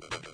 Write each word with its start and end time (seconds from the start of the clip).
Welcome 0.00 0.24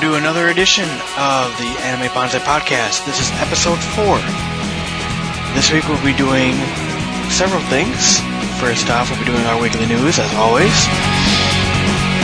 to 0.00 0.14
another 0.14 0.48
edition 0.48 0.88
of 0.88 1.52
the 1.58 1.68
Anime 1.84 2.08
Bonsai 2.16 2.40
Podcast. 2.40 3.04
This 3.04 3.20
is 3.20 3.30
episode 3.44 3.76
four. 3.76 4.16
This 5.52 5.68
week 5.70 5.86
we'll 5.88 6.02
be 6.02 6.16
doing 6.16 6.54
several 7.28 7.60
things. 7.68 8.20
First 8.56 8.88
off, 8.88 9.10
we'll 9.10 9.20
be 9.20 9.26
doing 9.26 9.44
our 9.44 9.60
weekly 9.60 9.84
news, 9.84 10.18
as 10.18 10.32
always. 10.36 10.72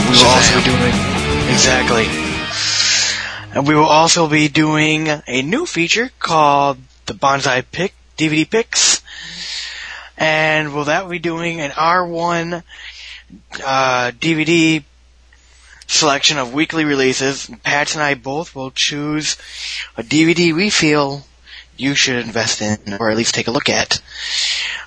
We 0.09 0.17
will 0.17 0.33
also 0.33 0.57
be 0.57 0.63
doing 0.65 0.95
exactly, 1.53 2.09
and 3.53 3.67
we 3.67 3.75
will 3.75 3.85
also 3.85 4.27
be 4.27 4.47
doing 4.47 5.07
a 5.27 5.41
new 5.41 5.65
feature 5.65 6.11
called 6.19 6.77
the 7.05 7.13
Bonsai 7.13 7.63
Pick 7.71 7.93
DVD 8.17 8.49
Picks, 8.49 9.01
and 10.17 10.73
will 10.73 10.85
that 10.85 11.09
be 11.09 11.19
doing 11.19 11.61
an 11.61 11.71
R1 11.71 12.63
uh, 13.65 14.11
DVD 14.11 14.83
selection 15.87 16.37
of 16.37 16.53
weekly 16.53 16.85
releases. 16.85 17.49
Pat 17.63 17.93
and 17.93 18.03
I 18.03 18.15
both 18.15 18.55
will 18.55 18.71
choose 18.71 19.37
a 19.97 20.03
DVD 20.03 20.53
we 20.53 20.69
feel 20.69 21.25
you 21.77 21.95
should 21.95 22.23
invest 22.23 22.61
in, 22.61 22.97
or 22.99 23.09
at 23.09 23.17
least 23.17 23.35
take 23.35 23.47
a 23.47 23.51
look 23.51 23.69
at. 23.69 24.01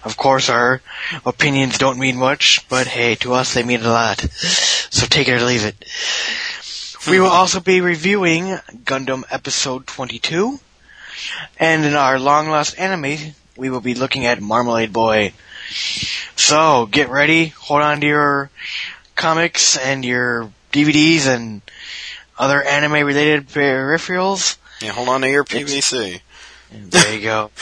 Of 0.05 0.17
course, 0.17 0.49
our 0.49 0.81
opinions 1.25 1.79
don't 1.79 1.99
mean 1.99 2.17
much, 2.17 2.67
but 2.69 2.87
hey, 2.87 3.17
to 3.17 3.35
us 3.35 3.55
they 3.55 3.65
mean 3.65 3.83
a 3.83 3.91
lot. 3.91 4.21
So 4.21 5.07
take 5.07 5.29
it 5.29 5.41
or 5.41 5.45
leave 5.45 5.65
it. 5.65 5.85
We 7.09 7.21
will 7.21 7.29
also 7.29 7.61
be 7.61 7.81
reviewing 7.81 8.59
Gundam 8.85 9.23
Episode 9.31 9.87
22, 9.87 10.59
and 11.59 11.85
in 11.85 11.95
our 11.95 12.19
long 12.19 12.49
lost 12.49 12.79
anime, 12.79 13.35
we 13.57 13.71
will 13.71 13.81
be 13.81 13.95
looking 13.95 14.27
at 14.27 14.41
Marmalade 14.41 14.93
Boy. 14.93 15.33
So, 16.35 16.87
get 16.87 17.09
ready, 17.09 17.47
hold 17.47 17.83
on 17.83 18.01
to 18.01 18.07
your 18.07 18.51
comics 19.15 19.77
and 19.77 20.05
your 20.05 20.51
DVDs 20.73 21.27
and 21.29 21.63
other 22.39 22.61
anime 22.61 23.07
related 23.07 23.49
peripherals. 23.49 24.57
Yeah, 24.83 24.91
hold 24.93 25.09
on 25.09 25.21
to 25.21 25.31
your 25.31 25.45
PVC. 25.45 26.21
There 26.73 27.15
you 27.15 27.23
go. 27.23 27.53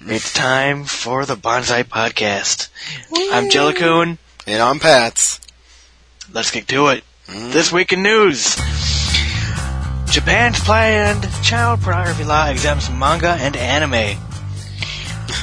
it's 0.00 0.32
time 0.32 0.84
for 0.84 1.24
the 1.24 1.36
Bonsai 1.36 1.84
Podcast. 1.84 2.68
I'm 3.32 3.48
Jellicoon. 3.48 4.18
And 4.44 4.60
I'm 4.60 4.80
Pats. 4.80 5.40
Let's 6.32 6.50
get 6.50 6.66
to 6.68 6.88
it. 6.88 7.04
Mm. 7.26 7.52
This 7.52 7.72
week 7.72 7.92
in 7.92 8.02
news. 8.02 8.54
Japan's 10.06 10.60
planned 10.60 11.28
child 11.42 11.80
pornography 11.80 12.22
law 12.22 12.46
exempts 12.46 12.88
manga 12.88 13.30
and 13.30 13.56
anime. 13.56 14.16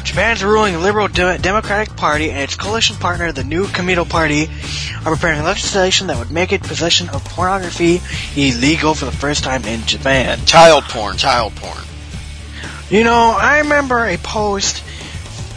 Japan's 0.05 0.43
ruling 0.43 0.79
Liberal 0.79 1.09
De- 1.09 1.37
Democratic 1.39 1.95
Party 1.97 2.31
and 2.31 2.39
its 2.39 2.55
coalition 2.55 2.95
partner, 2.95 3.33
the 3.33 3.43
New 3.43 3.65
Komeito 3.65 4.07
Party, 4.07 4.47
are 5.05 5.13
preparing 5.13 5.43
legislation 5.43 6.07
that 6.07 6.17
would 6.17 6.31
make 6.31 6.53
it 6.53 6.63
possession 6.63 7.09
of 7.09 7.23
pornography 7.25 7.99
illegal 8.37 8.93
for 8.93 9.03
the 9.05 9.11
first 9.11 9.43
time 9.43 9.65
in 9.65 9.81
Japan. 9.85 10.39
Child 10.45 10.85
porn, 10.85 11.17
child 11.17 11.53
porn. 11.57 11.83
You 12.89 13.03
know, 13.03 13.35
I 13.37 13.59
remember 13.59 14.05
a 14.05 14.17
post 14.17 14.81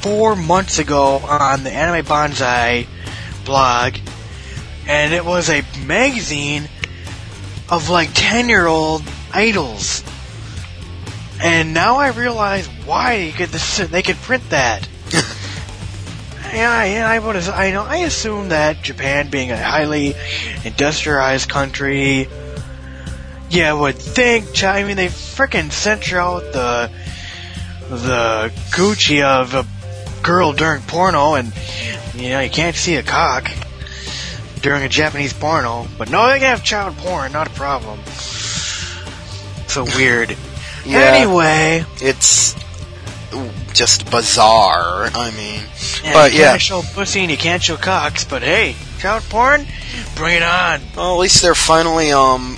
four 0.00 0.34
months 0.34 0.80
ago 0.80 1.18
on 1.18 1.62
the 1.62 1.70
Anime 1.70 2.04
Bonsai 2.04 2.88
blog, 3.44 3.94
and 4.86 5.12
it 5.12 5.24
was 5.24 5.50
a 5.50 5.62
magazine 5.84 6.68
of 7.68 7.90
like 7.90 8.10
10 8.14 8.48
year 8.48 8.66
old 8.66 9.02
idols. 9.32 10.02
And 11.42 11.74
now 11.74 11.96
I 11.96 12.10
realize 12.10 12.66
why 12.84 13.18
they 13.18 13.32
could, 13.32 13.48
they 13.50 14.02
could 14.02 14.16
print 14.16 14.48
that. 14.50 14.88
yeah, 16.52 16.84
yeah, 16.84 17.08
I 17.08 17.18
would. 17.18 17.36
I 17.36 17.70
know. 17.72 17.84
I 17.84 17.98
assume 17.98 18.48
that 18.48 18.82
Japan, 18.82 19.28
being 19.28 19.50
a 19.50 19.62
highly 19.62 20.14
industrialized 20.64 21.50
country, 21.50 22.28
yeah, 23.50 23.74
would 23.74 23.96
think. 23.96 24.64
I 24.64 24.82
mean, 24.84 24.96
they 24.96 25.08
frickin' 25.08 25.70
censor 25.70 26.18
out 26.18 26.40
the 26.52 26.90
the 27.90 28.52
Gucci 28.70 29.22
of 29.22 29.54
a 29.54 29.66
girl 30.22 30.54
during 30.54 30.80
porno, 30.82 31.34
and 31.34 31.52
you 32.14 32.30
know 32.30 32.40
you 32.40 32.50
can't 32.50 32.74
see 32.74 32.96
a 32.96 33.02
cock 33.02 33.48
during 34.66 34.82
a 34.82 34.88
Japanese 34.88 35.32
porno. 35.32 35.86
But 35.96 36.10
no, 36.10 36.26
they 36.26 36.40
can 36.40 36.48
have 36.48 36.64
child 36.64 36.96
porn, 36.96 37.30
not 37.30 37.46
a 37.46 37.50
problem. 37.50 38.00
So 39.68 39.84
weird. 39.96 40.36
Yeah. 40.84 40.98
Anyway, 41.00 41.84
It's 42.00 42.54
just 43.72 44.08
bizarre. 44.08 45.06
I 45.12 45.32
mean, 45.36 45.62
yeah, 46.04 46.12
but 46.12 46.32
you 46.32 46.38
yeah. 46.38 46.50
can't 46.50 46.62
show 46.62 46.82
pussy 46.94 47.22
and 47.22 47.30
you 47.32 47.36
can't 47.36 47.60
show 47.60 47.76
cocks, 47.76 48.22
but 48.24 48.42
hey, 48.42 48.76
child 49.00 49.24
porn, 49.24 49.66
bring 50.14 50.36
it 50.36 50.44
on. 50.44 50.80
Well, 50.96 51.14
at 51.14 51.18
least 51.18 51.42
they're 51.42 51.56
finally, 51.56 52.12
um, 52.12 52.56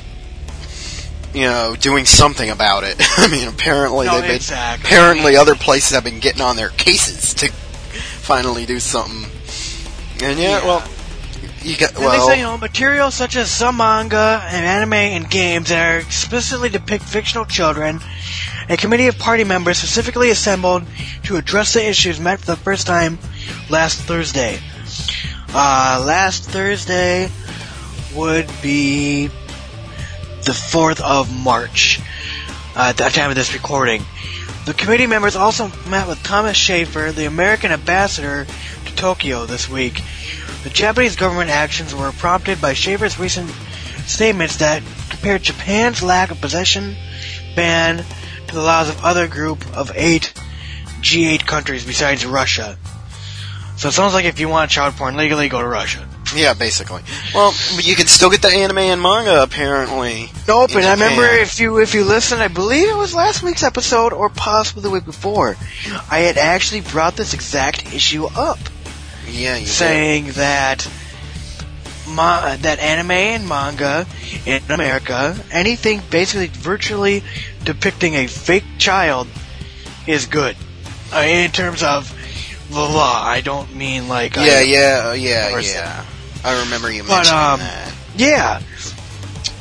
you 1.33 1.45
know, 1.45 1.75
doing 1.75 2.05
something 2.05 2.51
about 2.51 2.85
it. 2.85 2.97
I 3.17 3.29
mean, 3.29 3.49
apparently 3.49 4.05
No, 4.05 4.21
they've 4.21 4.47
been, 4.47 4.75
apparently 4.79 5.35
other 5.35 5.55
places 5.55 5.95
have 5.95 6.05
been 6.05 6.21
getting 6.21 6.43
on 6.43 6.57
their 6.57 6.69
cases 6.69 7.33
to 7.33 7.51
finally 7.51 8.67
do 8.67 8.79
something. 8.79 9.25
And 10.23 10.39
yeah, 10.39 10.59
Yeah. 10.59 10.67
well, 10.67 10.89
you 11.63 11.77
got 11.77 11.91
And 11.95 12.01
well. 12.01 12.27
they 12.27 12.35
say, 12.35 12.39
you 12.41 12.45
know, 12.45 12.57
material 12.59 13.11
such 13.11 13.37
as 13.37 13.51
some 13.51 13.77
manga 13.79 14.43
and 14.51 14.65
anime 14.65 14.93
and 14.95 15.29
games 15.31 15.69
that 15.69 15.95
are 15.95 15.99
explicitly 15.99 16.69
depict 16.69 17.05
fictional 17.05 17.45
children. 17.45 18.01
A 18.69 18.77
committee 18.77 19.07
of 19.07 19.19
party 19.19 19.45
members 19.45 19.79
specifically 19.79 20.31
assembled 20.31 20.85
to 21.25 21.37
address 21.37 21.75
the 21.75 21.87
issues 21.89 22.21
met 22.21 22.41
for 22.41 22.47
the 22.47 22.57
first 22.57 22.87
time 22.87 23.19
last 23.71 24.01
Thursday. 24.03 24.59
Uh, 25.55 26.05
last 26.07 26.45
Thursday 26.51 27.31
would 28.15 28.47
be 28.63 29.29
the 29.29 30.53
4th 30.53 31.01
of 31.01 31.33
March, 31.43 32.01
uh, 32.77 32.91
at 32.91 32.97
the 32.97 33.05
time 33.05 33.31
of 33.31 33.37
this 33.37 33.55
recording. 33.55 34.03
The 34.67 34.75
committee 34.75 35.07
members 35.07 35.35
also 35.35 35.71
met 35.89 36.07
with 36.07 36.23
Thomas 36.23 36.57
Schieffer, 36.57 37.13
the 37.15 37.25
American 37.25 37.73
ambassador 37.73 38.47
to 38.85 38.95
Tokyo 38.97 39.47
this 39.47 39.69
week. 39.69 40.03
The 40.65 40.71
Japanese 40.71 41.17
government 41.17 41.51
actions 41.51 41.95
were 41.95 42.13
prompted 42.13 42.61
by 42.61 42.75
Schieffer's 42.75 43.19
recent 43.19 43.51
statements 44.07 44.57
that 44.57 44.83
compared 45.09 45.43
Japan's 45.43 46.03
lack 46.03 46.31
of 46.31 46.41
possession 46.41 46.97
ban 47.55 48.05
to 48.49 48.55
the 48.55 48.63
laws 48.63 48.89
of 48.89 49.05
other 49.05 49.29
group 49.29 49.65
of 49.77 49.93
eight 49.95 50.33
G8 51.01 51.47
countries 51.47 51.85
besides 51.85 52.27
Russia. 52.27 52.77
So 53.77 53.89
it 53.89 53.93
sounds 53.93 54.15
like 54.15 54.25
if 54.25 54.41
you 54.41 54.49
want 54.49 54.71
child 54.71 54.95
porn 54.95 55.17
legally, 55.17 55.49
go 55.49 55.61
to 55.61 55.69
Russia. 55.69 56.09
Yeah, 56.35 56.55
basically. 56.55 57.03
Well, 57.33 57.55
you 57.81 57.95
can 57.95 58.07
still 58.07 58.29
get 58.29 58.43
the 58.43 58.49
anime 58.49 58.79
and 58.79 59.01
manga 59.01 59.43
apparently. 59.43 60.31
Nope, 60.47 60.71
and 60.75 60.85
I 60.85 60.93
remember 60.93 61.25
if 61.25 61.61
you 61.61 61.79
if 61.79 61.95
you 61.95 62.05
listen, 62.05 62.41
I 62.41 62.49
believe 62.49 62.89
it 62.89 62.97
was 62.97 63.15
last 63.15 63.43
week's 63.43 63.63
episode 63.63 64.13
or 64.13 64.29
possibly 64.29 64.83
the 64.83 64.91
week 64.91 65.05
before. 65.05 65.57
I 66.11 66.21
had 66.21 66.37
actually 66.37 66.81
brought 66.81 67.17
this 67.17 67.35
exact 67.35 67.95
issue 67.95 68.27
up. 68.27 68.59
Yeah, 69.31 69.55
you 69.57 69.67
did. 69.67 69.69
saying 69.69 70.25
that 70.33 70.89
ma- 72.09 72.57
that 72.57 72.79
anime 72.79 73.11
and 73.13 73.49
manga 73.49 74.07
in 74.47 74.63
America, 74.69 75.37
anything 75.51 76.03
basically 76.11 76.47
virtually 76.49 77.23
depicting 77.65 78.15
a 78.15 78.27
fake 78.27 78.65
child 78.79 79.29
is 80.07 80.27
good. 80.27 80.57
Uh, 81.13 81.21
in 81.21 81.51
terms 81.51 81.83
of 81.83 82.15
the 82.71 82.81
law, 82.81 83.23
I 83.25 83.41
don't 83.41 83.75
mean 83.75 84.09
like 84.09 84.37
Yeah, 84.37 84.43
I- 84.43 84.61
yeah, 84.63 85.13
yeah, 85.15 85.53
Or 85.55 85.61
yeah. 85.61 86.05
I 86.45 86.61
remember 86.61 86.91
you 86.91 87.03
But, 87.03 87.09
mentioning 87.27 87.41
um, 87.43 87.61
that. 87.61 87.93
Yeah. 88.17 88.61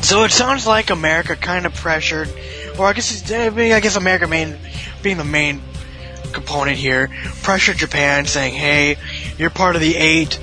So 0.02 0.24
it 0.24 0.32
sounds 0.32 0.66
like 0.68 0.90
America 0.90 1.36
kind 1.36 1.66
of 1.66 1.74
pressured, 1.74 2.30
or 2.78 2.86
I 2.88 2.94
guess 2.94 3.12
it's, 3.12 3.32
I 3.32 3.50
mean, 3.50 3.72
I 3.74 3.80
guess 3.80 3.96
America 3.96 4.28
main 4.28 4.58
being 5.02 5.18
the 5.18 5.24
main 5.26 5.62
component 6.34 6.78
here, 6.78 7.10
pressured 7.42 7.78
Japan 7.78 8.26
saying, 8.26 8.54
"Hey, 8.54 8.98
you're 9.38 9.50
part 9.50 9.76
of 9.76 9.82
the 9.82 9.96
eight 9.96 10.40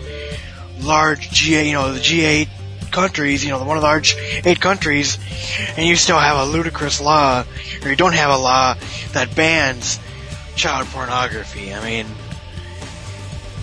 large 0.81 1.31
G8, 1.31 1.67
you 1.67 1.73
know, 1.73 1.93
the 1.93 2.01
G8 2.01 2.49
countries, 2.91 3.45
you 3.45 3.51
know, 3.51 3.59
the 3.59 3.65
one 3.65 3.77
of 3.77 3.83
the 3.83 3.87
large 3.87 4.17
eight 4.45 4.61
countries, 4.61 5.19
and 5.77 5.87
you 5.87 5.97
still 5.97 6.19
have 6.19 6.37
a 6.37 6.51
ludicrous 6.51 7.01
law, 7.01 7.45
or 7.83 7.91
you 7.91 7.97
don't 7.97 8.15
have 8.15 8.31
a 8.31 8.37
law 8.37 8.75
that 9.13 9.35
bans 9.35 9.99
child 10.57 10.87
pornography. 10.89 11.75
I 11.75 11.83
mean, 11.85 12.07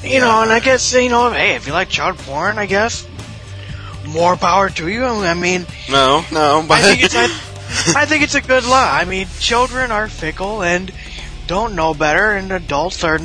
you 0.03 0.19
know, 0.19 0.41
and 0.41 0.51
I 0.51 0.59
guess 0.59 0.93
you 0.93 1.09
know, 1.09 1.31
hey, 1.31 1.55
if 1.55 1.67
you 1.67 1.73
like 1.73 1.89
child 1.89 2.17
porn, 2.19 2.57
I 2.57 2.65
guess 2.65 3.07
more 4.07 4.35
power 4.35 4.69
to 4.69 4.87
you. 4.89 5.05
I 5.05 5.33
mean, 5.33 5.65
No, 5.89 6.25
no, 6.31 6.65
but 6.67 6.79
I 6.79 6.81
think 6.81 7.03
it's 7.03 7.15
I, 7.15 7.25
I 8.01 8.05
think 8.05 8.23
it's 8.23 8.35
a 8.35 8.41
good 8.41 8.65
law. 8.65 8.91
I 8.91 9.05
mean, 9.05 9.27
children 9.39 9.91
are 9.91 10.07
fickle 10.07 10.61
and 10.63 10.91
don't 11.47 11.75
know 11.75 11.93
better, 11.93 12.31
and 12.31 12.51
adults 12.51 13.03
are, 13.03 13.19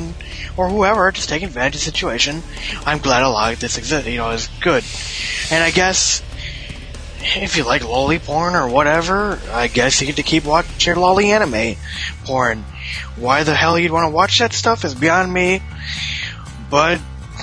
or 0.57 0.69
whoever, 0.69 1.11
just 1.11 1.29
taking 1.29 1.47
advantage 1.47 1.75
of 1.75 1.81
the 1.81 1.85
situation. 1.85 2.43
I'm 2.85 2.97
glad 2.97 3.23
a 3.23 3.29
lot 3.29 3.49
like 3.49 3.59
this 3.59 3.77
exists. 3.77 4.09
You 4.09 4.17
know, 4.17 4.31
is 4.31 4.49
good, 4.61 4.83
and 5.51 5.63
I 5.63 5.71
guess 5.71 6.21
if 7.35 7.57
you 7.57 7.63
like 7.63 7.81
loli 7.81 8.23
porn 8.23 8.55
or 8.55 8.67
whatever, 8.67 9.39
I 9.51 9.67
guess 9.67 10.01
you 10.01 10.07
get 10.07 10.17
to 10.17 10.23
keep 10.23 10.45
watching 10.45 10.95
your 10.95 10.95
loli 10.95 11.25
anime 11.25 11.77
porn. 12.25 12.63
Why 13.15 13.43
the 13.43 13.53
hell 13.53 13.77
you'd 13.77 13.91
want 13.91 14.05
to 14.05 14.15
watch 14.15 14.39
that 14.39 14.53
stuff 14.53 14.85
is 14.85 14.95
beyond 14.95 15.31
me, 15.33 15.61
but 16.69 16.99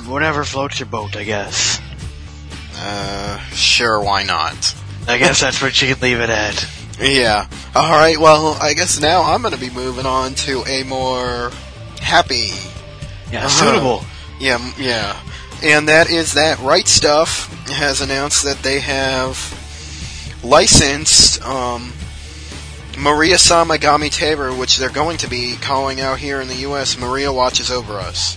whatever 0.07 0.45
floats 0.45 0.81
your 0.81 0.87
boat, 0.87 1.17
I 1.17 1.25
guess. 1.25 1.81
Uh, 2.77 3.39
sure, 3.51 4.01
why 4.01 4.25
not? 4.25 4.75
I 5.07 5.19
guess 5.19 5.41
that's 5.41 5.61
what 5.61 5.81
you 5.81 5.89
could 5.89 6.03
leave 6.03 6.21
it 6.21 6.31
at. 6.31 6.71
Yeah. 6.97 7.49
Alright, 7.75 8.19
well, 8.19 8.57
I 8.63 8.75
guess 8.75 9.01
now 9.01 9.23
I'm 9.25 9.43
gonna 9.43 9.57
be 9.57 9.69
moving 9.69 10.07
on 10.07 10.35
to 10.47 10.63
a 10.65 10.85
more 10.85 11.51
happy. 12.01 12.53
Yeah, 13.35 13.47
Uh-huh. 13.47 13.65
suitable. 13.65 14.05
Yeah, 14.39 14.73
yeah. 14.79 15.17
And 15.63 15.89
that 15.89 16.09
is 16.09 16.35
that 16.35 16.61
Right 16.61 16.87
Stuff 16.87 17.49
has 17.69 18.01
announced 18.01 18.45
that 18.45 18.59
they 18.63 18.79
have 18.81 19.37
licensed, 20.45 21.43
um, 21.43 21.93
Maria 22.97 23.35
Samagami 23.35 24.11
Tabor, 24.11 24.53
which 24.55 24.77
they're 24.79 24.89
going 24.89 25.17
to 25.19 25.29
be 25.29 25.57
calling 25.57 26.01
out 26.01 26.19
here 26.21 26.41
in 26.41 26.47
the 26.47 26.59
US, 26.69 26.97
Maria 26.97 27.33
Watches 27.33 27.71
Over 27.73 27.99
Us. 27.99 28.37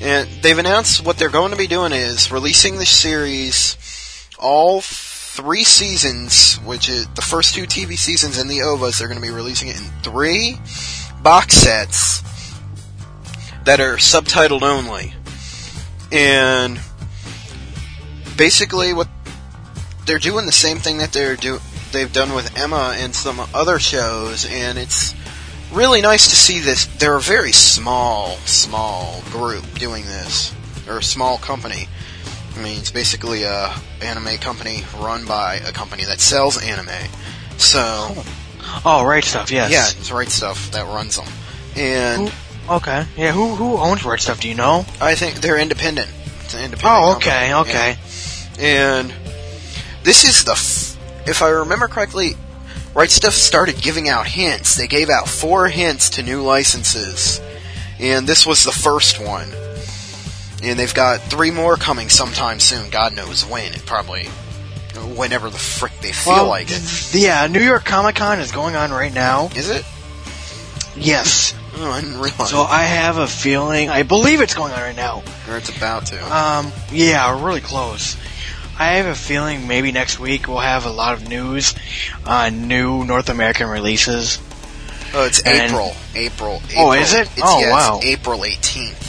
And 0.00 0.28
they've 0.42 0.56
announced 0.58 1.04
what 1.04 1.18
they're 1.18 1.30
going 1.30 1.50
to 1.50 1.56
be 1.58 1.66
doing 1.66 1.90
is 1.92 2.30
releasing 2.30 2.78
the 2.78 2.86
series 2.86 3.76
all 4.38 4.80
three 4.80 5.64
seasons, 5.64 6.56
which 6.64 6.88
is 6.88 7.08
the 7.16 7.22
first 7.22 7.56
two 7.56 7.64
TV 7.64 7.98
seasons 7.98 8.38
and 8.38 8.48
the 8.48 8.60
OVAs, 8.60 8.98
they're 8.98 9.08
going 9.08 9.20
to 9.20 9.26
be 9.26 9.34
releasing 9.34 9.66
it 9.68 9.76
in 9.76 9.84
three 10.02 10.56
box 11.22 11.54
sets 11.54 12.22
that 13.68 13.80
are 13.80 13.96
subtitled 13.96 14.62
only. 14.62 15.12
And 16.10 16.80
basically 18.34 18.94
what 18.94 19.08
they're 20.06 20.18
doing 20.18 20.46
the 20.46 20.52
same 20.52 20.78
thing 20.78 20.96
that 20.96 21.12
they're 21.12 21.36
do 21.36 21.58
they've 21.92 22.10
done 22.10 22.34
with 22.34 22.56
Emma 22.56 22.94
and 22.96 23.14
some 23.14 23.38
other 23.52 23.78
shows 23.78 24.46
and 24.50 24.78
it's 24.78 25.14
really 25.70 26.00
nice 26.00 26.28
to 26.28 26.36
see 26.36 26.60
this 26.60 26.86
they're 26.96 27.16
a 27.16 27.20
very 27.20 27.52
small 27.52 28.36
small 28.46 29.20
group 29.32 29.64
doing 29.74 30.06
this 30.06 30.54
or 30.88 30.98
a 30.98 31.02
small 31.02 31.36
company 31.36 31.88
I 32.56 32.62
mean 32.62 32.78
it's 32.78 32.90
basically 32.90 33.42
a 33.42 33.74
anime 34.00 34.38
company 34.38 34.84
run 34.98 35.26
by 35.26 35.56
a 35.56 35.72
company 35.72 36.04
that 36.04 36.20
sells 36.20 36.62
anime 36.62 37.10
so 37.58 38.14
Oh, 38.84 39.04
right 39.04 39.24
stuff. 39.24 39.50
Yes. 39.50 39.70
yeah 39.70 40.00
it's 40.00 40.10
right 40.10 40.30
stuff 40.30 40.70
that 40.70 40.86
runs 40.86 41.16
them 41.16 41.26
and 41.76 42.32
Okay. 42.70 43.06
Yeah. 43.16 43.32
Who 43.32 43.54
who 43.54 43.76
owns 43.78 44.04
right 44.04 44.20
stuff? 44.20 44.40
Do 44.40 44.48
you 44.48 44.54
know? 44.54 44.84
I 45.00 45.14
think 45.14 45.36
they're 45.36 45.58
independent 45.58 46.08
it's 46.44 46.54
an 46.54 46.64
independent 46.64 46.84
Oh, 47.02 47.12
company. 47.12 47.30
okay. 47.30 47.48
Yeah. 47.48 47.60
Okay. 47.60 47.96
And 48.58 49.14
this 50.02 50.24
is 50.24 50.44
the, 50.44 50.52
f- 50.52 50.96
if 51.28 51.42
I 51.42 51.48
remember 51.50 51.88
correctly, 51.88 52.36
Right 52.94 53.10
Stuff 53.10 53.34
started 53.34 53.80
giving 53.82 54.08
out 54.08 54.26
hints. 54.26 54.74
They 54.74 54.86
gave 54.86 55.10
out 55.10 55.28
four 55.28 55.68
hints 55.68 56.08
to 56.10 56.22
new 56.22 56.42
licenses, 56.42 57.40
and 58.00 58.26
this 58.26 58.46
was 58.46 58.64
the 58.64 58.72
first 58.72 59.20
one. 59.20 59.52
And 60.62 60.78
they've 60.78 60.94
got 60.94 61.20
three 61.20 61.50
more 61.50 61.76
coming 61.76 62.08
sometime 62.08 62.60
soon. 62.60 62.88
God 62.90 63.14
knows 63.14 63.44
when. 63.44 63.74
It 63.74 63.84
probably 63.84 64.24
whenever 65.14 65.50
the 65.50 65.58
frick 65.58 65.92
they 66.00 66.12
feel 66.12 66.32
Well, 66.32 66.48
like 66.48 66.68
it. 66.70 67.14
Yeah, 67.14 67.46
New 67.46 67.60
York 67.60 67.84
Comic 67.84 68.16
Con 68.16 68.40
is 68.40 68.50
going 68.52 68.74
on 68.74 68.90
right 68.90 69.12
now. 69.12 69.48
Is 69.54 69.68
it? 69.68 69.84
Yes. 70.96 71.54
Oh, 71.80 71.90
I 71.90 72.00
didn't 72.00 72.18
realize. 72.18 72.50
So 72.50 72.62
I 72.62 72.82
have 72.82 73.18
a 73.18 73.26
feeling, 73.28 73.88
I 73.88 74.02
believe 74.02 74.40
it's 74.40 74.54
going 74.54 74.72
on 74.72 74.80
right 74.80 74.96
now. 74.96 75.22
or 75.48 75.56
it's 75.56 75.68
about 75.74 76.06
to. 76.06 76.36
Um, 76.36 76.72
yeah, 76.92 77.34
we're 77.36 77.46
really 77.46 77.60
close. 77.60 78.16
I 78.78 78.94
have 78.94 79.06
a 79.06 79.14
feeling 79.14 79.66
maybe 79.68 79.90
next 79.92 80.18
week 80.20 80.46
we'll 80.48 80.58
have 80.58 80.86
a 80.86 80.90
lot 80.90 81.14
of 81.14 81.28
news 81.28 81.74
on 82.26 82.68
new 82.68 83.04
North 83.04 83.28
American 83.28 83.68
releases. 83.68 84.38
oh, 85.14 85.24
it's 85.26 85.40
and- 85.42 85.70
April. 85.70 85.94
April. 86.14 86.62
Oh, 86.76 86.92
is 86.92 87.14
it? 87.14 87.22
It's, 87.32 87.40
Oh, 87.42 87.60
yeah, 87.60 87.70
wow. 87.70 87.96
It's 87.98 88.06
April 88.06 88.40
18th. 88.40 89.04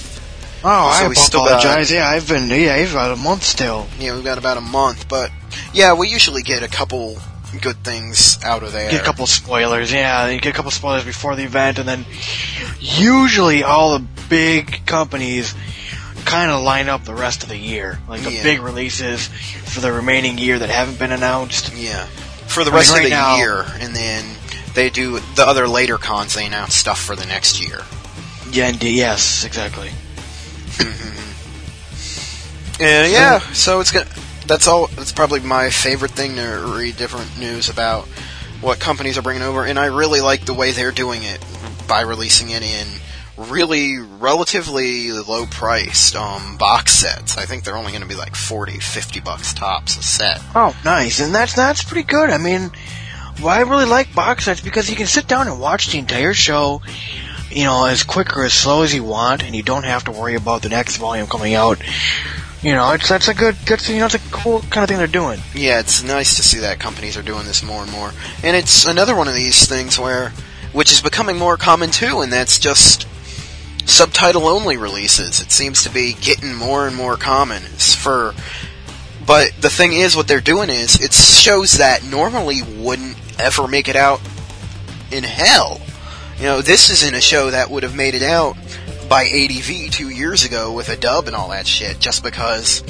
Oh, 0.63 0.91
So 0.99 1.05
I 1.05 1.07
we 1.07 1.15
still 1.15 1.41
got- 1.45 1.59
apologize. 1.63 1.91
yeah, 1.91 2.07
I've 2.09 2.27
been, 2.27 2.49
yeah, 2.49 2.75
I've 2.75 2.93
got 2.93 3.11
a 3.11 3.15
month 3.15 3.43
still. 3.43 3.87
Yeah, 3.99 4.13
we've 4.15 4.23
got 4.23 4.37
about 4.37 4.57
a 4.57 4.61
month, 4.61 5.07
but 5.07 5.31
yeah, 5.73 5.93
we 5.93 6.07
usually 6.09 6.41
get 6.43 6.63
a 6.63 6.67
couple 6.67 7.17
good 7.61 7.83
things 7.83 8.37
out 8.43 8.63
of 8.63 8.71
there. 8.71 8.89
Get 8.91 9.01
a 9.01 9.03
couple 9.05 9.25
spoilers, 9.27 9.91
yeah, 9.91 10.27
you 10.29 10.39
get 10.39 10.51
a 10.53 10.55
couple 10.55 10.71
spoilers 10.71 11.03
before 11.05 11.35
the 11.35 11.43
event, 11.43 11.79
and 11.79 11.87
then 11.87 12.05
usually 12.79 13.63
all 13.63 13.97
the 13.97 14.05
big 14.29 14.85
companies 14.85 15.55
kind 16.25 16.51
of 16.51 16.61
line 16.61 16.89
up 16.89 17.05
the 17.05 17.15
rest 17.15 17.43
of 17.43 17.49
the 17.49 17.57
year. 17.57 17.99
Like 18.07 18.21
the 18.21 18.31
Yeah. 18.33 18.43
big 18.43 18.61
releases 18.61 19.27
for 19.65 19.79
the 19.81 19.91
remaining 19.91 20.37
year 20.37 20.59
that 20.59 20.69
haven't 20.69 20.99
been 20.99 21.11
announced. 21.11 21.73
Yeah, 21.73 22.05
for 22.47 22.63
the 22.63 22.69
I 22.71 22.73
mean, 22.73 22.77
rest 22.79 22.91
right 22.91 22.97
of 23.05 23.09
the 23.09 23.15
now- 23.15 23.37
year, 23.37 23.65
and 23.79 23.95
then 23.95 24.23
they 24.75 24.89
do 24.89 25.19
the 25.35 25.47
other 25.47 25.67
later 25.67 25.97
cons. 25.97 26.35
They 26.35 26.45
announce 26.45 26.75
stuff 26.75 26.99
for 26.99 27.15
the 27.15 27.25
next 27.25 27.59
year. 27.59 27.81
Yeah, 28.51 28.67
indeed, 28.69 28.95
yes, 28.95 29.43
exactly. 29.43 29.91
And 32.81 33.11
yeah, 33.11 33.39
so 33.51 33.79
it's 33.81 33.91
gonna. 33.91 34.05
That's 34.49 34.67
all. 34.67 34.87
That's 34.87 35.11
probably 35.11 35.41
my 35.41 35.69
favorite 35.69 36.09
thing 36.09 36.35
to 36.37 36.73
read 36.75 36.97
different 36.97 37.37
news 37.37 37.69
about 37.69 38.07
what 38.61 38.79
companies 38.79 39.15
are 39.15 39.21
bringing 39.21 39.43
over, 39.43 39.63
and 39.63 39.77
I 39.77 39.85
really 39.85 40.21
like 40.21 40.45
the 40.45 40.55
way 40.55 40.71
they're 40.71 40.91
doing 40.91 41.21
it 41.21 41.45
by 41.87 42.01
releasing 42.01 42.49
it 42.49 42.63
in 42.63 42.87
really 43.37 43.99
relatively 43.99 45.11
low 45.11 45.45
priced 45.45 46.15
um, 46.15 46.57
box 46.57 46.93
sets. 46.93 47.37
I 47.37 47.45
think 47.45 47.63
they're 47.63 47.77
only 47.77 47.91
going 47.91 48.01
to 48.01 48.07
be 48.07 48.15
like 48.15 48.35
40, 48.35 48.79
50 48.79 49.19
bucks 49.19 49.53
tops 49.53 49.97
a 49.97 50.01
set. 50.01 50.41
Oh, 50.55 50.75
nice, 50.83 51.19
and 51.19 51.33
that's 51.33 51.53
that's 51.53 51.83
pretty 51.83 52.07
good. 52.07 52.31
I 52.31 52.39
mean, 52.39 52.71
well, 53.37 53.49
I 53.49 53.59
really 53.59 53.85
like 53.85 54.15
box 54.15 54.45
sets 54.45 54.61
because 54.61 54.89
you 54.89 54.95
can 54.95 55.05
sit 55.05 55.27
down 55.27 55.47
and 55.47 55.59
watch 55.61 55.91
the 55.91 55.99
entire 55.99 56.33
show, 56.33 56.81
you 57.51 57.65
know, 57.65 57.85
as 57.85 58.01
quick 58.01 58.35
or 58.35 58.45
as 58.45 58.53
slow 58.53 58.81
as 58.81 58.95
you 58.95 59.03
want, 59.03 59.43
and 59.43 59.55
you 59.55 59.61
don't 59.61 59.85
have 59.85 60.05
to 60.05 60.11
worry 60.11 60.33
about 60.33 60.63
the 60.63 60.69
next 60.69 60.97
volume 60.97 61.27
coming 61.27 61.53
out. 61.53 61.79
You 62.61 62.73
know, 62.73 62.91
it's 62.91 63.07
that's 63.07 63.29
a 63.29 63.33
good, 63.33 63.55
good, 63.65 63.87
you 63.87 63.99
know, 63.99 64.05
it's 64.05 64.15
a 64.15 64.31
cool 64.31 64.59
kind 64.63 64.83
of 64.83 64.89
thing 64.89 64.97
they're 64.97 65.07
doing. 65.07 65.39
Yeah, 65.55 65.79
it's 65.79 66.03
nice 66.03 66.35
to 66.35 66.43
see 66.43 66.59
that 66.59 66.79
companies 66.79 67.15
are 67.15 67.21
doing 67.21 67.45
this 67.45 67.63
more 67.63 67.83
and 67.83 67.91
more. 67.91 68.11
And 68.43 68.57
it's 68.57 68.85
another 68.85 69.15
one 69.15 69.29
of 69.29 69.33
these 69.33 69.65
things 69.65 69.97
where, 69.97 70.33
which 70.73 70.91
is 70.91 71.01
becoming 71.01 71.37
more 71.37 71.55
common 71.55 71.89
too, 71.89 72.19
and 72.19 72.33
that's 72.33 72.59
just 72.59 73.07
subtitle 73.85 74.45
only 74.47 74.75
releases. 74.75 75.39
It 75.39 75.51
seems 75.51 75.83
to 75.83 75.89
be 75.89 76.13
getting 76.13 76.53
more 76.53 76.85
and 76.85 76.95
more 76.95 77.15
common. 77.15 77.61
For, 77.61 78.33
but 79.25 79.53
the 79.61 79.69
thing 79.69 79.93
is, 79.93 80.17
what 80.17 80.27
they're 80.27 80.41
doing 80.41 80.69
is, 80.69 80.99
it 81.01 81.13
shows 81.13 81.73
that 81.77 82.03
normally 82.03 82.61
wouldn't 82.61 83.15
ever 83.39 83.69
make 83.69 83.87
it 83.87 83.95
out 83.95 84.19
in 85.11 85.23
hell. 85.23 85.79
You 86.37 86.43
know, 86.43 86.61
this 86.61 86.89
isn't 86.89 87.15
a 87.15 87.21
show 87.21 87.51
that 87.51 87.69
would 87.69 87.83
have 87.83 87.95
made 87.95 88.15
it 88.15 88.23
out 88.23 88.57
by 89.09 89.23
ADV 89.25 89.91
two 89.91 90.09
years 90.09 90.45
ago 90.45 90.71
with 90.71 90.89
a 90.89 90.95
dub 90.95 91.27
and 91.27 91.35
all 91.35 91.49
that 91.49 91.65
shit, 91.67 91.99
just 91.99 92.23
because 92.23 92.83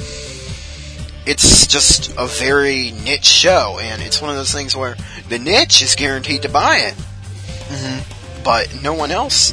it's 1.26 1.66
just 1.66 2.12
a 2.18 2.26
very 2.26 2.90
niche 2.92 3.24
show, 3.24 3.78
and 3.80 4.02
it's 4.02 4.20
one 4.20 4.30
of 4.30 4.36
those 4.36 4.52
things 4.52 4.74
where 4.76 4.96
the 5.28 5.38
niche 5.38 5.82
is 5.82 5.94
guaranteed 5.94 6.42
to 6.42 6.48
buy 6.48 6.78
it, 6.78 6.94
Mm-hmm. 7.70 8.42
but 8.42 8.82
no 8.82 8.94
one 8.94 9.12
else 9.12 9.52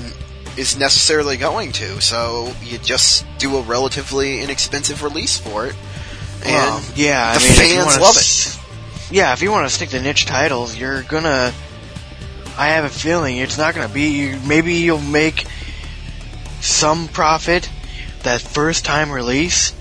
is 0.58 0.76
necessarily 0.76 1.38
going 1.38 1.72
to. 1.74 2.02
So 2.02 2.52
you 2.64 2.80
just 2.80 3.26
do 3.38 3.58
a 3.58 3.62
relatively 3.62 4.42
inexpensive 4.42 5.04
release 5.04 5.38
for 5.38 5.68
it, 5.68 5.76
and 6.44 6.54
Well, 6.54 6.84
yeah, 6.96 7.38
the 7.38 7.46
I 7.46 7.48
mean, 7.48 7.58
fans 7.78 8.00
love 8.00 8.16
it. 8.18 8.60
Yeah, 9.16 9.34
if 9.34 9.42
you 9.44 9.52
want 9.52 9.68
to 9.70 9.74
stick 9.74 9.90
to 9.90 10.02
niche 10.02 10.26
titles, 10.26 10.76
you're 10.76 11.04
gonna. 11.04 11.54
I 12.58 12.70
have 12.70 12.86
a 12.86 12.90
feeling 12.90 13.38
it's 13.38 13.58
not 13.60 13.76
gonna 13.76 13.88
be. 13.94 14.08
You, 14.10 14.40
maybe 14.48 14.74
you'll 14.74 14.98
make 15.00 15.46
some 16.62 17.08
profit 17.08 17.70
that 18.24 18.42
first 18.42 18.84
time 18.86 19.12
release, 19.12 19.74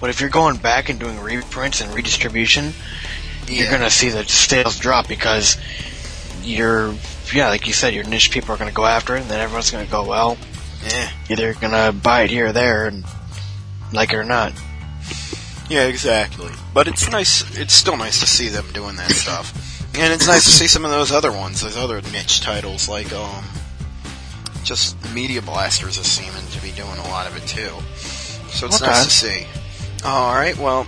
but 0.00 0.10
if 0.10 0.20
you're 0.20 0.30
going 0.30 0.56
back 0.56 0.88
and 0.88 0.98
doing 0.98 1.20
reprints 1.20 1.80
and 1.80 1.92
redistribution, 1.94 2.72
you're 3.48 3.70
gonna 3.70 3.90
see 3.90 4.08
the 4.08 4.24
sales 4.24 4.78
drop 4.78 5.08
because 5.08 5.56
you're. 6.42 6.94
Yeah, 7.32 7.48
like 7.48 7.66
you 7.66 7.72
said, 7.72 7.92
your 7.92 8.04
niche 8.04 8.30
people 8.30 8.54
are 8.54 8.56
gonna 8.58 8.70
go 8.72 8.86
after 8.86 9.16
it, 9.16 9.22
and 9.22 9.30
then 9.30 9.40
everyone's 9.40 9.70
gonna 9.70 9.86
go, 9.86 10.04
well, 10.04 10.36
Yeah. 10.88 11.10
either 11.28 11.54
gonna 11.54 11.92
buy 11.92 12.22
it 12.22 12.30
here 12.30 12.46
or 12.46 12.52
there, 12.52 12.86
and 12.86 13.04
like 13.92 14.12
it 14.12 14.16
or 14.16 14.24
not. 14.24 14.52
Yeah, 15.68 15.84
exactly. 15.86 16.52
But 16.72 16.86
it's 16.86 17.10
nice. 17.10 17.42
It's 17.56 17.74
still 17.74 17.96
nice 17.96 18.20
to 18.20 18.26
see 18.26 18.48
them 18.48 18.66
doing 18.72 18.96
that 18.96 19.10
stuff, 19.10 19.52
and 19.94 20.12
it's 20.12 20.26
nice 20.28 20.44
to 20.44 20.50
see 20.52 20.68
some 20.68 20.84
of 20.84 20.92
those 20.92 21.10
other 21.10 21.32
ones, 21.32 21.60
those 21.60 21.76
other 21.76 22.00
niche 22.12 22.40
titles, 22.40 22.88
like 22.88 23.12
um, 23.12 23.44
just 24.66 24.96
Media 25.14 25.40
Blasters 25.40 25.96
is 25.96 26.06
seeming 26.10 26.44
to 26.50 26.60
be 26.60 26.72
doing 26.72 26.98
a 26.98 27.08
lot 27.08 27.26
of 27.26 27.36
it 27.36 27.46
too. 27.46 27.70
So 28.50 28.66
it's 28.66 28.82
Okay. 28.82 28.86
nice 28.90 29.04
to 29.04 29.10
see. 29.10 29.46
All 30.04 30.34
right, 30.34 30.56
well, 30.58 30.86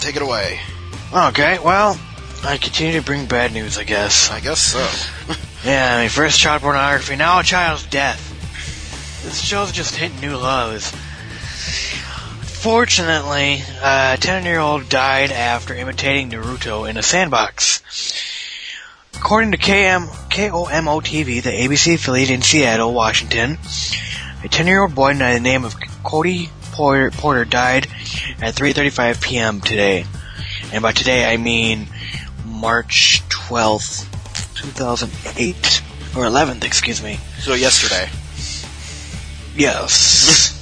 take 0.00 0.16
it 0.16 0.22
away. 0.22 0.60
Okay, 1.12 1.58
well, 1.58 1.98
I 2.44 2.56
continue 2.56 2.92
to 3.00 3.04
bring 3.04 3.26
bad 3.26 3.52
news, 3.52 3.76
I 3.78 3.84
guess. 3.84 4.30
I 4.30 4.40
guess 4.40 4.60
so. 4.60 4.88
Yeah, 5.64 5.96
I 5.96 6.00
mean, 6.02 6.10
first 6.10 6.38
child 6.40 6.60
pornography, 6.60 7.16
now 7.16 7.38
a 7.38 7.42
child's 7.42 7.86
death. 7.86 8.20
This 9.24 9.40
show's 9.40 9.72
just 9.72 9.96
hitting 9.96 10.20
new 10.20 10.36
lows. 10.36 10.92
Fortunately, 12.42 13.62
a 13.82 14.18
10 14.20 14.44
year 14.44 14.58
old 14.58 14.88
died 14.90 15.32
after 15.32 15.74
imitating 15.74 16.30
Naruto 16.30 16.88
in 16.88 16.96
a 16.98 17.02
sandbox. 17.02 17.80
According 19.16 19.52
to 19.52 19.58
KM, 19.58 20.06
KOMO 20.28 21.00
TV, 21.02 21.42
the 21.42 21.50
ABC 21.50 21.94
affiliate 21.94 22.30
in 22.30 22.42
Seattle, 22.42 22.92
Washington, 22.92 23.58
a 24.42 24.48
10 24.48 24.66
year 24.66 24.82
old 24.82 24.94
boy 24.94 25.18
by 25.18 25.34
the 25.34 25.40
name 25.40 25.64
of 25.64 25.74
Cody 26.02 26.50
Porter, 26.72 27.10
Porter 27.10 27.44
died 27.44 27.86
at 28.42 28.54
3.35 28.54 29.22
p.m. 29.22 29.60
today. 29.60 30.04
And 30.72 30.82
by 30.82 30.92
today, 30.92 31.32
I 31.32 31.36
mean 31.36 31.86
March 32.44 33.22
12th, 33.28 34.10
2008. 34.56 35.82
Or 36.16 36.24
11th, 36.26 36.64
excuse 36.64 37.02
me. 37.02 37.18
So 37.38 37.54
yesterday. 37.54 38.08
Yes. 39.56 40.60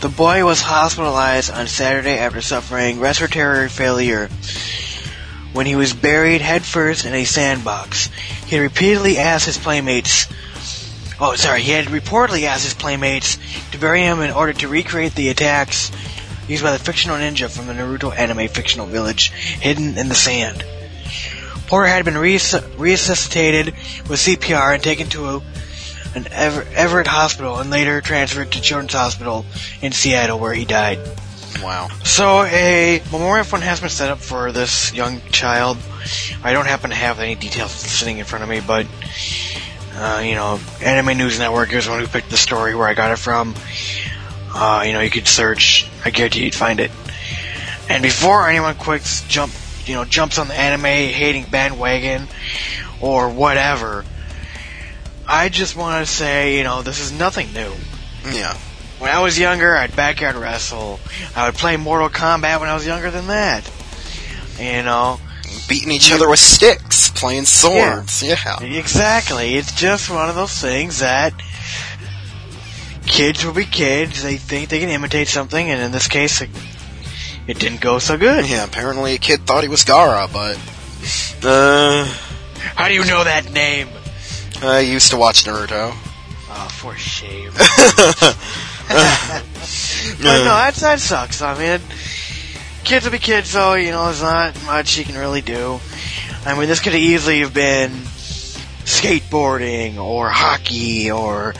the 0.00 0.08
boy 0.08 0.44
was 0.44 0.60
hospitalized 0.60 1.50
on 1.50 1.66
Saturday 1.66 2.18
after 2.18 2.40
suffering 2.40 3.00
respiratory 3.00 3.68
failure 3.68 4.28
when 5.56 5.64
he 5.64 5.74
was 5.74 5.94
buried 5.94 6.42
headfirst 6.42 7.06
in 7.06 7.14
a 7.14 7.24
sandbox. 7.24 8.10
He 8.44 8.56
had 8.56 8.62
repeatedly 8.62 9.16
asked 9.16 9.46
his 9.46 9.56
playmates, 9.56 10.28
oh 11.18 11.34
sorry, 11.34 11.62
he 11.62 11.72
had 11.72 11.86
reportedly 11.86 12.42
asked 12.42 12.64
his 12.64 12.74
playmates 12.74 13.38
to 13.72 13.78
bury 13.78 14.02
him 14.02 14.20
in 14.20 14.30
order 14.30 14.52
to 14.52 14.68
recreate 14.68 15.14
the 15.14 15.30
attacks 15.30 15.90
used 16.46 16.62
by 16.62 16.72
the 16.72 16.78
fictional 16.78 17.16
ninja 17.16 17.48
from 17.48 17.66
the 17.66 17.72
Naruto 17.72 18.14
anime 18.14 18.48
fictional 18.48 18.86
village 18.86 19.30
hidden 19.30 19.96
in 19.96 20.10
the 20.10 20.14
sand. 20.14 20.62
Porter 21.68 21.88
had 21.88 22.04
been 22.04 22.18
res- 22.18 22.54
resuscitated 22.76 23.74
with 24.08 24.20
CPR 24.20 24.74
and 24.74 24.82
taken 24.82 25.08
to 25.08 25.24
a, 25.24 25.36
an 26.14 26.28
Ever- 26.32 26.66
Everett 26.74 27.06
hospital 27.06 27.58
and 27.58 27.70
later 27.70 28.02
transferred 28.02 28.52
to 28.52 28.60
Children's 28.60 28.92
Hospital 28.92 29.46
in 29.80 29.92
Seattle 29.92 30.38
where 30.38 30.54
he 30.54 30.66
died. 30.66 30.98
Wow. 31.62 31.88
So 32.04 32.42
a 32.42 33.02
memorial 33.10 33.44
fund 33.44 33.62
has 33.62 33.80
been 33.80 33.88
set 33.88 34.10
up 34.10 34.18
for 34.18 34.52
this 34.52 34.92
young 34.92 35.20
child. 35.32 35.78
I 36.42 36.52
don't 36.52 36.66
happen 36.66 36.90
to 36.90 36.96
have 36.96 37.20
any 37.20 37.34
details 37.34 37.70
sitting 37.72 38.18
in 38.18 38.24
front 38.24 38.42
of 38.42 38.48
me, 38.48 38.60
but 38.60 38.86
uh, 39.94 40.22
you 40.24 40.34
know, 40.34 40.60
Anime 40.82 41.16
News 41.16 41.38
Network 41.38 41.72
is 41.72 41.88
one 41.88 42.00
who 42.00 42.06
picked 42.06 42.30
the 42.30 42.36
story 42.36 42.74
where 42.74 42.86
I 42.86 42.94
got 42.94 43.12
it 43.12 43.18
from. 43.18 43.54
Uh, 44.54 44.84
you 44.86 44.92
know, 44.92 45.00
you 45.00 45.10
could 45.10 45.26
search. 45.26 45.88
I 46.04 46.10
guarantee 46.10 46.44
you'd 46.44 46.54
find 46.54 46.80
it. 46.80 46.90
And 47.88 48.02
before 48.02 48.48
anyone 48.48 48.74
quits, 48.74 49.26
jump, 49.28 49.52
you 49.86 49.94
know, 49.94 50.04
jumps 50.04 50.38
on 50.38 50.48
the 50.48 50.54
anime 50.54 50.84
hating 50.84 51.44
bandwagon 51.50 52.26
or 53.00 53.30
whatever, 53.30 54.04
I 55.26 55.48
just 55.48 55.76
want 55.76 56.06
to 56.06 56.12
say, 56.12 56.58
you 56.58 56.64
know, 56.64 56.82
this 56.82 57.00
is 57.00 57.12
nothing 57.12 57.52
new. 57.52 57.72
Yeah. 58.32 58.56
When 58.98 59.10
I 59.10 59.20
was 59.22 59.38
younger, 59.38 59.74
I'd 59.76 59.94
backyard 59.94 60.36
wrestle. 60.36 60.98
I 61.34 61.46
would 61.46 61.54
play 61.56 61.76
Mortal 61.76 62.08
Kombat 62.08 62.60
when 62.60 62.68
I 62.68 62.74
was 62.74 62.86
younger 62.86 63.10
than 63.10 63.26
that. 63.26 63.70
You 64.58 64.82
know, 64.82 65.20
Beating 65.68 65.90
each 65.90 66.12
other 66.12 66.28
with 66.28 66.38
sticks, 66.38 67.10
playing 67.10 67.44
swords. 67.44 68.22
Yeah. 68.22 68.62
exactly. 68.62 69.56
It's 69.56 69.72
just 69.72 70.10
one 70.10 70.28
of 70.28 70.34
those 70.34 70.58
things 70.60 71.00
that 71.00 71.34
kids 73.06 73.44
will 73.44 73.52
be 73.52 73.64
kids. 73.64 74.22
They 74.22 74.36
think 74.36 74.68
they 74.68 74.78
can 74.80 74.88
imitate 74.88 75.28
something, 75.28 75.70
and 75.70 75.80
in 75.82 75.92
this 75.92 76.08
case, 76.08 76.40
it, 76.40 76.50
it 77.46 77.58
didn't 77.58 77.80
go 77.80 77.98
so 77.98 78.16
good. 78.16 78.48
Yeah, 78.48 78.64
apparently 78.64 79.14
a 79.14 79.18
kid 79.18 79.40
thought 79.46 79.62
he 79.62 79.68
was 79.68 79.84
Gaara, 79.84 80.32
but 80.32 80.56
uh, 81.46 82.04
How 82.74 82.88
do 82.88 82.94
you 82.94 83.04
know 83.04 83.24
that 83.24 83.50
name? 83.52 83.88
I 84.62 84.80
used 84.80 85.10
to 85.10 85.16
watch 85.16 85.44
Naruto. 85.44 85.92
Oh, 86.48 86.68
for 86.70 86.94
shame. 86.96 87.52
but 88.88 90.22
no, 90.22 90.44
that, 90.44 90.74
that 90.76 91.00
sucks. 91.00 91.42
I 91.42 91.58
mean, 91.58 91.80
kids 92.84 93.04
will 93.04 93.12
be 93.12 93.18
kids, 93.18 93.48
so, 93.50 93.74
you 93.74 93.90
know, 93.90 94.04
there's 94.06 94.22
not 94.22 94.54
much 94.64 94.96
you 94.98 95.04
can 95.04 95.16
really 95.16 95.42
do. 95.42 95.80
I 96.44 96.56
mean, 96.58 96.68
this 96.68 96.80
could 96.80 96.94
easily 96.94 97.40
have 97.40 97.52
been 97.52 97.90
skateboarding 98.84 99.98
or 99.98 100.28
hockey 100.28 101.10
or 101.10 101.54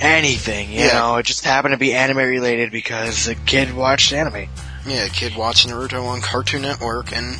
anything, 0.00 0.70
you 0.72 0.80
Yeah. 0.86 0.94
know. 0.94 1.16
It 1.16 1.26
just 1.26 1.44
happened 1.44 1.72
to 1.72 1.78
be 1.78 1.92
anime 1.94 2.16
related 2.18 2.72
because 2.72 3.26
the 3.26 3.34
kid 3.34 3.74
watched 3.74 4.12
anime. 4.12 4.48
Yeah, 4.86 5.04
a 5.04 5.08
kid 5.10 5.36
watched 5.36 5.68
Naruto 5.68 6.04
on 6.04 6.20
Cartoon 6.22 6.62
Network 6.62 7.14
and 7.14 7.38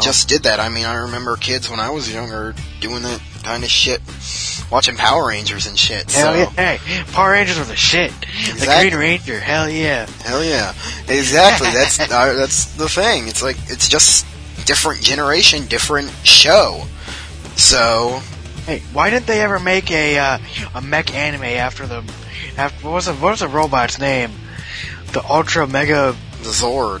just 0.00 0.28
did 0.28 0.44
that. 0.44 0.60
I 0.60 0.68
mean, 0.68 0.84
I 0.86 0.94
remember 0.94 1.36
kids 1.36 1.68
when 1.68 1.80
I 1.80 1.90
was 1.90 2.12
younger 2.12 2.54
doing 2.80 3.02
that 3.02 3.20
kind 3.48 3.64
of 3.64 3.70
shit, 3.70 4.02
watching 4.70 4.96
Power 4.96 5.26
Rangers 5.26 5.66
and 5.66 5.78
shit. 5.78 6.10
Hell 6.10 6.34
so, 6.34 6.38
yeah. 6.38 6.76
Hey, 6.76 7.02
Power 7.12 7.32
Rangers 7.32 7.58
were 7.58 7.64
the 7.64 7.76
shit. 7.76 8.12
The 8.58 8.66
Green 8.66 8.94
Ranger, 8.94 9.40
hell 9.40 9.70
yeah. 9.70 10.04
Hell 10.22 10.44
yeah, 10.44 10.74
exactly. 11.08 11.68
That's 11.68 11.98
uh, 12.12 12.34
that's 12.34 12.76
the 12.76 12.88
thing. 12.88 13.26
It's 13.28 13.42
like 13.42 13.56
it's 13.68 13.88
just 13.88 14.26
different 14.66 15.02
generation, 15.02 15.66
different 15.66 16.10
show. 16.24 16.84
So 17.56 18.20
Hey, 18.66 18.82
why 18.92 19.08
didn't 19.08 19.26
they 19.26 19.40
ever 19.40 19.58
make 19.58 19.90
a 19.90 20.18
uh, 20.18 20.38
a 20.74 20.82
mech 20.82 21.14
anime 21.14 21.44
after 21.44 21.86
the 21.86 22.04
after 22.58 22.84
what 22.84 22.92
was 22.92 23.06
the 23.06 23.14
what 23.14 23.30
was 23.30 23.40
the 23.40 23.48
robot's 23.48 23.98
name? 23.98 24.30
The 25.12 25.24
Ultra 25.24 25.66
Mega 25.66 26.14
the 26.42 26.50
Zord. 26.50 27.00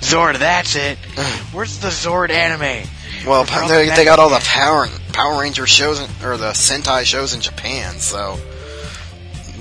Zord. 0.00 0.38
That's 0.38 0.76
it. 0.76 0.96
Where's 1.52 1.80
the 1.80 1.88
Zord 1.88 2.30
anime? 2.30 2.88
Well, 3.26 3.44
they, 3.68 3.88
they 3.88 4.04
got 4.04 4.18
all 4.18 4.30
the 4.30 4.44
Power 4.44 4.86
Power 5.12 5.40
Ranger 5.40 5.66
shows 5.66 6.00
in, 6.00 6.10
or 6.26 6.36
the 6.36 6.50
Sentai 6.50 7.04
shows 7.04 7.34
in 7.34 7.40
Japan, 7.40 7.98
so 7.98 8.36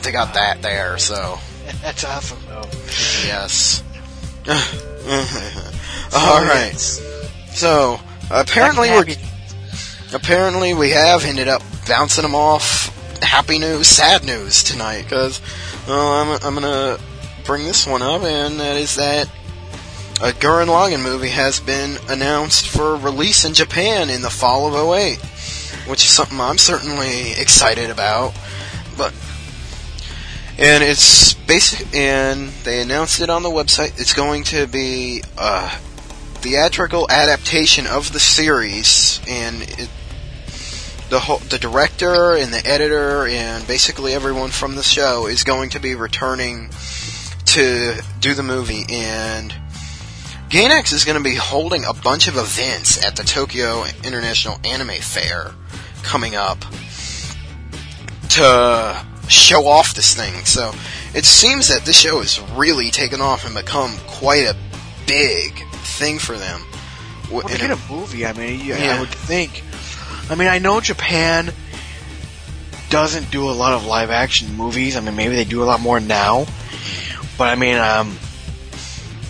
they 0.01 0.11
got 0.11 0.33
that 0.33 0.61
there. 0.61 0.97
So 0.97 1.39
That's 1.81 2.03
awesome 2.03 2.39
though. 2.47 2.65
yes. 3.25 3.83
all 6.13 6.43
right. 6.43 6.77
So 6.77 7.99
apparently 8.29 8.89
we're 8.89 9.05
apparently 10.13 10.73
we 10.73 10.91
have 10.91 11.23
ended 11.23 11.47
up 11.47 11.61
bouncing 11.87 12.23
them 12.23 12.35
off 12.35 12.89
happy 13.21 13.59
news, 13.59 13.87
sad 13.87 14.25
news 14.25 14.63
tonight 14.63 15.03
because 15.03 15.41
I'm, 15.87 16.39
I'm 16.43 16.53
gonna 16.53 16.97
bring 17.45 17.63
this 17.63 17.87
one 17.87 18.01
up, 18.01 18.23
and 18.23 18.59
that 18.59 18.77
is 18.77 18.95
that 18.95 19.29
a 20.23 20.31
Gurren 20.31 20.67
Lagann 20.67 21.03
movie 21.03 21.27
has 21.27 21.59
been 21.59 21.97
announced 22.07 22.69
for 22.69 22.95
release 22.95 23.43
in 23.43 23.53
Japan 23.53 24.09
in 24.09 24.21
the 24.21 24.29
fall 24.29 24.67
of 24.67 24.73
08, 24.73 25.17
which 25.85 26.05
is 26.05 26.11
something 26.11 26.39
I'm 26.39 26.57
certainly 26.57 27.33
excited 27.33 27.89
about. 27.89 28.33
But 28.97 29.13
and 30.57 30.81
it's 30.81 31.33
basic, 31.33 31.93
and 31.93 32.47
they 32.63 32.81
announced 32.81 33.19
it 33.19 33.29
on 33.29 33.43
the 33.43 33.49
website. 33.49 33.99
It's 33.99 34.13
going 34.13 34.45
to 34.45 34.65
be 34.65 35.23
a 35.37 35.69
theatrical 36.35 37.05
adaptation 37.09 37.85
of 37.85 38.13
the 38.13 38.21
series, 38.21 39.19
and 39.27 39.61
it, 39.61 39.89
the 41.09 41.19
whole, 41.19 41.39
the 41.39 41.59
director 41.59 42.37
and 42.37 42.53
the 42.53 42.65
editor 42.65 43.27
and 43.27 43.67
basically 43.67 44.13
everyone 44.13 44.51
from 44.51 44.75
the 44.75 44.83
show 44.83 45.27
is 45.27 45.43
going 45.43 45.71
to 45.71 45.81
be 45.81 45.95
returning 45.95 46.69
to 47.43 48.01
do 48.21 48.33
the 48.33 48.43
movie, 48.43 48.85
and 48.89 49.53
Gainax 50.53 50.93
is 50.93 51.03
going 51.03 51.17
to 51.17 51.23
be 51.23 51.33
holding 51.33 51.83
a 51.83 51.93
bunch 51.95 52.27
of 52.27 52.37
events 52.37 53.03
at 53.03 53.15
the 53.15 53.23
Tokyo 53.23 53.85
International 54.03 54.59
Anime 54.63 55.01
Fair 55.01 55.51
coming 56.03 56.35
up 56.35 56.59
to 58.29 59.03
show 59.27 59.65
off 59.65 59.95
this 59.95 60.13
thing. 60.13 60.45
So 60.45 60.71
it 61.15 61.25
seems 61.25 61.69
that 61.69 61.85
this 61.85 61.99
show 61.99 62.19
has 62.19 62.39
really 62.51 62.91
taken 62.91 63.19
off 63.19 63.47
and 63.47 63.55
become 63.55 63.97
quite 64.05 64.45
a 64.45 64.55
big 65.07 65.57
thing 65.71 66.19
for 66.19 66.37
them. 66.37 66.61
Well, 67.31 67.47
get 67.47 67.71
a 67.71 67.79
movie, 67.91 68.23
I 68.23 68.33
mean, 68.33 68.59
you, 68.59 68.75
Yeah. 68.75 68.97
I 68.97 68.99
would 68.99 69.09
think. 69.09 69.63
I 70.29 70.35
mean, 70.35 70.49
I 70.49 70.59
know 70.59 70.79
Japan 70.81 71.51
doesn't 72.91 73.31
do 73.31 73.49
a 73.49 73.53
lot 73.57 73.73
of 73.73 73.87
live 73.87 74.11
action 74.11 74.53
movies. 74.55 74.95
I 74.97 74.99
mean, 74.99 75.15
maybe 75.15 75.35
they 75.35 75.45
do 75.45 75.63
a 75.63 75.65
lot 75.65 75.79
more 75.79 75.99
now. 75.99 76.45
But 77.39 77.49
I 77.49 77.55
mean, 77.55 77.79
um, 77.79 78.15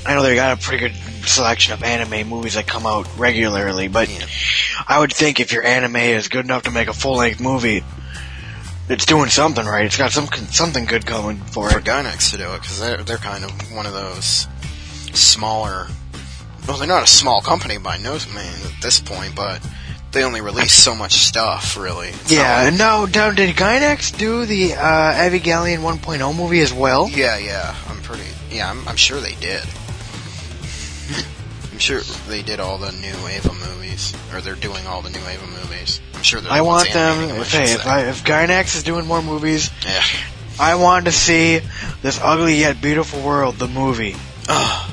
I 0.06 0.16
know 0.16 0.22
they 0.22 0.36
got 0.36 0.60
a 0.60 0.62
pretty 0.62 0.86
good 0.90 1.03
selection 1.28 1.74
of 1.74 1.84
anime 1.84 2.28
movies 2.30 2.54
that 2.56 2.68
come 2.68 2.86
out 2.86 3.08
regularly. 3.18 3.88
But 3.88 4.10
Yeah. 4.10 4.26
I 4.88 5.00
would 5.00 5.14
think 5.14 5.40
if 5.40 5.52
your 5.52 5.64
anime 5.64 5.96
is 5.98 6.28
good 6.28 6.46
enough 6.46 6.64
to 6.64 6.72
make 6.72 6.88
a 6.88 6.94
full 6.94 7.18
length 7.18 7.40
movie, 7.40 7.84
it's 8.90 9.06
doing 9.06 9.30
something 9.30 9.66
right. 9.66 9.86
It's 9.86 9.98
got 9.98 10.12
some 10.12 10.28
something 10.52 10.86
good 10.86 11.06
going 11.06 11.38
for 11.38 11.70
for 11.70 11.80
it. 11.80 11.86
Gainax 11.86 12.32
to 12.32 12.38
do 12.38 12.52
it 12.54 12.62
because 12.62 12.80
they're 12.80 12.98
they're 13.04 13.18
kind 13.18 13.44
of 13.44 13.52
one 13.74 13.86
of 13.86 13.94
those 13.94 14.48
smaller. 15.14 15.88
Well, 16.68 16.78
they're 16.78 16.88
not 16.88 17.04
a 17.04 17.08
small 17.08 17.42
company 17.42 17.78
by 17.78 17.98
no 17.98 18.12
means 18.14 18.66
at 18.66 18.82
this 18.82 19.00
point, 19.00 19.36
but 19.36 19.62
they 20.12 20.24
only 20.24 20.42
release 20.42 20.74
so 20.74 20.96
much 20.96 21.14
stuff, 21.14 21.76
really. 21.76 22.10
It's 22.10 22.32
Yeah, 22.32 22.42
like- 22.58 22.68
and 22.70 22.78
now, 22.78 23.06
now 23.06 23.32
did 23.32 23.56
Gainax 23.56 24.16
do 24.18 24.46
the 24.46 24.74
uh, 24.76 25.14
Evangelion 25.14 25.80
1.0 25.80 26.36
movie 26.36 26.62
as 26.62 26.72
well? 26.72 27.10
yeah, 27.10 27.38
yeah. 27.38 27.76
I'm 27.90 28.02
pretty. 28.02 28.24
Yeah, 28.50 28.70
I'm, 28.70 28.88
I'm 28.88 28.96
sure 28.96 29.20
they 29.20 29.34
did. 29.36 29.64
I'm 31.84 32.02
sure 32.02 32.02
they 32.30 32.42
did 32.44 32.62
all 32.62 32.78
the 32.78 32.94
new 32.94 33.28
Eva 33.28 33.52
movies, 33.52 34.14
or 34.34 34.40
they're 34.40 34.56
doing 34.56 34.88
all 34.88 35.02
the 35.02 35.10
new 35.10 35.20
Eva 35.20 35.46
movies. 35.48 36.00
I'm 36.14 36.24
sure. 36.24 36.40
I 36.50 36.62
want 36.62 36.94
them. 36.94 37.18
animating 37.18 37.42
If, 37.42 37.54
I 37.54 37.58
hey, 37.58 37.74
if. 37.74 37.86
I, 37.86 38.00
if 38.08 38.24
Gainax 38.24 38.78
is 38.78 38.84
doing 38.84 39.06
more 39.06 39.22
movies, 39.22 39.70
yeah, 39.86 40.02
I 40.58 40.76
want 40.76 41.06
to 41.06 41.12
see 41.12 41.60
this 42.02 42.22
ugly 42.24 42.56
yet 42.56 42.82
beautiful 42.82 43.22
world, 43.22 43.56
the 43.56 43.68
movie. 43.68 44.16
Ugh. 44.48 44.92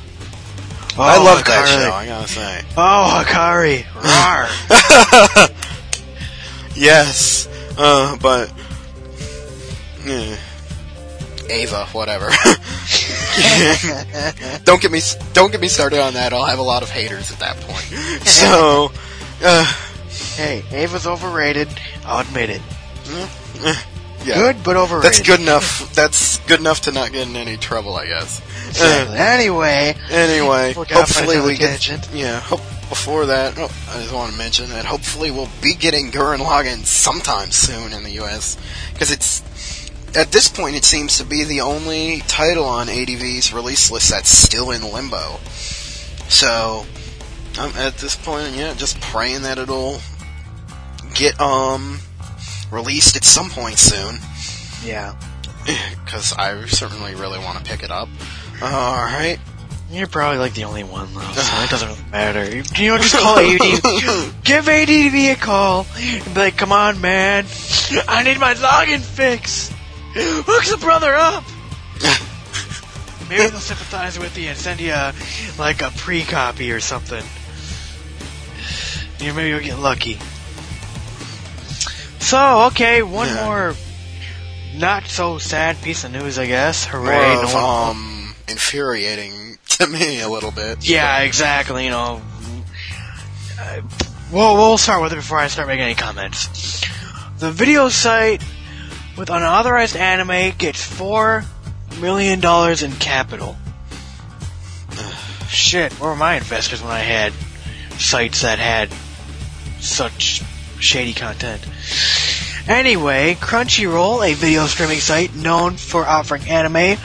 Oh, 0.99 1.03
I 1.03 1.19
love 1.19 1.45
that 1.45 1.69
show. 1.69 1.93
I 1.93 2.07
gotta 2.07 2.27
say. 2.27 2.65
Oh, 2.77 3.23
Hikari! 3.25 3.87
Yes, 6.77 7.47
uh, 7.79 8.17
but 8.23 8.53
eh. 10.07 10.37
Eva, 11.50 11.87
whatever. 11.92 12.28
don't 14.64 14.80
get 14.80 14.90
me 14.90 15.00
don't 15.33 15.50
get 15.52 15.61
me 15.61 15.69
started 15.69 16.00
on 16.00 16.14
that. 16.14 16.33
I'll 16.33 16.47
have 16.47 16.59
a 16.59 16.62
lot 16.62 16.83
of 16.83 16.90
haters 16.90 17.30
at 17.33 17.38
that 17.40 17.57
point. 17.61 17.80
So, 18.30 18.92
uh, 19.42 19.64
hey, 20.37 20.62
Eva's 20.73 21.07
overrated. 21.07 21.69
I'll 22.04 22.21
admit 22.21 22.50
it. 22.50 22.62
yeah, 24.25 24.35
Good, 24.35 24.62
but 24.62 24.76
overrated. 24.76 25.04
that's 25.04 25.26
good 25.26 25.40
enough. 25.40 25.92
That's 25.95 26.38
good 26.40 26.61
enough 26.61 26.83
to 26.83 26.92
not 26.92 27.12
get 27.12 27.28
in 27.28 27.37
any 27.37 27.57
trouble, 27.57 27.97
I 27.97 28.07
guess. 28.07 28.40
Exactly. 28.69 29.16
anyway, 29.19 29.95
Anyway, 30.11 30.71
out 30.76 30.90
hopefully 30.90 31.40
we 31.40 31.57
get. 31.57 31.80
tangent. 31.80 32.09
Yeah, 32.12 32.40
hope, 32.40 32.61
before 32.88 33.26
that, 33.26 33.54
oh, 33.59 33.71
I 33.90 34.00
just 34.00 34.12
want 34.14 34.30
to 34.33 34.38
mention 34.38 34.69
that 34.71 34.85
hopefully 34.85 35.30
we'll 35.30 35.49
be 35.62 35.75
getting 35.75 36.11
Gurren 36.11 36.38
Lagann 36.38 36.85
sometime 36.85 37.50
soon 37.50 37.92
in 37.92 38.02
the 38.04 38.12
U.S. 38.12 38.57
because 38.92 39.11
it's 39.11 39.42
at 40.17 40.33
this 40.33 40.49
point 40.49 40.76
it 40.76 40.85
seems 40.85 41.19
to 41.19 41.25
be 41.25 41.45
the 41.45 41.61
only 41.61 42.21
title 42.21 42.64
on 42.64 42.87
ADV's 42.88 43.52
release 43.52 43.90
list 43.90 44.11
that's 44.11 44.29
still 44.29 44.71
in 44.71 44.83
limbo. 44.83 45.38
So 46.29 46.87
I'm 47.59 47.75
at 47.76 47.99
this 47.99 48.17
point, 48.17 48.55
yeah, 48.55 48.75
just 48.75 49.00
praying 49.00 49.43
that 49.43 49.59
it'll 49.59 50.00
get 51.14 51.40
um 51.40 51.99
released 52.71 53.17
at 53.17 53.25
some 53.25 53.50
point 53.50 53.79
soon 53.79 54.19
yeah. 54.85 55.14
because 56.05 56.33
I 56.33 56.64
certainly 56.67 57.14
really 57.14 57.38
want 57.38 57.59
to 57.59 57.64
pick 57.64 57.83
it 57.83 57.90
up. 57.90 58.09
All 58.62 58.95
right. 58.95 59.38
You're 59.90 60.07
probably 60.07 60.38
like 60.38 60.55
the 60.55 60.64
only 60.64 60.85
one 60.85 61.12
though, 61.14 61.21
so 61.21 61.62
it 61.62 61.71
doesn't 61.71 61.88
really 61.88 62.11
matter. 62.12 62.45
You, 62.45 62.62
you 62.76 62.90
know, 62.90 62.99
just 62.99 63.17
call 63.17 63.38
ADV. 63.38 64.35
Give 64.45 64.69
ADV 64.69 65.14
a 65.14 65.35
call. 65.35 65.85
And 65.97 66.25
be 66.26 66.40
like, 66.40 66.57
come 66.57 66.71
on, 66.71 67.00
man. 67.00 67.45
I 68.07 68.23
need 68.23 68.38
my 68.38 68.55
Lagann 68.55 69.00
fix. 69.00 69.73
Hook 70.12 70.64
the 70.64 70.76
brother 70.85 71.14
up. 71.14 71.45
Maybe 73.29 73.49
they'll 73.49 73.61
sympathize 73.61 74.19
with 74.19 74.37
you 74.37 74.49
and 74.49 74.59
send 74.59 74.81
you 74.81 74.93
a, 74.93 75.14
like 75.59 75.83
a 75.83 75.90
pre-copy 75.97 76.73
or 76.73 76.81
something. 76.81 77.23
You 79.25 79.33
maybe 79.35 79.50
you'll 79.50 79.61
get 79.61 79.79
lucky. 79.79 80.19
So, 82.19 82.62
okay, 82.69 83.02
one 83.02 83.29
Yeah. 83.29 83.45
more 83.45 83.75
not 84.75 85.07
so 85.07 85.38
sad 85.38 85.81
piece 85.83 86.02
of 86.05 86.11
news, 86.12 86.38
I 86.38 86.47
guess. 86.47 86.90
More 86.93 87.02
Hooray! 87.02 87.35
of, 87.37 87.52
no 87.52 87.59
um, 87.59 88.35
infuriating 88.49 89.59
to 89.69 89.87
me 89.87 90.21
a 90.23 90.29
little 90.29 90.50
bit. 90.50 90.88
Yeah, 90.88 91.21
exactly. 91.21 91.85
You 91.85 91.90
know, 91.90 92.23
uh, 93.61 93.81
well, 94.33 94.55
we'll 94.57 94.79
start 94.79 95.02
with 95.02 95.12
it 95.12 95.17
before 95.17 95.38
I 95.38 95.47
start 95.49 95.69
making 95.69 95.85
any 95.85 95.95
comments. 95.95 96.49
The 97.38 97.50
video 97.52 97.88
site 97.88 98.43
with 99.21 99.29
unauthorized 99.29 99.97
anime 99.97 100.57
gets 100.57 100.83
four 100.83 101.45
million 102.00 102.41
dollars 102.41 102.83
in 102.83 102.91
capital. 102.93 103.55
Shit, 105.49 105.93
where 106.00 106.11
were 106.11 106.17
my 106.17 106.37
investors 106.37 106.83
when 106.83 106.91
I 106.91 107.00
had 107.00 107.35
sites 107.99 108.41
that 108.41 108.59
had 108.59 108.89
such 109.79 110.43
shady 110.79 111.12
content? 111.12 111.67
Anyway, 112.67 113.35
Crunchyroll, 113.35 114.27
a 114.27 114.33
video 114.33 114.65
streaming 114.67 115.00
site 115.00 115.35
known 115.35 115.77
for 115.77 116.07
offering 116.07 116.49
anime 116.49 116.97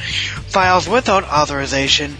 files 0.47 0.87
without 0.87 1.25
authorization, 1.25 2.15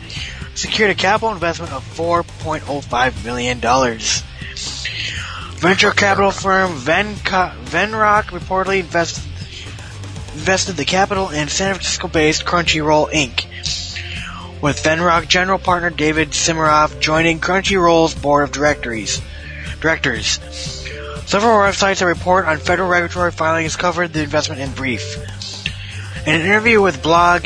secured 0.56 0.92
a 0.92 0.96
capital 0.96 1.32
investment 1.32 1.72
of 1.72 1.86
$4.05 1.96 3.24
million. 3.24 3.62
Venture 5.60 5.92
capital 5.92 6.32
firm 6.32 6.72
Venrock 6.74 8.26
reportedly 8.26 8.82
invest- 8.82 9.26
invested 10.36 10.76
the 10.76 10.86
capital 10.86 11.30
in 11.30 11.48
San 11.48 11.74
Francisco-based 11.74 12.46
Crunchyroll 12.46 13.10
Inc., 13.12 13.46
with 14.62 14.84
Venrock 14.84 15.28
general 15.28 15.58
partner 15.58 15.90
David 15.90 16.32
Simarov 16.32 17.00
joining 17.00 17.40
Crunchyroll's 17.40 18.14
board 18.14 18.44
of 18.44 18.52
directors. 18.52 19.22
Directors. 19.80 20.40
Several 21.26 21.58
websites 21.60 22.00
that 22.00 22.06
report 22.06 22.46
on 22.46 22.58
federal 22.58 22.90
regulatory 22.90 23.32
filings 23.32 23.76
covered 23.76 24.12
the 24.12 24.24
investment 24.24 24.62
in 24.62 24.72
brief. 24.72 25.18
In 26.28 26.36
an 26.36 26.42
interview 26.42 26.82
with 26.82 27.02
blog 27.02 27.46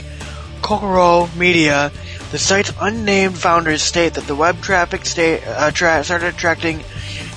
Kokoro 0.61 1.27
Media, 1.37 1.91
the 2.31 2.39
site's 2.39 2.73
unnamed 2.81 3.37
founders 3.37 3.83
state 3.83 4.15
that 4.15 4.25
the 4.25 4.35
web 4.35 4.61
traffic 4.61 5.05
sta- 5.05 5.41
uh, 5.45 5.71
started 5.71 6.33
attracting 6.33 6.83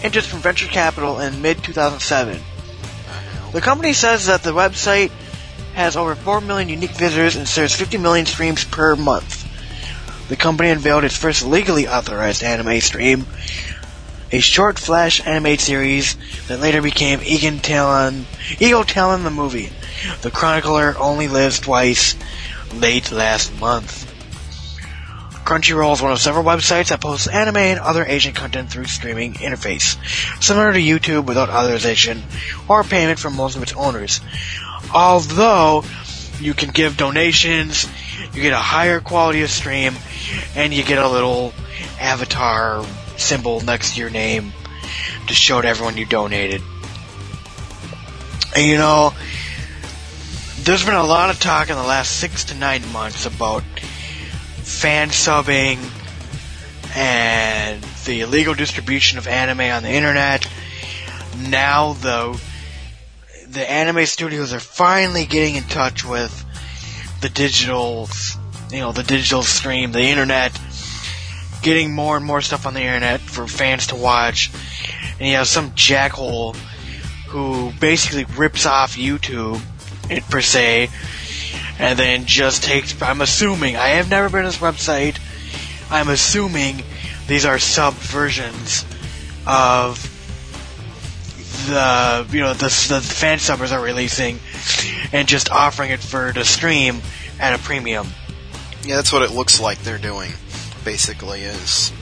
interest 0.03 0.29
from 0.29 0.41
venture 0.41 0.69
capital 0.69 1.21
in 1.21 1.43
mid 1.43 1.63
2007. 1.63 2.41
The 3.53 3.61
company 3.61 3.93
says 3.93 4.27
that 4.27 4.43
the 4.43 4.53
website 4.53 5.11
has 5.75 5.97
over 5.97 6.15
4 6.15 6.41
million 6.41 6.69
unique 6.69 6.91
visitors 6.93 7.37
and 7.37 7.49
serves 7.49 7.75
50 7.75 7.99
million 7.99 8.27
streams 8.27 8.65
per 8.65 8.97
month. 8.97 9.49
The 10.29 10.37
company 10.37 10.71
unveiled 10.71 11.05
its 11.05 11.17
first 11.17 11.45
legally 11.45 11.89
authorized 11.89 12.43
anime 12.43 12.81
stream, 12.81 13.27
a 14.31 14.39
short 14.41 14.79
flash 14.79 15.25
anime 15.27 15.59
series 15.59 16.17
that 16.49 16.61
later 16.61 16.81
became 16.81 17.21
Egan 17.23 17.59
Talon, 17.59 18.27
Eagle 18.59 18.85
Talon 18.85 19.25
the 19.25 19.31
movie. 19.31 19.71
The 20.23 20.31
Chronicler 20.31 20.97
only 20.99 21.29
lives 21.29 21.61
twice, 21.61 22.17
late 22.75 23.13
last 23.13 23.59
month. 23.61 24.09
Crunchyroll 25.45 25.93
is 25.93 26.01
one 26.01 26.13
of 26.13 26.21
several 26.21 26.45
websites 26.45 26.89
that 26.89 27.01
posts 27.01 27.27
anime 27.27 27.57
and 27.57 27.81
other 27.81 28.07
Asian 28.07 28.33
content 28.33 28.71
through 28.71 28.85
streaming 28.85 29.35
interface, 29.35 29.99
similar 30.43 30.73
to 30.73 30.79
YouTube 30.79 31.27
without 31.27 31.51
authorization 31.51 32.23
or 32.69 32.85
payment 32.85 33.19
from 33.19 33.35
most 33.35 33.57
of 33.57 33.63
its 33.63 33.75
owners. 33.75 34.21
Although 34.95 35.85
you 36.41 36.55
can 36.55 36.71
give 36.71 36.97
donations, 36.97 37.89
you 38.35 38.43
get 38.43 38.53
a 38.53 38.57
higher 38.57 39.01
quality 39.01 39.43
of 39.43 39.51
stream, 39.51 39.95
and 40.55 40.73
you 40.73 40.83
get 40.83 40.99
a 40.99 41.09
little 41.09 41.53
avatar 42.01 42.85
symbol 43.17 43.61
next 43.61 43.95
to 43.95 44.01
your 44.01 44.11
name 44.11 44.53
to 45.29 45.35
show 45.35 45.61
to 45.61 45.69
everyone 45.69 45.97
you 45.97 46.07
donated. 46.07 46.63
And 48.55 48.67
you 48.67 48.77
know, 48.77 49.15
there's 50.61 50.85
been 50.85 50.95
a 50.95 51.05
lot 51.05 51.31
of 51.31 51.41
talk 51.41 51.71
in 51.71 51.77
the 51.77 51.83
last 51.83 52.19
six 52.19 52.45
to 52.47 52.55
nine 52.55 52.87
months 52.93 53.27
about 53.27 53.63
fan 54.63 55.09
subbing 55.09 55.79
and 56.95 57.83
the 58.05 58.21
illegal 58.21 58.55
distribution 58.55 59.19
of 59.19 59.27
anime 59.27 59.61
on 59.61 59.83
the 59.83 59.91
internet. 59.91 60.47
Now, 61.49 61.95
though, 61.95 62.37
the 63.53 63.71
anime 63.71 64.07
studios 64.07 64.55
are 64.55 64.61
finally 64.61 65.27
getting 65.27 65.57
in 65.57 65.65
touch 65.65 66.07
with 66.07 66.45
the 67.21 67.29
digital, 67.29 68.09
you 68.71 68.79
know, 68.79 68.93
the 68.93 69.03
digital 69.03 69.43
stream, 69.43 69.93
the 69.93 70.01
internet, 70.01 70.59
getting 71.63 71.95
more 71.95 72.17
and 72.17 72.25
more 72.25 72.41
stuff 72.41 72.67
on 72.67 72.73
the 72.73 72.81
internet 72.81 73.21
for 73.21 73.47
fans 73.47 73.89
to 73.89 73.95
watch. 73.95 74.51
And 75.19 75.29
you 75.29 75.37
have 75.37 75.47
some 75.47 75.73
jackhole 75.73 76.57
who 77.29 77.73
basically 77.79 78.25
rips 78.37 78.65
off 78.65 78.97
YouTube, 78.97 79.61
it, 80.11 80.25
per 80.31 80.41
se, 80.41 80.89
and 81.79 81.99
then 81.99 82.25
just 82.25 82.65
takes. 82.65 83.01
I'm 83.03 83.21
assuming 83.21 83.77
I 83.77 83.89
have 83.89 84.09
never 84.09 84.31
been 84.31 84.45
to 84.45 84.49
this 84.49 84.59
website. 84.59 85.19
I'm 85.91 86.09
assuming 86.09 86.83
these 87.29 87.45
are 87.45 87.59
sub 87.59 87.93
versions 87.95 88.87
of 89.47 90.12
the 91.67 92.27
you 92.31 92.41
know 92.41 92.55
the 92.55 92.65
the 92.65 93.01
fan 93.01 93.39
subbers 93.39 93.73
are 93.73 93.83
releasing, 93.83 94.39
and 95.13 95.29
just 95.29 95.51
offering 95.51 95.91
it 95.91 96.01
for 96.01 96.33
the 96.33 96.45
stream 96.45 97.01
at 97.41 97.55
a 97.55 97.59
premium. 97.59 98.09
Yeah, 98.85 98.97
that's 98.97 99.13
what 99.13 99.23
it 99.23 99.31
looks 99.31 99.61
like 99.61 99.79
they're 99.83 99.99
doing. 99.99 100.33
Basically, 100.85 101.43
is 101.43 101.93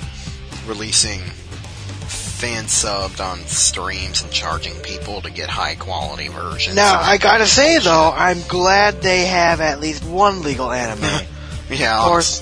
releasing 0.66 1.20
fan 1.20 2.64
subbed 2.64 3.20
on 3.20 3.38
streams 3.40 4.22
and 4.22 4.32
charging 4.32 4.74
people 4.76 5.20
to 5.20 5.30
get 5.30 5.50
high 5.50 5.74
quality 5.74 6.28
versions. 6.28 6.76
Now 6.76 6.98
I 6.98 7.18
gotta 7.18 7.46
say 7.46 7.78
though, 7.78 8.10
I'm 8.14 8.40
glad 8.48 9.02
they 9.02 9.26
have 9.26 9.60
at 9.60 9.80
least 9.80 10.04
one 10.04 10.42
legal 10.42 10.72
anime. 10.72 11.26
yeah, 11.70 11.98
of 11.98 12.08
course, 12.08 12.40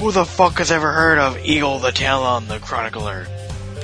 who 0.00 0.10
the 0.10 0.24
fuck 0.24 0.58
has 0.58 0.72
ever 0.72 0.92
heard 0.92 1.18
of 1.18 1.38
Eagle 1.44 1.78
the 1.78 1.92
Talon 1.92 2.48
the 2.48 2.58
Chronicler? 2.58 3.26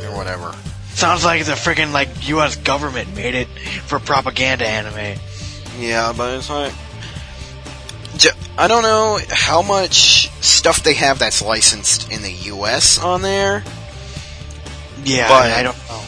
or 0.04 0.16
whatever. 0.16 0.54
Sounds 0.94 1.24
like 1.24 1.44
the 1.44 1.52
freaking 1.52 1.92
like 1.92 2.28
U.S. 2.28 2.57
government 2.57 3.14
made 3.14 3.35
it 3.35 3.48
for 3.87 3.98
propaganda 3.98 4.66
anime. 4.66 5.18
Yeah, 5.78 6.12
but 6.16 6.38
it's 6.38 6.48
like. 6.48 6.72
I 8.57 8.68
don't 8.68 8.85
know 8.85 9.18
how 9.30 9.62
much 9.62 10.28
stuff 10.40 10.85
they 10.85 10.94
have 10.94 11.18
that's 11.18 11.42
licensed 11.42 12.12
in 12.12 12.22
the 12.22 12.30
U.S. 12.30 13.00
on 13.02 13.22
there. 13.22 13.64
Yeah, 15.04 15.28
But- 15.28 15.50
I 15.50 15.62
don't 15.64 15.76
know. 15.88 16.00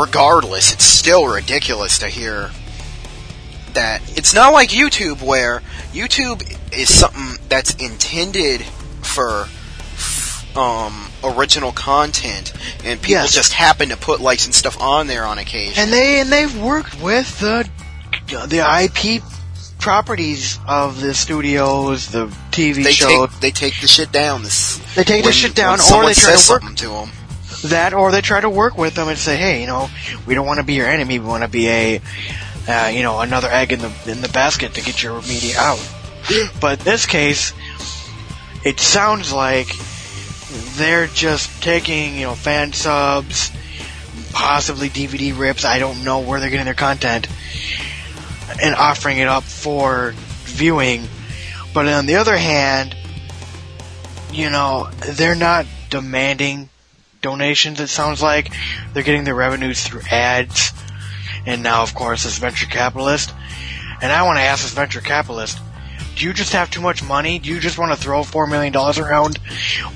Regardless, 0.00 0.72
it's 0.72 0.84
still 0.84 1.26
ridiculous 1.26 1.98
to 2.00 2.08
hear 2.08 2.50
that. 3.74 4.00
It's 4.18 4.34
not 4.34 4.52
like 4.52 4.70
YouTube 4.70 5.22
where 5.22 5.60
YouTube 5.92 6.42
is 6.72 6.92
something 6.92 7.42
that's 7.48 7.74
intended 7.74 8.62
for 8.62 9.46
um, 10.58 11.07
original 11.24 11.72
content, 11.72 12.52
and 12.84 13.00
people 13.00 13.22
Yes. 13.22 13.32
just 13.34 13.52
happen 13.52 13.88
to 13.90 13.96
put 13.96 14.20
licensed 14.20 14.58
stuff 14.58 14.80
on 14.80 15.06
there 15.06 15.24
on 15.24 15.38
occasion. 15.38 15.82
And 15.82 15.92
they 15.92 16.20
and 16.20 16.30
they've 16.30 16.56
worked 16.58 17.00
with 17.00 17.38
the 17.40 17.68
the 18.46 18.60
IP 18.60 19.22
properties 19.78 20.58
of 20.66 21.00
the 21.00 21.14
studios, 21.14 22.08
the 22.08 22.26
TV 22.50 22.82
they 22.84 22.92
shows. 22.92 23.30
take 23.30 23.40
they 23.40 23.50
take 23.50 23.80
the 23.80 23.88
shit 23.88 24.10
down. 24.12 24.42
This 24.42 24.78
They 24.94 25.04
take 25.04 25.24
the 25.24 25.32
shit 25.32 25.54
down, 25.54 25.78
when 25.78 26.04
or 26.04 26.06
they 26.06 26.14
try 26.14 26.36
to 26.36 26.50
work 26.50 26.74
to 26.76 26.88
them. 26.88 27.10
that, 27.64 27.92
or 27.94 28.10
they 28.12 28.20
try 28.20 28.40
to 28.40 28.50
work 28.50 28.76
with 28.78 28.94
them 28.94 29.08
and 29.08 29.18
say, 29.18 29.36
hey, 29.36 29.60
you 29.60 29.66
know, 29.66 29.88
we 30.26 30.34
don't 30.34 30.46
want 30.46 30.58
to 30.58 30.64
be 30.64 30.74
your 30.74 30.86
enemy. 30.88 31.18
We 31.18 31.26
want 31.26 31.42
to 31.42 31.48
be 31.48 31.68
a, 31.68 32.00
uh, 32.68 32.88
you 32.94 33.02
know, 33.02 33.20
another 33.20 33.48
egg 33.50 33.72
in 33.72 33.80
the 33.80 33.92
in 34.06 34.20
the 34.20 34.28
basket 34.28 34.74
to 34.74 34.82
get 34.82 35.02
your 35.02 35.20
media 35.22 35.58
out. 35.58 35.80
But 36.60 36.80
in 36.80 36.84
this 36.84 37.06
case, 37.06 37.52
it 38.64 38.78
sounds 38.80 39.32
like 39.32 39.68
they're 40.76 41.06
just 41.06 41.62
taking, 41.62 42.16
you 42.16 42.22
know, 42.22 42.34
fan 42.34 42.72
subs, 42.72 43.50
possibly 44.32 44.88
DVD 44.88 45.38
rips. 45.38 45.64
I 45.64 45.78
don't 45.78 46.04
know 46.04 46.20
where 46.20 46.40
they're 46.40 46.50
getting 46.50 46.64
their 46.64 46.74
content, 46.74 47.28
and 48.62 48.74
offering 48.74 49.18
it 49.18 49.28
up 49.28 49.44
for 49.44 50.14
viewing. 50.44 51.04
But 51.74 51.86
on 51.86 52.06
the 52.06 52.16
other 52.16 52.36
hand, 52.36 52.96
you 54.32 54.50
know, 54.50 54.90
they're 55.06 55.34
not 55.34 55.66
demanding 55.90 56.68
donations, 57.20 57.80
it 57.80 57.88
sounds 57.88 58.22
like. 58.22 58.52
They're 58.92 59.02
getting 59.02 59.24
their 59.24 59.34
revenues 59.34 59.82
through 59.82 60.02
ads. 60.10 60.72
And 61.46 61.62
now, 61.62 61.82
of 61.82 61.94
course, 61.94 62.24
this 62.24 62.38
venture 62.38 62.66
capitalist. 62.66 63.32
And 64.00 64.12
I 64.12 64.22
want 64.22 64.38
to 64.38 64.42
ask 64.42 64.62
this 64.62 64.72
venture 64.72 65.00
capitalist, 65.00 65.58
do 66.18 66.24
you 66.26 66.32
just 66.32 66.52
have 66.52 66.68
too 66.68 66.80
much 66.80 67.02
money? 67.02 67.38
Do 67.38 67.48
you 67.48 67.60
just 67.60 67.78
want 67.78 67.92
to 67.92 67.96
throw 67.96 68.22
$4 68.22 68.50
million 68.50 68.74
around? 68.76 69.38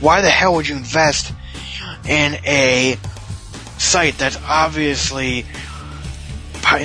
Why 0.00 0.20
the 0.20 0.30
hell 0.30 0.54
would 0.54 0.68
you 0.68 0.76
invest 0.76 1.32
in 2.08 2.34
a 2.46 2.96
site 3.78 4.18
that's 4.18 4.38
obviously 4.46 5.44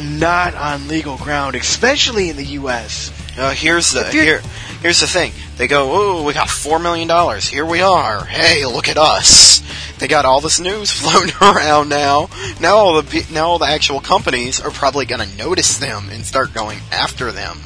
not 0.02 0.56
on 0.56 0.88
legal 0.88 1.18
ground, 1.18 1.56
especially 1.56 2.30
in 2.30 2.36
the 2.36 2.46
U.S.? 2.46 3.14
Uh, 3.38 3.52
here's 3.52 3.92
the 3.92 4.10
here. 4.10 4.42
Here's 4.82 5.02
the 5.02 5.08
thing. 5.08 5.32
They 5.58 5.68
go, 5.68 5.92
"Oh, 5.92 6.24
we 6.24 6.34
got 6.34 6.50
four 6.50 6.80
million 6.80 7.08
dollars. 7.08 7.48
Here 7.48 7.66
we 7.66 7.82
are. 7.82 8.26
Hey, 8.26 8.66
look 8.66 8.90
at 8.90 8.98
us." 8.98 9.62
They 10.00 10.08
got 10.08 10.26
all 10.26 10.42
this 10.42 10.60
news 10.60 10.92
floating 11.00 11.36
around 11.40 11.90
now. 11.90 12.30
Now 12.60 12.78
all 12.78 13.02
the 13.02 13.28
now 13.32 13.50
all 13.50 13.60
the 13.60 13.68
actual 13.68 14.00
companies 14.00 14.60
are 14.60 14.72
probably 14.72 15.06
going 15.06 15.28
to 15.28 15.38
notice 15.38 15.78
them 15.78 16.10
and 16.10 16.26
start 16.26 16.56
going 16.56 16.80
after 16.92 17.32
them 17.32 17.60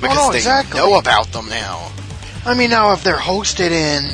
because 0.00 0.16
no, 0.16 0.30
they 0.30 0.38
exactly. 0.38 0.78
know 0.78 0.98
about 0.98 1.32
them 1.32 1.48
now. 1.48 1.90
I 2.44 2.54
mean, 2.54 2.70
now 2.70 2.92
if 2.92 3.02
they're 3.04 3.16
hosted 3.16 3.70
in 3.70 4.10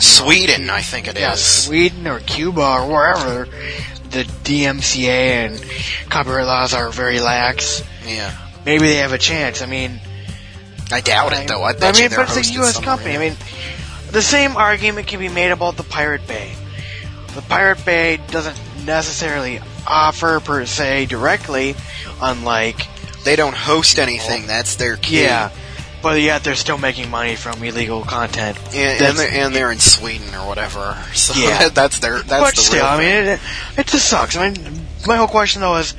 Sweden, 0.00 0.70
I 0.70 0.82
think 0.82 1.08
it 1.08 1.16
is. 1.16 1.20
yeah, 1.20 1.34
Sweden 1.34 2.06
or 2.06 2.20
Cuba 2.20 2.60
or 2.60 2.88
wherever, 2.88 3.44
the 4.10 4.24
DMCA 4.44 5.08
and 5.08 6.10
copyright 6.10 6.46
laws 6.46 6.74
are 6.74 6.90
very 6.90 7.20
lax. 7.20 7.82
Yeah. 8.06 8.36
Maybe 8.64 8.86
they 8.86 8.96
have 8.96 9.12
a 9.12 9.18
chance. 9.18 9.62
I 9.62 9.66
mean, 9.66 10.00
I 10.90 11.00
doubt 11.00 11.32
it 11.32 11.48
though. 11.48 11.62
I 11.62 11.72
bet 11.72 11.96
I 11.96 12.00
mean, 12.00 12.10
but 12.10 12.36
it's 12.36 12.50
a 12.50 12.52
U.S. 12.54 12.80
company. 12.80 13.14
I 13.14 13.18
mean, 13.18 13.36
the 14.10 14.22
same 14.22 14.56
argument 14.56 15.06
can 15.06 15.20
be 15.20 15.28
made 15.28 15.50
about 15.50 15.76
the 15.76 15.82
Pirate 15.82 16.26
Bay. 16.26 16.54
The 17.34 17.42
Pirate 17.42 17.84
Bay 17.84 18.18
doesn't 18.30 18.58
necessarily 18.84 19.60
offer 19.86 20.40
per 20.40 20.64
se 20.66 21.06
directly, 21.06 21.74
unlike 22.20 22.86
they 23.26 23.36
don't 23.36 23.54
host 23.54 23.98
anything. 23.98 24.46
That's 24.46 24.76
their 24.76 24.96
key. 24.96 25.22
yeah, 25.22 25.50
but 26.02 26.20
yet 26.20 26.44
they're 26.44 26.54
still 26.54 26.78
making 26.78 27.10
money 27.10 27.36
from 27.36 27.62
illegal 27.62 28.02
content. 28.02 28.56
And, 28.74 29.02
and, 29.02 29.18
they're, 29.18 29.30
and 29.30 29.54
they're 29.54 29.72
in 29.72 29.80
Sweden 29.80 30.34
or 30.34 30.46
whatever. 30.46 30.96
So 31.14 31.34
Yeah. 31.38 31.68
that's 31.74 31.98
their 31.98 32.22
that's 32.22 32.42
but 32.42 32.54
the 32.54 32.60
still, 32.62 32.76
real 32.84 32.86
I 32.86 32.98
mean, 32.98 33.24
it, 33.34 33.40
it 33.76 33.86
just 33.86 34.08
sucks. 34.08 34.36
I 34.36 34.50
mean, 34.50 34.86
my 35.06 35.16
whole 35.16 35.28
question 35.28 35.60
though 35.60 35.76
is, 35.76 35.92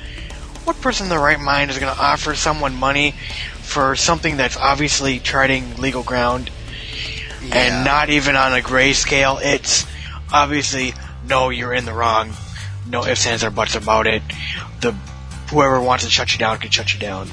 what 0.64 0.80
person 0.80 1.04
in 1.06 1.10
their 1.10 1.20
right 1.20 1.38
mind 1.40 1.70
is 1.70 1.78
going 1.78 1.94
to 1.94 2.00
offer 2.00 2.34
someone 2.34 2.74
money 2.74 3.14
for 3.62 3.94
something 3.96 4.36
that's 4.36 4.56
obviously 4.56 5.18
treading 5.18 5.76
legal 5.76 6.02
ground 6.02 6.50
Yeah. 7.42 7.54
and 7.56 7.84
not 7.84 8.10
even 8.10 8.36
on 8.36 8.52
a 8.54 8.60
gray 8.62 8.92
scale? 8.94 9.38
It's 9.42 9.86
obviously 10.32 10.94
no, 11.26 11.50
you're 11.50 11.72
in 11.74 11.84
the 11.84 11.92
wrong. 11.92 12.32
No 12.86 13.04
ifs, 13.04 13.26
ands, 13.26 13.44
or 13.44 13.50
buts 13.50 13.74
about 13.74 14.06
it. 14.06 14.22
The 14.80 14.94
whoever 15.50 15.80
wants 15.80 16.04
to 16.04 16.10
shut 16.10 16.32
you 16.32 16.38
down 16.38 16.58
can 16.58 16.70
shut 16.70 16.92
you 16.94 17.00
down. 17.00 17.28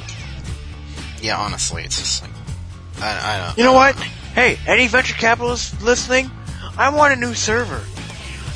Yeah, 1.21 1.37
honestly, 1.37 1.83
it's 1.83 1.99
just 1.99 2.21
like 2.21 2.31
I, 3.01 3.35
I 3.35 3.45
don't. 3.45 3.57
You 3.57 3.63
know 3.63 3.73
what? 3.73 3.95
Hey, 3.95 4.57
any 4.67 4.87
venture 4.87 5.15
capitalists 5.15 5.81
listening? 5.81 6.29
I 6.77 6.89
want 6.89 7.13
a 7.13 7.15
new 7.15 7.33
server. 7.33 7.81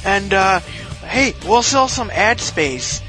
And, 0.05 0.33
uh, 0.33 0.59
hey, 1.05 1.33
we'll 1.45 1.63
sell 1.63 1.87
some 1.87 2.09
ad 2.11 2.39
space 2.41 3.01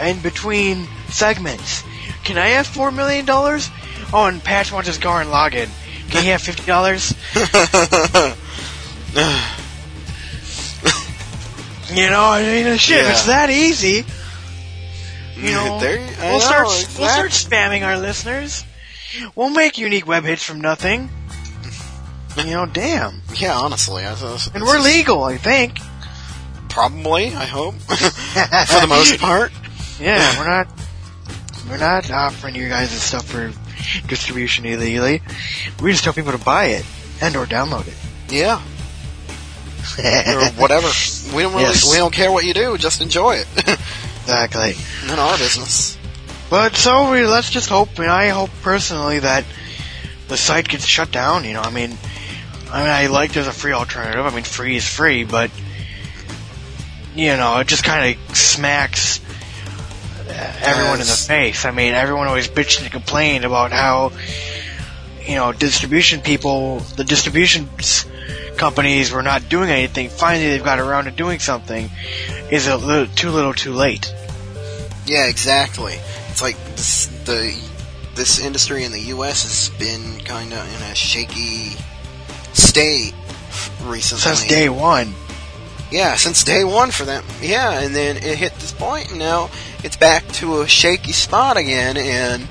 in 0.00 0.20
between 0.20 0.86
segments. 1.08 1.82
Can 2.24 2.36
I 2.38 2.48
have 2.48 2.66
$4 2.66 2.94
million? 2.94 3.24
Oh, 3.28 4.26
and 4.26 4.42
Patch 4.42 4.72
wants 4.72 4.88
his 4.88 4.98
Gurren 4.98 5.26
Lagann. 5.30 5.68
Can 6.10 6.22
he 6.22 6.28
have 6.28 6.40
$50? 6.42 8.36
you 11.94 12.10
know, 12.10 12.24
I 12.24 12.42
mean, 12.42 12.76
shit, 12.78 13.04
Yeah. 13.04 13.10
it's 13.10 13.26
that 13.26 13.50
easy. 13.50 14.04
You 15.36 15.52
know, 15.52 15.78
There- 15.80 15.98
we'll 15.98 16.32
know, 16.32 16.38
start 16.38 16.66
exactly. 16.66 17.00
we'll 17.04 17.10
start 17.12 17.30
spamming 17.30 17.84
our 17.86 17.98
listeners. 17.98 18.64
We'll 19.34 19.50
make 19.50 19.78
unique 19.78 20.06
web 20.06 20.24
hits 20.24 20.42
from 20.42 20.60
nothing. 20.60 21.08
You 22.36 22.44
know, 22.50 22.66
damn. 22.66 23.22
yeah, 23.36 23.56
honestly, 23.58 24.04
I, 24.04 24.12
it's 24.12 24.48
And 24.48 24.62
we're 24.64 24.78
legal, 24.78 25.24
I 25.24 25.38
think. 25.38 25.78
Probably, 26.68 27.34
I 27.34 27.46
hope, 27.46 27.74
for 27.76 27.94
the 28.80 28.86
most 28.88 29.18
part. 29.18 29.52
Yeah, 29.98 30.38
we're 30.38 30.46
not 30.46 30.68
we're 31.70 31.78
not 31.78 32.10
offering 32.10 32.54
you 32.54 32.68
guys 32.68 32.90
this 32.90 33.02
stuff 33.02 33.24
for 33.26 33.50
distribution 34.06 34.66
illegally. 34.66 35.22
We 35.82 35.92
just 35.92 36.04
tell 36.04 36.12
people 36.12 36.32
to 36.32 36.38
buy 36.38 36.66
it 36.66 36.84
and 37.22 37.34
or 37.36 37.46
download 37.46 37.88
it. 37.88 37.94
Yeah, 38.28 38.60
or 40.34 40.44
whatever. 40.60 40.88
We 41.34 41.42
don't 41.42 41.52
really, 41.52 41.64
Yes. 41.64 41.90
we 41.90 41.96
don't 41.96 42.12
care 42.12 42.30
what 42.30 42.44
you 42.44 42.52
do. 42.52 42.76
Just 42.76 43.00
enjoy 43.00 43.36
it. 43.36 43.46
Exactly. 44.26 44.74
None 45.06 45.18
of 45.18 45.24
our 45.24 45.38
business. 45.38 45.96
But 46.50 46.76
so 46.76 47.12
we, 47.12 47.26
let's 47.26 47.50
just 47.50 47.68
hope, 47.68 47.98
and 47.98 48.10
I 48.10 48.28
hope 48.28 48.50
personally 48.62 49.20
that 49.20 49.44
the 50.28 50.36
site 50.36 50.68
gets 50.68 50.84
shut 50.84 51.12
down. 51.12 51.44
You 51.44 51.54
know, 51.54 51.62
I 51.62 51.70
mean, 51.70 51.96
I 52.70 52.80
mean, 52.80 52.90
I 52.90 53.06
like 53.06 53.32
there's 53.32 53.46
a 53.46 53.52
free 53.52 53.72
alternative. 53.72 54.24
I 54.24 54.34
mean, 54.34 54.44
free 54.44 54.76
is 54.76 54.86
free, 54.86 55.24
but 55.24 55.50
you 57.14 57.36
know, 57.36 57.58
it 57.58 57.68
just 57.68 57.84
kind 57.84 58.16
of 58.16 58.36
smacks 58.36 59.20
everyone 60.28 61.00
in 61.00 61.06
the 61.06 61.24
face. 61.28 61.64
I 61.64 61.70
mean, 61.70 61.94
everyone 61.94 62.26
always 62.26 62.48
bitched 62.48 62.82
and 62.82 62.90
complained 62.90 63.44
about 63.44 63.72
how 63.72 64.12
you 65.24 65.36
know 65.36 65.52
distribution 65.52 66.20
people, 66.20 66.80
the 66.96 67.04
distribution 67.04 67.68
companies 68.56 69.12
were 69.12 69.22
not 69.22 69.48
doing 69.48 69.70
anything. 69.70 70.08
Finally, 70.08 70.50
they've 70.50 70.64
got 70.64 70.78
around 70.78 71.04
to 71.04 71.10
doing 71.10 71.38
something. 71.38 71.90
Is 72.50 72.66
a 72.68 72.76
little 72.76 73.06
too 73.14 73.30
little, 73.30 73.52
too 73.52 73.72
late. 73.72 74.12
Yeah, 75.06 75.26
exactly. 75.26 75.94
It's 76.28 76.42
like 76.42 76.56
this, 76.76 77.06
the 77.24 77.54
this 78.14 78.38
industry 78.38 78.84
in 78.84 78.92
the 78.92 79.00
U.S. 79.00 79.42
has 79.42 79.78
been 79.78 80.20
kind 80.24 80.52
of 80.52 80.60
in 80.60 80.82
a 80.90 80.94
shaky 80.94 81.76
state 82.54 83.14
recently. 83.82 84.22
Since 84.22 84.46
day 84.48 84.68
one. 84.68 85.14
Yeah, 85.90 86.16
since 86.16 86.42
day 86.42 86.64
one 86.64 86.90
for 86.90 87.04
them. 87.04 87.24
Yeah, 87.40 87.80
and 87.80 87.94
then 87.94 88.16
it 88.16 88.38
hit 88.38 88.54
this 88.54 88.72
point, 88.72 89.10
and 89.10 89.18
now 89.18 89.50
it's 89.84 89.96
back 89.96 90.26
to 90.32 90.62
a 90.62 90.66
shaky 90.66 91.12
spot 91.12 91.56
again, 91.56 91.96
and 91.96 92.48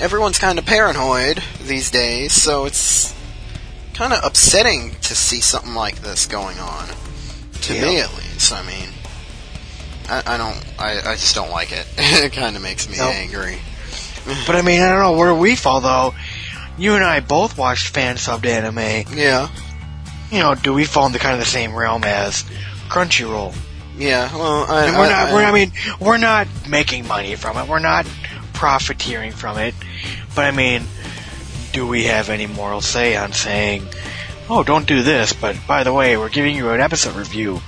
everyone's 0.00 0.38
kind 0.38 0.58
of 0.58 0.66
paranoid 0.66 1.42
these 1.64 1.90
days, 1.90 2.32
so 2.32 2.64
it's 2.64 3.14
kind 3.94 4.12
of 4.12 4.24
upsetting 4.24 4.92
to 5.02 5.14
see 5.14 5.40
something 5.40 5.74
like 5.74 5.96
this 6.02 6.26
going 6.26 6.58
on. 6.58 6.88
To 7.62 7.72
me, 7.72 8.00
at 8.00 8.12
least. 8.14 8.52
I 8.52 8.62
mean, 8.62 8.88
I, 10.12 10.34
I 10.34 10.36
don't, 10.36 10.64
I, 10.78 10.98
I 11.12 11.14
just 11.14 11.34
don't 11.34 11.50
like 11.50 11.72
it. 11.72 11.86
it 11.96 12.32
kind 12.32 12.54
of 12.56 12.62
makes 12.62 12.88
me 12.88 12.96
Nope. 12.98 13.14
angry. 13.14 13.58
But 14.46 14.54
I 14.54 14.62
mean, 14.62 14.80
I 14.80 14.88
don't 14.88 15.00
know 15.00 15.12
where 15.18 15.34
we 15.34 15.56
fall 15.56 15.80
though. 15.80 16.14
You 16.78 16.94
and 16.94 17.02
I 17.02 17.18
both 17.18 17.58
watched 17.58 17.88
fan 17.88 18.14
subbed 18.16 18.46
anime. 18.46 19.16
Yeah, 19.18 19.48
You 20.30 20.38
know, 20.38 20.54
do 20.54 20.72
we 20.72 20.84
fall 20.84 21.06
into 21.06 21.18
kind 21.18 21.34
of 21.34 21.40
the 21.40 21.44
same 21.46 21.74
realm 21.74 22.04
as 22.04 22.44
Crunchyroll? 22.88 23.52
yeah. 23.98 24.32
Well, 24.32 24.64
I, 24.70 24.84
And 24.86 24.96
we're 24.96 25.08
not. 25.10 25.28
I- 25.30 25.34
we're, 25.34 25.42
I 25.44 25.50
mean, 25.52 25.72
we're 25.98 26.18
not 26.18 26.46
making 26.68 27.08
money 27.08 27.34
from 27.34 27.56
it. 27.58 27.66
We're 27.68 27.80
not 27.80 28.06
profiteering 28.52 29.32
from 29.32 29.58
it. 29.58 29.74
But 30.36 30.44
I 30.44 30.50
mean, 30.52 30.84
do 31.72 31.84
we 31.86 32.04
have 32.04 32.28
any 32.30 32.46
moral 32.46 32.80
say 32.80 33.16
on 33.16 33.32
saying, 33.32 33.88
"Oh, 34.48 34.62
don't 34.62 34.86
do 34.86 35.02
this"? 35.02 35.32
But 35.32 35.56
by 35.66 35.82
the 35.82 35.92
way, 35.92 36.16
we're 36.16 36.28
giving 36.30 36.54
you 36.54 36.70
an 36.70 36.80
episode 36.80 37.16
review 37.16 37.60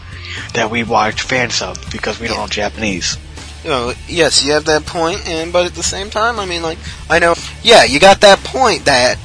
that 0.54 0.70
we 0.70 0.82
watched 0.84 1.20
fan 1.20 1.50
sub 1.50 1.78
because 1.90 2.18
we 2.20 2.26
don't 2.28 2.38
know 2.38 2.46
Japanese. 2.46 3.16
you 3.62 3.70
know, 3.70 3.92
yes, 4.08 4.44
you 4.44 4.52
have 4.52 4.64
that 4.66 4.84
point, 4.86 5.26
and 5.28 5.52
but 5.52 5.66
at 5.66 5.74
the 5.74 5.82
same 5.82 6.10
time, 6.10 6.38
I 6.38 6.46
mean, 6.46 6.62
like, 6.62 6.78
I 7.08 7.18
know, 7.18 7.34
yeah, 7.62 7.84
you 7.84 7.98
got 8.00 8.20
that 8.22 8.38
point 8.40 8.84
that, 8.86 9.18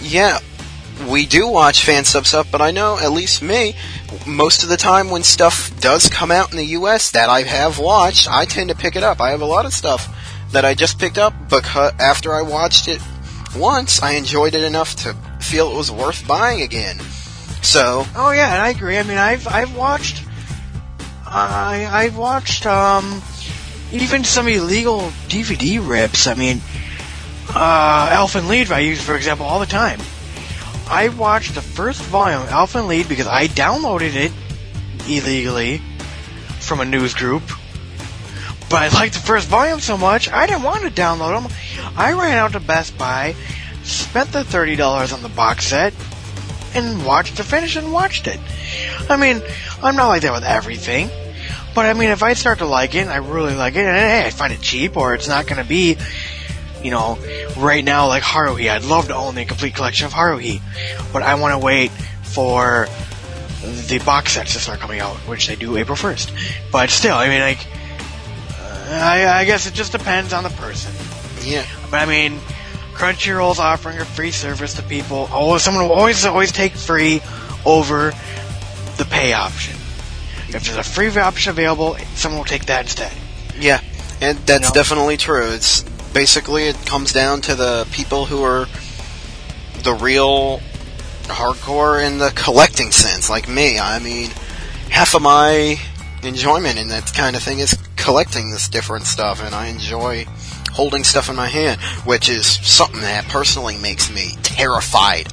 yeah, 0.00 0.38
we 1.08 1.26
do 1.26 1.46
watch 1.46 1.84
fan 1.84 2.04
sub 2.04 2.26
stuff, 2.26 2.50
but 2.50 2.60
I 2.62 2.70
know, 2.70 2.98
at 2.98 3.12
least 3.12 3.42
me, 3.42 3.76
most 4.26 4.62
of 4.62 4.68
the 4.68 4.76
time 4.76 5.10
when 5.10 5.22
stuff 5.22 5.70
does 5.80 6.08
come 6.08 6.30
out 6.30 6.50
in 6.50 6.56
the 6.56 6.64
U.S. 6.78 7.10
that 7.12 7.28
I 7.28 7.42
have 7.42 7.78
watched, 7.78 8.30
I 8.30 8.44
tend 8.46 8.70
to 8.70 8.74
pick 8.76 8.96
it 8.96 9.02
up. 9.02 9.20
I 9.20 9.30
have 9.30 9.42
a 9.42 9.46
lot 9.46 9.66
of 9.66 9.72
stuff 9.72 10.08
that 10.52 10.64
I 10.64 10.74
just 10.74 10.98
picked 10.98 11.18
up 11.18 11.34
because 11.50 11.92
after 12.00 12.32
I 12.32 12.40
watched 12.42 12.88
it 12.88 13.00
once, 13.56 14.00
I 14.02 14.12
enjoyed 14.12 14.54
it 14.54 14.62
enough 14.64 14.96
to 14.96 15.14
feel 15.40 15.70
it 15.70 15.76
was 15.76 15.90
worth 15.92 16.26
buying 16.26 16.62
again. 16.62 16.98
So, 17.62 18.06
Oh 18.14 18.30
yeah, 18.30 18.52
and 18.52 18.62
I 18.62 18.68
agree. 18.70 18.96
I 18.96 19.02
mean, 19.02 19.18
I've 19.18 19.46
I've 19.48 19.76
watched, 19.76 20.22
I 21.26 21.88
I've 21.90 22.16
watched 22.16 22.66
um, 22.66 23.22
even 23.92 24.24
some 24.24 24.48
illegal 24.48 25.12
DVD 25.28 25.86
rips. 25.86 26.26
I 26.26 26.34
mean, 26.34 26.60
uh, 27.54 28.08
Elfen 28.10 28.48
Lied 28.48 28.70
I 28.70 28.80
use 28.80 29.00
for 29.02 29.16
example 29.16 29.46
all 29.46 29.60
the 29.60 29.66
time. 29.66 30.00
I 30.88 31.08
watched 31.08 31.54
the 31.54 31.62
first 31.62 32.00
volume 32.02 32.42
of 32.42 32.48
Elfen 32.48 32.86
Lied 32.86 33.08
because 33.08 33.26
I 33.26 33.48
downloaded 33.48 34.14
it 34.14 34.32
illegally 35.08 35.82
from 36.60 36.80
a 36.80 36.84
news 36.84 37.14
group. 37.14 37.42
But 38.68 38.82
I 38.82 38.88
liked 38.88 39.14
the 39.14 39.20
first 39.20 39.48
volume 39.48 39.80
so 39.80 39.96
much, 39.96 40.30
I 40.30 40.46
didn't 40.46 40.64
want 40.64 40.82
to 40.82 40.90
download 40.90 41.40
them. 41.40 41.52
I 41.96 42.12
ran 42.12 42.36
out 42.36 42.52
to 42.52 42.60
Best 42.60 42.98
Buy, 42.98 43.36
spent 43.84 44.32
the 44.32 44.42
thirty 44.42 44.74
dollars 44.74 45.12
on 45.12 45.22
the 45.22 45.28
box 45.28 45.66
set, 45.66 45.94
and 46.76 47.04
watched 47.04 47.36
the 47.36 47.44
finish 47.44 47.76
and 47.76 47.92
watched 47.92 48.26
it. 48.26 48.40
I 49.08 49.16
mean, 49.16 49.42
I'm 49.82 49.96
not 49.96 50.08
like 50.08 50.22
that 50.22 50.32
with 50.32 50.44
everything. 50.44 51.10
But 51.74 51.86
I 51.86 51.92
mean, 51.92 52.08
if 52.08 52.22
I 52.22 52.32
start 52.32 52.58
to 52.58 52.66
like 52.66 52.94
it, 52.94 53.00
and 53.00 53.10
I 53.10 53.16
really 53.16 53.54
like 53.54 53.74
it, 53.74 53.84
and 53.84 53.96
hey, 53.96 54.26
I 54.26 54.30
find 54.30 54.52
it 54.52 54.60
cheap, 54.62 54.96
or 54.96 55.14
it's 55.14 55.28
not 55.28 55.46
going 55.46 55.62
to 55.62 55.68
be, 55.68 55.98
you 56.82 56.90
know, 56.90 57.18
right 57.58 57.84
now 57.84 58.06
like 58.08 58.22
Haruhi. 58.22 58.70
I'd 58.70 58.84
love 58.84 59.08
to 59.08 59.14
own 59.14 59.34
the 59.34 59.44
complete 59.44 59.74
collection 59.74 60.06
of 60.06 60.12
Haruhi, 60.12 60.62
but 61.12 61.22
I 61.22 61.34
want 61.34 61.52
to 61.52 61.58
wait 61.58 61.90
for 62.22 62.88
the 63.88 64.00
box 64.06 64.32
sets 64.32 64.54
to 64.54 64.58
start 64.58 64.80
coming 64.80 65.00
out, 65.00 65.16
which 65.28 65.48
they 65.48 65.56
do 65.56 65.76
April 65.76 65.96
1st. 65.96 66.70
But 66.72 66.88
still, 66.88 67.16
I 67.16 67.28
mean, 67.28 67.40
like, 67.40 67.66
uh, 68.58 69.00
I, 69.02 69.40
I 69.40 69.44
guess 69.44 69.66
it 69.66 69.74
just 69.74 69.92
depends 69.92 70.32
on 70.32 70.44
the 70.44 70.50
person. 70.50 70.94
yeah. 71.42 71.66
But 71.90 72.00
I 72.00 72.06
mean, 72.06 72.38
Crunchyroll's 72.96 73.58
offering 73.58 73.98
a 73.98 74.04
free 74.06 74.30
service 74.30 74.74
to 74.74 74.82
people. 74.82 75.28
Oh, 75.30 75.58
someone 75.58 75.84
will 75.84 75.94
always 75.94 76.24
always 76.24 76.50
take 76.50 76.72
free 76.72 77.20
over 77.66 78.12
the 78.96 79.04
pay 79.04 79.34
option. 79.34 79.74
If 80.48 80.64
there's 80.64 80.76
a 80.76 80.82
free 80.82 81.08
option 81.08 81.50
available, 81.50 81.96
someone 82.14 82.38
will 82.38 82.46
take 82.46 82.66
that 82.66 82.82
instead. 82.82 83.12
Yeah, 83.58 83.82
and 84.22 84.38
that's 84.38 84.68
know? 84.68 84.74
definitely 84.74 85.18
true. 85.18 85.50
It's 85.50 85.82
basically 86.14 86.64
it 86.64 86.86
comes 86.86 87.12
down 87.12 87.42
to 87.42 87.54
the 87.54 87.86
people 87.92 88.24
who 88.24 88.42
are 88.42 88.66
the 89.82 89.92
real 89.92 90.60
hardcore 91.24 92.02
in 92.04 92.16
the 92.16 92.32
collecting 92.34 92.92
sense, 92.92 93.28
like 93.28 93.46
me. 93.46 93.78
I 93.78 93.98
mean, 93.98 94.30
half 94.88 95.14
of 95.14 95.20
my 95.20 95.78
enjoyment 96.22 96.78
in 96.78 96.88
that 96.88 97.12
kind 97.12 97.36
of 97.36 97.42
thing 97.42 97.58
is 97.58 97.76
collecting 97.96 98.52
this 98.52 98.68
different 98.68 99.04
stuff, 99.04 99.42
and 99.44 99.54
I 99.54 99.66
enjoy 99.66 100.24
holding 100.76 101.02
stuff 101.04 101.28
in 101.30 101.36
my 101.36 101.48
hand, 101.48 101.80
which 102.04 102.28
is 102.28 102.46
something 102.46 103.00
that 103.00 103.24
personally 103.28 103.76
makes 103.78 104.12
me 104.14 104.32
terrified 104.42 105.32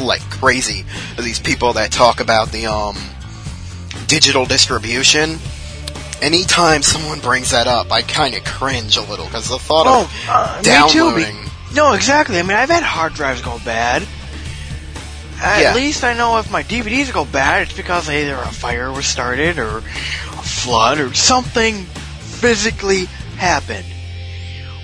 like 0.00 0.22
crazy 0.30 0.80
of 1.18 1.24
these 1.24 1.38
people 1.38 1.74
that 1.74 1.92
talk 1.92 2.20
about 2.20 2.50
the 2.50 2.66
um 2.66 2.96
digital 4.06 4.46
distribution 4.46 5.38
anytime 6.22 6.82
someone 6.82 7.18
brings 7.20 7.50
that 7.50 7.66
up, 7.66 7.90
I 7.92 8.00
kind 8.02 8.34
of 8.36 8.44
cringe 8.44 8.96
a 8.96 9.02
little 9.02 9.26
because 9.26 9.48
the 9.48 9.58
thought 9.58 9.86
Oh, 9.88 10.02
of 10.02 10.28
uh, 10.28 10.84
me 10.86 10.90
too. 10.92 11.16
Be- 11.16 11.74
no, 11.74 11.94
exactly. 11.94 12.38
I 12.38 12.42
mean, 12.42 12.56
I've 12.56 12.70
had 12.70 12.82
hard 12.84 13.14
drives 13.14 13.42
go 13.42 13.58
bad. 13.64 14.02
At 15.40 15.60
Yeah. 15.60 15.74
least 15.74 16.04
I 16.04 16.14
know 16.14 16.38
if 16.38 16.48
my 16.50 16.62
DVDs 16.62 17.12
go 17.12 17.24
bad, 17.24 17.62
it's 17.62 17.72
because 17.76 18.08
either 18.08 18.34
a 18.36 18.46
fire 18.52 18.92
was 18.92 19.04
started 19.06 19.58
or 19.58 19.78
a 19.78 19.82
flood 19.82 21.00
or 21.00 21.12
something 21.12 21.84
physically 22.20 23.06
happened. 23.36 23.84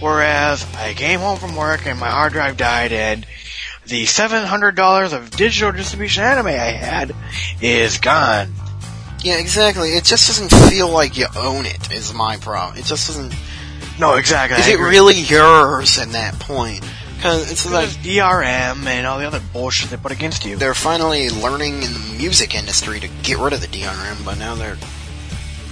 Whereas 0.00 0.64
I 0.76 0.94
came 0.94 1.20
home 1.20 1.38
from 1.38 1.56
work 1.56 1.86
and 1.86 1.98
my 1.98 2.10
hard 2.10 2.32
drive 2.32 2.56
died 2.56 2.92
and 2.92 3.26
the 3.86 4.04
$700 4.04 5.12
of 5.12 5.30
digital 5.30 5.72
distribution 5.72 6.22
anime 6.22 6.46
I 6.46 6.50
had 6.50 7.14
is 7.60 7.98
gone. 7.98 8.52
Yeah, 9.24 9.38
exactly. 9.38 9.90
It 9.90 10.04
just 10.04 10.28
doesn't 10.28 10.50
feel 10.70 10.88
like 10.88 11.16
you 11.16 11.26
own 11.36 11.66
it. 11.66 11.90
Is 11.90 12.14
my 12.14 12.36
problem. 12.36 12.78
It 12.78 12.84
just 12.84 13.08
doesn't. 13.08 13.34
No, 13.98 14.14
exactly. 14.14 14.58
Is 14.58 14.68
it 14.68 14.78
really 14.78 15.18
yours 15.18 15.98
at 15.98 16.10
that 16.10 16.38
point? 16.38 16.84
Because 17.16 17.50
it's 17.50 17.68
like 17.68 17.88
DRM 17.88 18.86
and 18.86 19.06
all 19.06 19.18
the 19.18 19.26
other 19.26 19.40
bullshit 19.52 19.90
they 19.90 19.96
put 19.96 20.12
against 20.12 20.44
you. 20.44 20.56
they're 20.56 20.72
finally 20.72 21.30
learning 21.30 21.82
in 21.82 21.92
the 21.92 22.14
music 22.16 22.54
industry 22.54 23.00
to 23.00 23.08
get 23.24 23.38
rid 23.38 23.52
of 23.52 23.60
the 23.60 23.66
DRM, 23.66 24.24
but 24.24 24.38
now 24.38 24.54
they're 24.54 24.76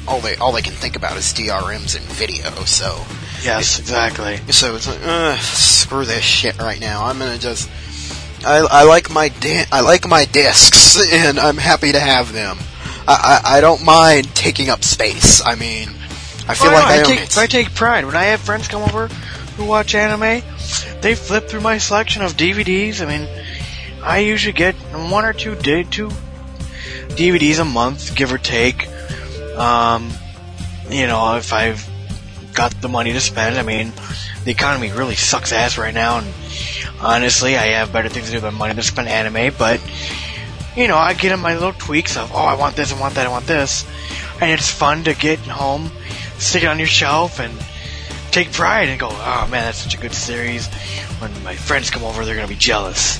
all 0.09 0.21
they 0.21 0.35
all 0.37 0.51
they 0.51 0.63
can 0.63 0.73
think 0.73 0.97
about 0.97 1.17
is 1.17 1.33
DRMs 1.33 1.97
in 1.97 2.03
video. 2.03 2.51
So 2.65 3.05
Yes, 3.43 3.79
exactly. 3.79 4.37
So 4.53 4.75
it's 4.75 4.87
like, 4.89 4.99
Ugh, 5.03 5.39
screw 5.39 6.05
this 6.05 6.23
shit 6.25 6.59
right 6.59 6.81
now. 6.81 7.05
I'm 7.05 7.19
gonna 7.19 7.39
just. 7.39 7.69
I, 8.45 8.59
I 8.71 8.83
like 8.85 9.11
my 9.11 9.29
di- 9.29 9.65
I 9.73 9.81
like 9.81 10.07
my 10.09 10.25
discs, 10.25 10.99
and 11.13 11.39
I'm 11.39 11.57
happy 11.57 11.93
to 11.93 12.01
have 12.01 12.33
them. 12.33 12.59
I, 13.09 13.41
I, 13.45 13.59
I 13.59 13.61
don't 13.61 13.85
mind 13.85 14.35
taking 14.35 14.69
up 14.69 14.83
space. 14.85 15.45
I 15.45 15.55
mean, 15.55 15.89
I 16.49 16.55
feel 16.55 16.71
Oh, 16.71 16.75
like 16.75 16.85
no, 16.85 16.95
I, 16.95 16.99
own 16.99 17.05
take, 17.05 17.21
it. 17.21 17.39
I 17.39 17.47
take 17.47 17.75
pride 17.75 18.05
when 18.05 18.17
I 18.17 18.25
have 18.25 18.41
friends 18.41 18.69
come 18.69 18.83
over 18.83 19.09
who 19.09 19.65
watch 19.65 19.95
anime. 19.95 20.43
They 21.01 21.15
flip 21.15 21.49
through 21.49 21.61
my 21.61 21.79
selection 21.79 22.23
of 22.23 22.33
DVDs. 22.37 23.01
I 23.01 23.07
mean, 23.07 23.29
I 24.03 24.19
usually 24.21 24.53
get 24.53 24.75
one 24.75 25.25
or 25.25 25.33
two 25.33 25.55
day 25.55 25.83
two 25.85 26.09
DVDs 27.11 27.59
a 27.61 27.65
month, 27.65 28.15
give 28.15 28.33
or 28.33 28.39
take. 28.39 28.87
Um, 29.57 30.11
you 30.91 31.07
know, 31.07 31.37
if 31.37 31.53
I've 31.53 31.89
got 32.57 32.81
the 32.81 32.89
money 32.89 33.13
to 33.13 33.21
spend. 33.21 33.57
I 33.57 33.63
mean, 33.63 33.93
the 34.45 34.51
economy 34.51 34.91
really 34.91 35.15
sucks 35.15 35.53
ass 35.53 35.79
right 35.79 35.95
now, 35.95 36.19
and 36.19 36.27
honestly, 37.01 37.57
I 37.57 37.69
have 37.79 37.93
better 37.93 38.09
things 38.09 38.27
to 38.27 38.33
do 38.33 38.41
than 38.41 38.55
money 38.55 38.75
to 38.75 38.83
spend 38.83 39.09
anime. 39.09 39.55
But 39.57 39.81
you 40.77 40.89
know, 40.89 40.97
I 40.97 41.15
get 41.15 41.33
in 41.33 41.41
my 41.41 41.55
little 41.55 41.73
tweaks 41.73 42.17
of, 42.17 42.33
oh, 42.33 42.39
I 42.39 42.55
want 42.55 42.77
this, 42.77 42.93
I 42.93 43.01
want 43.01 43.15
that, 43.15 43.27
I 43.27 43.31
want 43.31 43.47
this, 43.47 43.87
and 44.41 44.51
it's 44.51 44.71
fun 44.71 45.05
to 45.05 45.15
get 45.15 45.39
home, 45.39 45.91
stick 46.39 46.65
it 46.65 46.67
on 46.67 46.79
your 46.79 46.89
shelf, 46.89 47.39
and 47.39 47.53
take 48.31 48.53
pride 48.53 48.89
and 48.89 49.01
go, 49.01 49.09
oh 49.11 49.49
man, 49.51 49.65
that's 49.65 49.79
such 49.79 49.95
a 49.95 49.99
good 49.99 50.13
series. 50.13 50.67
When 51.21 51.31
my 51.43 51.55
friends 51.55 51.91
come 51.91 52.05
over, 52.05 52.25
they're 52.25 52.35
gonna 52.35 52.49
be 52.49 52.55
jealous. 52.55 53.19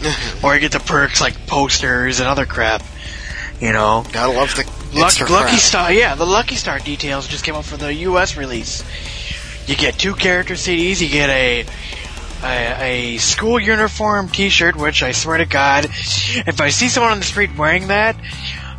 or 0.42 0.52
I 0.52 0.58
get 0.58 0.72
the 0.72 0.78
perks 0.78 1.20
like 1.20 1.46
posters 1.46 2.20
and 2.20 2.28
other 2.28 2.46
crap. 2.46 2.82
You 3.60 3.72
know, 3.72 4.04
Gotta 4.12 4.32
love 4.32 4.54
the 4.54 4.64
Luck, 4.94 5.18
Lucky. 5.28 5.56
Star, 5.56 5.92
yeah, 5.92 6.14
the 6.14 6.26
Lucky 6.26 6.54
Star 6.54 6.78
details 6.78 7.26
just 7.26 7.44
came 7.44 7.54
out 7.54 7.64
for 7.64 7.76
the 7.76 7.92
U.S. 7.94 8.36
release. 8.36 8.82
You 9.66 9.76
get 9.76 9.98
two 9.98 10.14
character 10.14 10.54
CDs. 10.54 11.00
You 11.00 11.08
get 11.08 11.28
a 11.28 11.66
a, 12.42 13.14
a 13.14 13.16
school 13.18 13.58
uniform 13.58 14.28
T-shirt, 14.28 14.76
which 14.76 15.02
I 15.02 15.12
swear 15.12 15.38
to 15.38 15.46
God, 15.46 15.86
if 15.86 16.60
I 16.60 16.68
see 16.68 16.88
someone 16.88 17.12
on 17.12 17.18
the 17.18 17.24
street 17.24 17.56
wearing 17.56 17.88
that, 17.88 18.16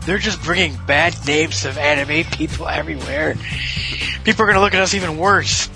they're 0.06 0.17
just 0.17 0.41
bringing 0.43 0.78
bad 0.86 1.15
names 1.26 1.65
of 1.65 1.78
anime 1.78 2.30
people 2.32 2.67
everywhere. 2.67 3.36
People 4.24 4.43
are 4.43 4.48
gonna 4.48 4.62
look 4.62 4.74
at 4.74 4.82
us 4.82 4.93
even 4.93 5.17
worse. 5.17 5.70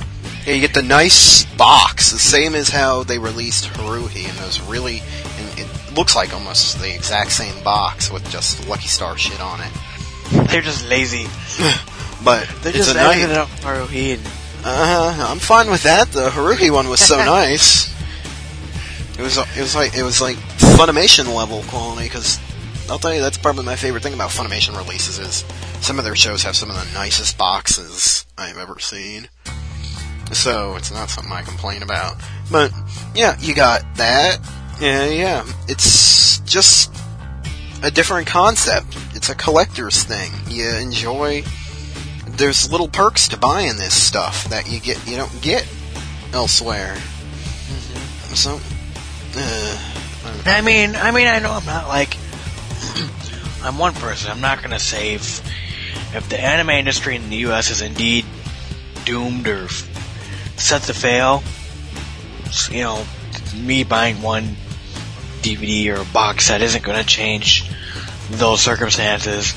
Yeah, 0.45 0.53
you 0.53 0.61
get 0.61 0.73
the 0.73 0.81
nice 0.81 1.45
box, 1.55 2.11
the 2.11 2.19
same 2.19 2.55
as 2.55 2.69
how 2.69 3.03
they 3.03 3.19
released 3.19 3.65
Haruhi 3.65 4.29
in 4.29 4.35
those 4.37 4.61
really. 4.61 5.01
And 5.37 5.59
it 5.59 5.95
looks 5.95 6.15
like 6.15 6.33
almost 6.33 6.79
the 6.79 6.93
exact 6.93 7.31
same 7.31 7.61
box 7.63 8.11
with 8.11 8.27
just 8.29 8.67
Lucky 8.67 8.87
Star 8.87 9.17
shit 9.17 9.41
on 9.41 9.59
it. 9.59 9.71
They're 10.49 10.61
just 10.61 10.87
lazy. 10.87 11.27
But 12.23 12.47
They 12.61 12.69
it's 12.69 12.77
just 12.77 12.91
a 12.91 12.93
nice. 12.93 13.17
edited 13.17 13.35
up 13.35 13.49
Haruhi 13.65 14.19
Uh, 14.63 15.25
I'm 15.27 15.39
fine 15.39 15.71
with 15.71 15.81
that. 15.83 16.11
The 16.11 16.29
Haruhi 16.29 16.69
one 16.69 16.87
was 16.87 16.99
so 16.99 17.17
nice. 17.25 17.89
It 19.17 19.23
was 19.23 19.37
it 19.39 19.59
was 19.59 19.73
like 19.75 19.95
it 19.97 20.03
was 20.03 20.21
like 20.21 20.37
Funimation 20.77 21.35
level 21.35 21.63
quality 21.63 22.03
because 22.03 22.39
I'll 22.91 22.99
tell 22.99 23.11
you 23.13 23.21
that's 23.21 23.39
probably 23.39 23.65
my 23.65 23.75
favorite 23.75 24.03
thing 24.03 24.13
about 24.13 24.29
Funimation 24.29 24.77
releases 24.77 25.17
is 25.17 25.43
some 25.81 25.97
of 25.97 26.05
their 26.05 26.15
shows 26.15 26.43
have 26.43 26.55
some 26.55 26.69
of 26.69 26.75
the 26.75 26.93
nicest 26.93 27.39
boxes 27.39 28.25
I've 28.37 28.57
ever 28.59 28.77
seen. 28.77 29.27
So 30.31 30.75
it's 30.75 30.91
not 30.91 31.09
something 31.09 31.33
I 31.33 31.41
complain 31.41 31.81
about. 31.81 32.17
But 32.51 32.71
yeah, 33.15 33.35
you 33.39 33.55
got 33.55 33.81
that. 33.95 34.37
Yeah, 34.79 35.05
yeah. 35.07 35.43
It's 35.67 36.37
just 36.41 36.93
a 37.83 37.89
different 37.89 38.27
concept. 38.27 38.95
It's 39.21 39.29
a 39.29 39.35
collector's 39.35 40.03
thing. 40.03 40.31
You 40.47 40.67
enjoy 40.77 41.43
there's 42.25 42.71
little 42.71 42.87
perks 42.87 43.27
to 43.27 43.37
buying 43.37 43.77
this 43.77 43.93
stuff 43.93 44.45
that 44.45 44.67
you 44.67 44.79
get 44.79 45.07
you 45.07 45.15
don't 45.15 45.41
get 45.43 45.67
elsewhere. 46.33 46.95
So, 48.33 48.59
uh, 49.35 49.77
I 50.47 50.61
mean, 50.61 50.95
I 50.95 51.11
mean, 51.11 51.27
I 51.27 51.37
know 51.37 51.51
I'm 51.51 51.65
not 51.67 51.87
like 51.87 52.17
I'm 53.61 53.77
one 53.77 53.93
person. 53.93 54.31
I'm 54.31 54.41
not 54.41 54.63
gonna 54.63 54.79
save 54.79 55.21
if 56.15 56.27
the 56.27 56.41
anime 56.41 56.71
industry 56.71 57.15
in 57.15 57.29
the 57.29 57.35
U.S. 57.35 57.69
is 57.69 57.83
indeed 57.83 58.25
doomed 59.05 59.47
or 59.47 59.67
set 60.57 60.81
to 60.81 60.95
fail, 60.95 61.43
you 62.71 62.81
know, 62.81 63.05
me 63.55 63.83
buying 63.83 64.23
one 64.23 64.55
DVD 65.43 65.95
or 65.95 66.11
box 66.11 66.45
set 66.45 66.63
isn't 66.63 66.83
going 66.83 66.97
to 66.97 67.05
change 67.05 67.69
those 68.31 68.61
circumstances. 68.61 69.53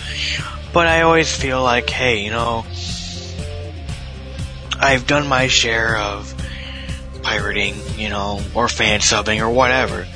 But 0.73 0.87
I 0.87 1.03
always 1.03 1.35
feel 1.35 1.63
like, 1.63 1.89
hey, 1.89 2.25
you 2.25 2.31
know, 2.31 2.65
I've 4.79 5.07
done 5.07 5.27
my 5.29 5.47
share 5.47 5.97
of 5.97 6.35
pirating, 7.23 7.77
you 7.97 8.09
know, 8.09 8.41
or 8.55 8.69
fan 8.69 9.01
subbing 9.01 9.41
or 9.41 9.51
whatever. 9.51 10.07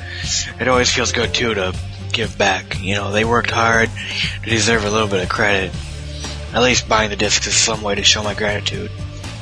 It 0.59 0.67
always 0.67 0.93
feels 0.93 1.11
good 1.11 1.33
too 1.33 1.53
to 1.53 1.73
give 2.11 2.37
back. 2.37 2.81
You 2.81 2.95
know, 2.95 3.11
they 3.11 3.25
worked 3.25 3.51
hard. 3.51 3.89
They 4.43 4.51
deserve 4.51 4.83
a 4.83 4.89
little 4.89 5.07
bit 5.07 5.23
of 5.23 5.29
credit. 5.29 5.73
At 6.53 6.61
least 6.61 6.89
buying 6.89 7.09
the 7.09 7.15
discs 7.15 7.47
is 7.47 7.55
some 7.55 7.81
way 7.81 7.95
to 7.95 8.03
show 8.03 8.23
my 8.23 8.33
gratitude. 8.33 8.91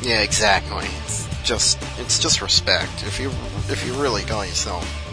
Yeah, 0.02 0.22
exactly. 0.22 0.88
It's 1.04 1.28
just 1.44 1.80
it's 2.00 2.20
just 2.20 2.42
respect. 2.42 3.04
If 3.04 3.20
you 3.20 3.30
if 3.70 3.86
you 3.88 3.94
really 3.94 4.24
call 4.24 4.46
yourself 4.46 5.07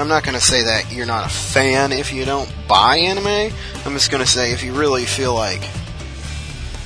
I'm 0.00 0.08
not 0.08 0.24
going 0.24 0.34
to 0.34 0.40
say 0.40 0.62
that 0.64 0.90
you're 0.90 1.04
not 1.04 1.26
a 1.26 1.28
fan 1.28 1.92
if 1.92 2.10
you 2.10 2.24
don't 2.24 2.50
buy 2.66 2.96
anime. 2.96 3.54
I'm 3.84 3.92
just 3.92 4.10
going 4.10 4.24
to 4.24 4.30
say 4.30 4.52
if 4.52 4.64
you 4.64 4.72
really 4.72 5.04
feel 5.04 5.34
like 5.34 5.62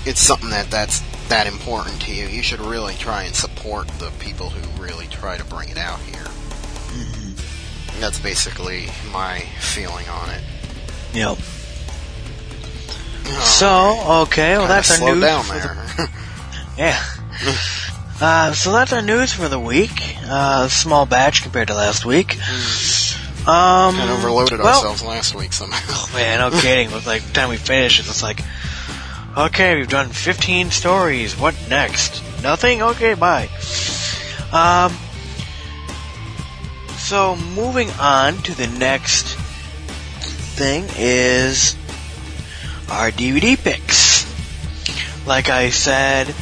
it's 0.04 0.20
something 0.20 0.50
that 0.50 0.68
that's 0.68 1.00
that 1.28 1.46
important 1.46 2.00
to 2.02 2.12
you, 2.12 2.26
you 2.26 2.42
should 2.42 2.60
really 2.60 2.94
try 2.94 3.22
and 3.22 3.34
support 3.34 3.86
the 4.00 4.10
people 4.18 4.50
who 4.50 4.82
really 4.82 5.06
try 5.06 5.36
to 5.36 5.44
bring 5.44 5.68
it 5.68 5.78
out 5.78 6.00
here. 6.00 6.24
Mm-hmm. 6.24 8.00
That's 8.00 8.18
basically 8.18 8.88
my 9.12 9.40
feeling 9.60 10.08
on 10.08 10.30
it. 10.30 10.42
Yep. 11.12 11.38
Oh, 13.26 13.40
so 13.40 14.22
okay, 14.22 14.58
well 14.58 14.66
that's 14.66 15.00
our 15.00 15.14
news. 15.14 15.22
Down 15.22 15.46
there. 15.48 15.74
The, 15.96 16.10
yeah. 16.78 17.00
Uh, 18.20 18.52
so 18.52 18.72
that's 18.72 18.92
our 18.92 19.02
news 19.02 19.32
for 19.32 19.48
the 19.48 19.58
week. 19.58 19.90
Uh, 20.24 20.68
small 20.68 21.04
batch 21.06 21.42
compared 21.42 21.68
to 21.68 21.74
last 21.74 22.04
week. 22.04 22.28
Mm. 22.28 23.48
Um, 23.48 23.96
and 23.96 24.10
overloaded 24.10 24.60
well, 24.60 24.68
ourselves 24.68 25.02
last 25.02 25.34
week 25.34 25.52
somehow. 25.52 25.80
Oh 25.90 26.10
man, 26.14 26.38
no 26.38 26.50
kidding. 26.60 26.90
It 26.90 26.94
was 26.94 27.06
like, 27.06 27.32
time 27.32 27.48
we 27.48 27.56
finished, 27.56 27.98
it's 28.00 28.22
like, 28.22 28.40
okay, 29.36 29.76
we've 29.76 29.88
done 29.88 30.08
15 30.08 30.70
stories. 30.70 31.38
What 31.38 31.54
next? 31.68 32.22
Nothing? 32.42 32.82
Okay, 32.82 33.14
bye. 33.14 33.48
Um, 34.52 34.92
so 36.96 37.36
moving 37.36 37.90
on 38.00 38.38
to 38.38 38.56
the 38.56 38.68
next 38.78 39.36
thing 40.54 40.84
is 40.96 41.76
our 42.88 43.10
DVD 43.10 43.62
picks. 43.62 44.24
Like 45.26 45.48
I 45.48 45.70
said, 45.70 46.34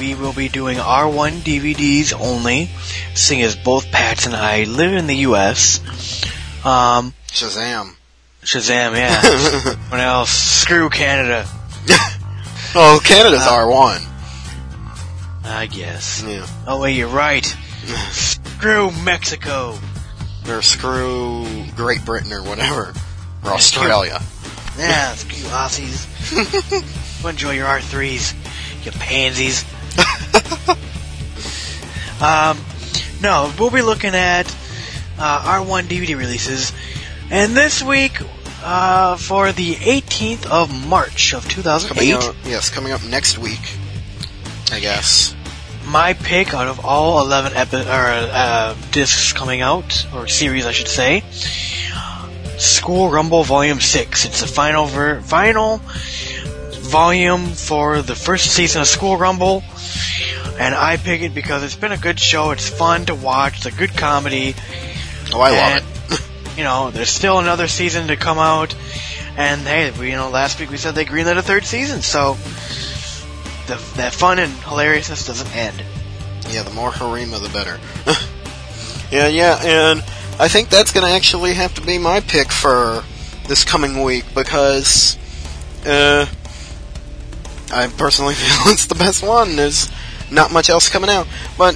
we 0.00 0.14
will 0.14 0.32
be 0.32 0.48
doing 0.48 0.78
R1 0.78 1.42
DVDs 1.42 2.18
only, 2.18 2.70
seeing 3.14 3.42
as 3.42 3.54
both 3.54 3.92
Pats 3.92 4.24
and 4.24 4.34
I 4.34 4.64
live 4.64 4.94
in 4.94 5.06
the 5.06 5.16
U.S. 5.16 5.78
Um, 6.64 7.12
Shazam. 7.28 7.94
Shazam, 8.42 8.96
yeah. 8.96 9.74
what 9.90 10.00
else? 10.00 10.30
Screw 10.30 10.88
Canada. 10.88 11.44
oh, 12.74 12.98
Canada's 13.04 13.42
uh, 13.42 13.50
R1. 13.50 14.06
I 15.44 15.66
guess. 15.66 16.24
Yeah. 16.26 16.46
Oh, 16.66 16.80
wait, 16.80 16.96
you're 16.96 17.08
right. 17.08 17.44
screw 18.10 18.90
Mexico. 19.04 19.78
Or 20.48 20.62
screw 20.62 21.46
Great 21.76 22.06
Britain 22.06 22.32
or 22.32 22.42
whatever. 22.42 22.94
Or 23.44 23.50
Australia. 23.50 24.18
Yeah, 24.78 25.14
screw 25.14 25.46
Aussies. 25.50 26.08
enjoy 27.28 27.52
your 27.52 27.66
R3s, 27.66 28.34
you 28.86 28.92
pansies. 28.92 29.66
um, 32.20 32.58
no, 33.22 33.52
we'll 33.58 33.70
be 33.70 33.82
looking 33.82 34.14
at 34.14 34.46
uh, 35.18 35.62
R1 35.64 35.84
DVD 35.84 36.16
releases, 36.16 36.72
and 37.30 37.56
this 37.56 37.82
week 37.82 38.18
uh, 38.62 39.16
for 39.16 39.52
the 39.52 39.74
18th 39.74 40.46
of 40.46 40.88
March 40.88 41.34
of 41.34 41.48
2008. 41.48 42.12
Coming 42.20 42.36
yes, 42.44 42.70
coming 42.70 42.92
up 42.92 43.04
next 43.04 43.38
week, 43.38 43.76
I 44.72 44.80
guess. 44.80 45.34
My 45.86 46.12
pick 46.12 46.54
out 46.54 46.68
of 46.68 46.84
all 46.84 47.24
11 47.24 47.52
epi- 47.54 47.76
or, 47.76 47.82
uh, 47.88 48.76
discs 48.92 49.32
coming 49.32 49.60
out, 49.60 50.06
or 50.14 50.28
series, 50.28 50.66
I 50.66 50.72
should 50.72 50.88
say, 50.88 51.24
School 52.58 53.10
Rumble 53.10 53.42
Volume 53.42 53.80
6. 53.80 54.24
It's 54.26 54.40
the 54.40 54.46
final 54.46 54.86
ver- 54.86 55.20
final 55.22 55.80
volume 56.90 57.46
for 57.46 58.02
the 58.02 58.16
first 58.16 58.50
season 58.50 58.80
of 58.80 58.88
School 58.88 59.16
Rumble. 59.16 59.62
And 60.58 60.74
I 60.74 60.96
pick 60.96 61.22
it 61.22 61.32
because 61.32 61.62
it's 61.62 61.76
been 61.76 61.92
a 61.92 61.96
good 61.96 62.18
show. 62.18 62.50
It's 62.50 62.68
fun 62.68 63.06
to 63.06 63.14
watch. 63.14 63.58
It's 63.58 63.66
a 63.66 63.70
good 63.70 63.96
comedy. 63.96 64.56
Oh, 65.32 65.40
I 65.40 65.50
and, 65.50 65.84
love 65.84 66.20
it. 66.50 66.56
you 66.58 66.64
know, 66.64 66.90
there's 66.90 67.08
still 67.08 67.38
another 67.38 67.68
season 67.68 68.08
to 68.08 68.16
come 68.16 68.38
out. 68.38 68.74
And 69.36 69.60
hey, 69.62 69.92
we, 69.92 70.10
you 70.10 70.16
know, 70.16 70.30
last 70.30 70.58
week 70.58 70.70
we 70.70 70.76
said 70.76 70.96
they 70.96 71.04
greenlit 71.04 71.38
a 71.38 71.42
third 71.42 71.64
season, 71.64 72.02
so 72.02 72.34
the, 73.68 73.80
that 73.96 74.12
fun 74.12 74.40
and 74.40 74.52
hilariousness 74.52 75.26
doesn't 75.26 75.56
end. 75.56 75.82
Yeah, 76.50 76.64
the 76.64 76.72
more 76.72 76.90
harima, 76.90 77.40
the 77.40 77.48
better. 77.50 77.78
yeah, 79.14 79.28
yeah, 79.28 79.60
and 79.62 80.00
I 80.40 80.48
think 80.48 80.68
that's 80.68 80.92
going 80.92 81.06
to 81.06 81.12
actually 81.12 81.54
have 81.54 81.74
to 81.74 81.80
be 81.80 81.98
my 81.98 82.20
pick 82.20 82.50
for 82.50 83.04
this 83.46 83.62
coming 83.64 84.02
week 84.02 84.24
because 84.34 85.16
uh, 85.86 86.26
I 87.72 87.88
personally 87.88 88.34
feel 88.36 88.72
it's 88.72 88.86
the 88.86 88.94
best 88.94 89.22
one. 89.22 89.56
There's 89.56 89.90
not 90.30 90.52
much 90.52 90.70
else 90.70 90.88
coming 90.88 91.10
out. 91.10 91.26
But 91.58 91.74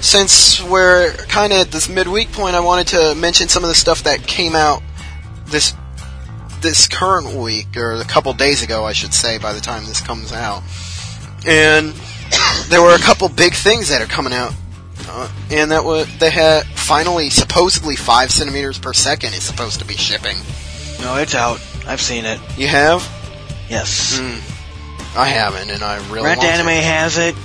since 0.00 0.62
we're 0.62 1.14
kind 1.28 1.52
of 1.52 1.60
at 1.60 1.70
this 1.70 1.88
midweek 1.88 2.32
point, 2.32 2.54
I 2.54 2.60
wanted 2.60 2.88
to 2.88 3.14
mention 3.14 3.48
some 3.48 3.62
of 3.62 3.68
the 3.68 3.74
stuff 3.74 4.04
that 4.04 4.26
came 4.26 4.54
out 4.54 4.82
this 5.46 5.74
this 6.60 6.88
current 6.88 7.34
week, 7.34 7.76
or 7.76 7.92
a 7.92 8.04
couple 8.04 8.32
days 8.32 8.62
ago, 8.62 8.84
I 8.84 8.92
should 8.92 9.12
say, 9.12 9.36
by 9.38 9.52
the 9.52 9.60
time 9.60 9.84
this 9.84 10.00
comes 10.00 10.32
out. 10.32 10.62
And 11.46 11.92
there 12.68 12.80
were 12.80 12.94
a 12.94 12.98
couple 12.98 13.28
big 13.28 13.54
things 13.54 13.88
that 13.88 14.00
are 14.00 14.06
coming 14.06 14.32
out, 14.32 14.54
uh, 15.08 15.30
and 15.50 15.70
that 15.70 15.84
was 15.84 16.06
they 16.18 16.30
had 16.30 16.64
finally 16.66 17.30
supposedly 17.30 17.96
five 17.96 18.30
centimeters 18.30 18.78
per 18.78 18.92
second 18.92 19.34
is 19.34 19.42
supposed 19.42 19.80
to 19.80 19.86
be 19.86 19.94
shipping. 19.94 20.36
No, 21.00 21.16
it's 21.16 21.34
out. 21.34 21.60
I've 21.86 22.00
seen 22.00 22.24
it. 22.24 22.40
You 22.56 22.68
have? 22.68 23.02
Yes. 23.68 24.18
Mm. 24.18 24.53
I 25.16 25.28
haven't, 25.28 25.70
and 25.70 25.82
I 25.82 25.96
really 26.10 26.24
Rent 26.26 26.42
Anime 26.42 26.66
has 26.68 27.18
it. 27.18 27.36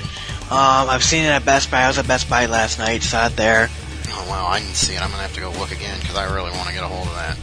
Um, 0.51 0.89
I've 0.89 1.03
seen 1.03 1.23
it 1.23 1.27
at 1.27 1.45
Best 1.45 1.69
Buy. 1.69 1.83
I 1.83 1.87
was 1.87 1.99
at 1.99 2.07
Best 2.07 2.29
Buy 2.29 2.47
last 2.47 2.79
night. 2.79 3.03
Saw 3.03 3.27
it 3.27 3.35
there. 3.35 3.69
Oh 4.09 4.27
wow, 4.27 4.47
I 4.47 4.59
didn't 4.59 4.75
see 4.75 4.95
it. 4.95 5.01
I'm 5.01 5.11
gonna 5.11 5.21
have 5.21 5.35
to 5.35 5.41
go 5.41 5.51
look 5.51 5.71
again 5.71 5.99
because 5.99 6.15
I 6.15 6.33
really 6.33 6.51
want 6.51 6.67
to 6.67 6.73
get 6.73 6.83
a 6.83 6.87
hold 6.87 7.07
of 7.07 7.13
that. 7.13 7.37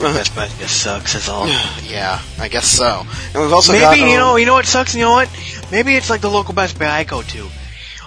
Best 0.00 0.34
Buy 0.34 0.48
just 0.58 0.82
sucks. 0.82 1.12
That's 1.12 1.28
all. 1.28 1.46
yeah, 1.84 2.20
I 2.40 2.48
guess 2.48 2.66
so. 2.66 3.06
And 3.32 3.42
we've 3.42 3.52
also 3.52 3.72
maybe 3.72 3.82
got, 3.82 3.98
you 3.98 4.16
know 4.16 4.34
you 4.36 4.46
know 4.46 4.54
what 4.54 4.66
sucks. 4.66 4.94
You 4.94 5.02
know 5.02 5.12
what? 5.12 5.30
Maybe 5.70 5.94
it's 5.94 6.10
like 6.10 6.20
the 6.20 6.30
local 6.30 6.54
Best 6.54 6.78
Buy 6.78 6.86
I 6.86 7.04
go 7.04 7.22
to. 7.22 7.48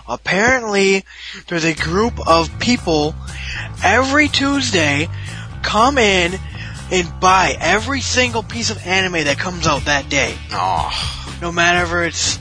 Apparently, 0.09 1.05
there's 1.47 1.63
a 1.63 1.73
group 1.73 2.19
of 2.27 2.59
people 2.59 3.15
every 3.81 4.27
Tuesday 4.27 5.07
come 5.61 5.97
in 5.97 6.37
and 6.91 7.19
buy 7.19 7.55
every 7.59 8.01
single 8.01 8.43
piece 8.43 8.69
of 8.69 8.85
anime 8.85 9.23
that 9.23 9.37
comes 9.37 9.65
out 9.65 9.85
that 9.85 10.09
day. 10.09 10.35
Oh 10.51 11.17
no 11.41 11.51
matter 11.51 11.99
if 11.99 12.07
it's 12.07 12.39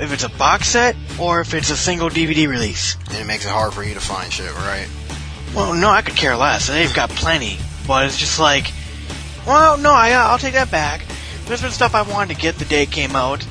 if 0.00 0.12
it's 0.12 0.24
a 0.24 0.28
box 0.30 0.68
set 0.68 0.96
or 1.20 1.40
if 1.40 1.54
it's 1.54 1.70
a 1.70 1.76
single 1.76 2.08
DVD 2.08 2.48
release. 2.48 2.96
And 3.10 3.18
it 3.18 3.26
makes 3.26 3.44
it 3.44 3.50
hard 3.50 3.72
for 3.72 3.84
you 3.84 3.94
to 3.94 4.00
find 4.00 4.32
shit, 4.32 4.52
right? 4.52 4.88
Well, 5.54 5.74
no, 5.74 5.88
I 5.88 6.02
could 6.02 6.16
care 6.16 6.36
less. 6.36 6.66
They've 6.66 6.92
got 6.92 7.10
plenty, 7.10 7.58
but 7.86 8.06
it's 8.06 8.18
just 8.18 8.40
like, 8.40 8.72
well, 9.46 9.78
no, 9.78 9.92
I, 9.92 10.12
uh, 10.12 10.26
I'll 10.28 10.38
take 10.38 10.54
that 10.54 10.70
back. 10.70 11.04
There's 11.44 11.62
been 11.62 11.70
stuff 11.70 11.94
I 11.94 12.02
wanted 12.02 12.34
to 12.34 12.40
get 12.40 12.56
the 12.56 12.64
day 12.64 12.84
it 12.84 12.90
came 12.90 13.14
out, 13.14 13.46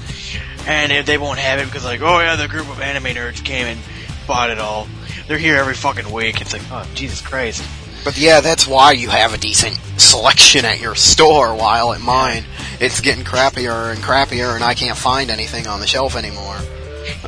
and 0.68 0.92
if 0.92 1.06
they 1.06 1.18
won't 1.18 1.40
have 1.40 1.60
it 1.60 1.66
because 1.66 1.86
like, 1.86 2.02
oh 2.02 2.20
yeah, 2.20 2.36
the 2.36 2.48
group 2.48 2.70
of 2.70 2.82
anime 2.82 3.16
nerds 3.16 3.44
came 3.44 3.68
and 3.68 3.80
bought 4.28 4.50
it 4.50 4.60
all. 4.60 4.88
They're 5.28 5.38
here 5.38 5.56
every 5.56 5.76
fucking 5.76 6.12
week. 6.12 6.42
It's 6.42 6.52
like, 6.52 6.64
oh 6.72 6.86
Jesus 6.96 7.22
Christ. 7.22 7.64
But 8.04 8.18
yeah, 8.18 8.42
that's 8.42 8.68
why 8.68 8.92
you 8.92 9.10
have 9.10 9.34
a 9.34 9.38
decent 9.38 9.80
selection 9.98 10.66
at 10.66 10.82
your 10.82 10.96
store, 10.96 11.56
while 11.56 11.94
at 11.94 12.02
mine 12.02 12.44
it's 12.80 13.00
getting 13.00 13.24
crappier 13.24 13.94
and 13.94 14.00
crappier, 14.02 14.56
and 14.56 14.64
I 14.64 14.74
can't 14.74 14.98
find 14.98 15.30
anything 15.30 15.68
on 15.68 15.80
the 15.80 15.88
shelf 15.88 16.16
anymore. 16.16 16.58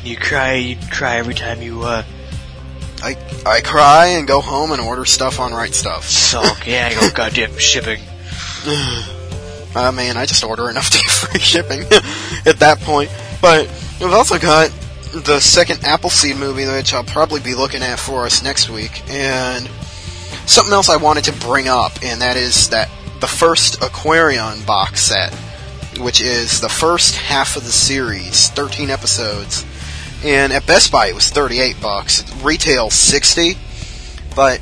You 0.02 0.16
cry, 0.16 0.54
you 0.54 0.76
cry 0.90 1.16
every 1.16 1.34
time 1.34 1.62
you, 1.62 1.82
uh... 1.82 2.02
I, 3.02 3.16
I 3.44 3.60
cry 3.60 4.06
and 4.18 4.26
go 4.26 4.40
home 4.40 4.72
and 4.72 4.80
order 4.80 5.04
stuff 5.04 5.38
on 5.38 5.52
Right 5.52 5.70
Stuf. 5.70 6.02
Sulk, 6.02 6.66
yeah, 6.66 6.92
go 6.94 7.10
goddamn 7.10 7.56
shipping. 7.58 8.00
uh, 8.66 9.92
man, 9.92 10.16
I 10.16 10.26
just 10.26 10.44
order 10.44 10.68
enough 10.70 10.90
to 10.90 10.98
get 10.98 11.10
free 11.10 11.40
shipping 11.40 11.80
at 12.46 12.58
that 12.58 12.78
point. 12.80 13.10
But 13.40 13.66
we've 14.00 14.12
also 14.12 14.38
got 14.38 14.70
the 15.12 15.40
second 15.40 15.84
Appleseed 15.84 16.36
movie, 16.36 16.66
which 16.66 16.92
I'll 16.92 17.04
probably 17.04 17.40
be 17.40 17.54
looking 17.54 17.82
at 17.82 17.98
for 17.98 18.24
us 18.24 18.42
next 18.42 18.68
week, 18.68 19.02
and 19.08 19.68
something 20.46 20.72
else 20.72 20.88
I 20.88 20.96
wanted 20.96 21.24
to 21.24 21.32
bring 21.32 21.68
up, 21.68 22.02
and 22.02 22.20
that 22.20 22.36
is 22.36 22.68
that 22.70 22.88
the 23.20 23.26
first 23.26 23.80
Aquarion 23.80 24.66
box 24.66 25.00
set 25.02 25.32
which 26.00 26.20
is 26.20 26.60
the 26.60 26.68
first 26.68 27.16
half 27.16 27.56
of 27.56 27.64
the 27.64 27.72
series, 27.72 28.48
13 28.50 28.90
episodes. 28.90 29.64
And 30.24 30.52
at 30.52 30.66
Best 30.66 30.90
Buy 30.92 31.08
it 31.08 31.14
was 31.14 31.30
38 31.30 31.80
bucks. 31.80 32.24
Retail 32.42 32.90
60. 32.90 33.56
But 34.34 34.60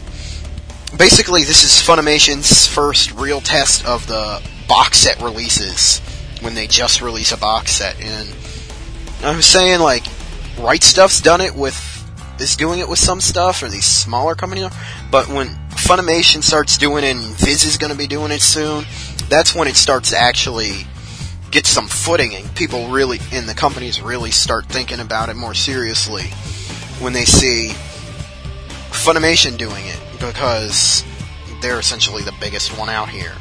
basically 0.97 1.43
this 1.43 1.65
is 1.65 1.87
Funimation's 1.87 2.67
first 2.67 3.13
real 3.13 3.41
test 3.41 3.85
of 3.87 4.07
the 4.07 4.43
box 4.69 4.99
set 4.99 5.21
releases 5.21 6.01
when 6.41 6.55
they 6.55 6.67
just 6.67 7.01
release 7.01 7.33
a 7.33 7.37
box 7.37 7.73
set 7.73 8.01
and 8.01 8.29
I 9.23 9.35
was 9.35 9.45
saying 9.45 9.81
like 9.81 10.05
Right 10.59 10.83
Stuf's 10.83 11.21
done 11.21 11.41
it 11.41 11.55
with 11.55 11.77
is 12.39 12.57
doing 12.57 12.79
it 12.79 12.89
with 12.89 12.99
some 12.99 13.21
stuff 13.21 13.63
or 13.63 13.69
these 13.69 13.85
smaller 13.85 14.35
companies 14.35 14.69
but 15.11 15.29
when 15.29 15.59
Funimation 15.87 16.43
starts 16.43 16.79
doing 16.79 17.05
it 17.05 17.15
and 17.15 17.23
Viz 17.37 17.65
is 17.65 17.77
going 17.77 17.93
to 17.93 17.99
be 17.99 18.07
doing 18.07 18.33
it 18.33 18.41
soon 18.41 18.85
that's 19.29 19.55
when 19.55 19.69
it 19.69 19.77
starts 19.77 20.11
to 20.11 20.19
actually 20.19 20.87
get 21.51 21.67
some 21.67 21.87
footing 21.87 22.35
and 22.35 22.55
people 22.55 22.89
really 22.89 23.19
and 23.33 23.49
the 23.49 23.55
companies 23.55 24.01
really 24.01 24.31
start 24.31 24.67
thinking 24.67 25.01
about 25.01 25.29
it 25.29 25.37
more 25.37 25.55
seriously 25.55 26.25
when 27.01 27.13
they 27.13 27.25
see 27.25 27.73
Funimation 28.91 29.59
doing 29.59 29.85
it 29.87 30.01
because 30.19 31.05
they're 31.61 31.79
essentially 31.79 32.23
the 32.23 32.35
biggest 32.41 32.79
one 32.79 32.89
out 32.89 33.09
here. 33.09 33.33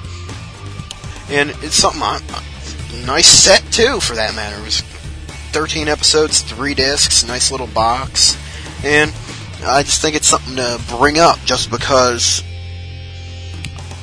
And 1.29 1.51
it's 1.61 1.75
something 1.75 2.01
uh, 2.01 2.41
nice 3.05 3.27
set 3.27 3.63
too, 3.71 3.99
for 3.99 4.15
that 4.15 4.35
matter. 4.35 4.57
It 4.57 4.65
was 4.65 4.81
13 5.51 5.87
episodes, 5.87 6.41
three 6.41 6.73
discs, 6.73 7.25
nice 7.25 7.51
little 7.51 7.67
box, 7.67 8.37
and 8.83 9.11
I 9.66 9.84
just 9.84 10.01
think 10.01 10.16
it's 10.16 10.28
something 10.28 10.55
to 10.55 10.80
bring 10.97 11.20
up, 11.20 11.39
just 11.45 11.70
because 11.70 12.43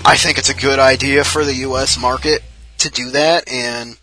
I 0.04 0.16
think 0.16 0.38
it's 0.38 0.48
a 0.48 0.54
good 0.54 0.78
idea 0.78 1.24
for 1.24 1.44
the 1.44 1.54
U.S. 1.56 2.00
market 2.00 2.42
to 2.78 2.90
do 2.90 3.10
that, 3.10 3.50
and 3.50 3.98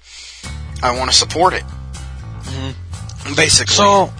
I 0.82 0.97
want 0.97 1.12
to 1.12 1.18
support 1.18 1.53
it. 1.53 1.64
Mm-hmm. 1.64 3.34
Basically. 3.36 3.74
So, 3.74 4.14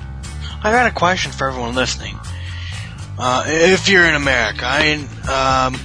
I 0.64 0.72
got 0.72 0.88
a 0.88 0.94
question 0.94 1.32
for 1.32 1.48
everyone 1.48 1.76
listening. 1.76 2.18
Uh, 3.20 3.44
if 3.48 3.90
you're 3.90 4.06
in 4.06 4.16
America, 4.16 4.62
I, 4.64 5.68
um, 5.68 5.80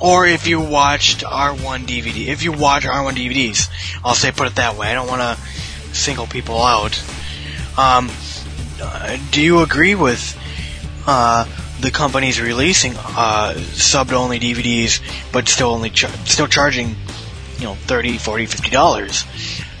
or 0.00 0.26
if 0.26 0.46
you 0.46 0.60
watched 0.60 1.20
R1 1.20 1.86
DVD, 1.86 2.26
if 2.26 2.42
you 2.42 2.52
watch 2.52 2.84
R1 2.84 3.12
DVDs, 3.12 3.70
I'll 4.04 4.14
say 4.14 4.32
put 4.32 4.48
it 4.48 4.56
that 4.56 4.76
way. 4.76 4.88
I 4.88 4.94
don't 4.94 5.08
want 5.08 5.22
to 5.22 5.94
single 5.94 6.26
people 6.26 6.60
out. 6.62 7.00
Um, 7.78 8.10
uh, 8.82 9.18
do 9.30 9.40
you 9.40 9.60
agree 9.60 9.94
with 9.94 10.36
uh, 11.06 11.46
the 11.80 11.90
companies 11.90 12.40
releasing 12.40 12.92
uh, 12.96 13.54
subbed 13.56 14.12
only 14.12 14.38
DVDs, 14.38 15.00
but 15.32 15.48
still 15.48 15.70
only 15.70 15.90
char- 15.90 16.10
still 16.24 16.46
charging, 16.46 16.96
you 17.58 17.64
know, 17.64 17.74
30 17.74 18.18
40 18.18 18.46
50 18.46 18.70
dollars? 18.70 19.24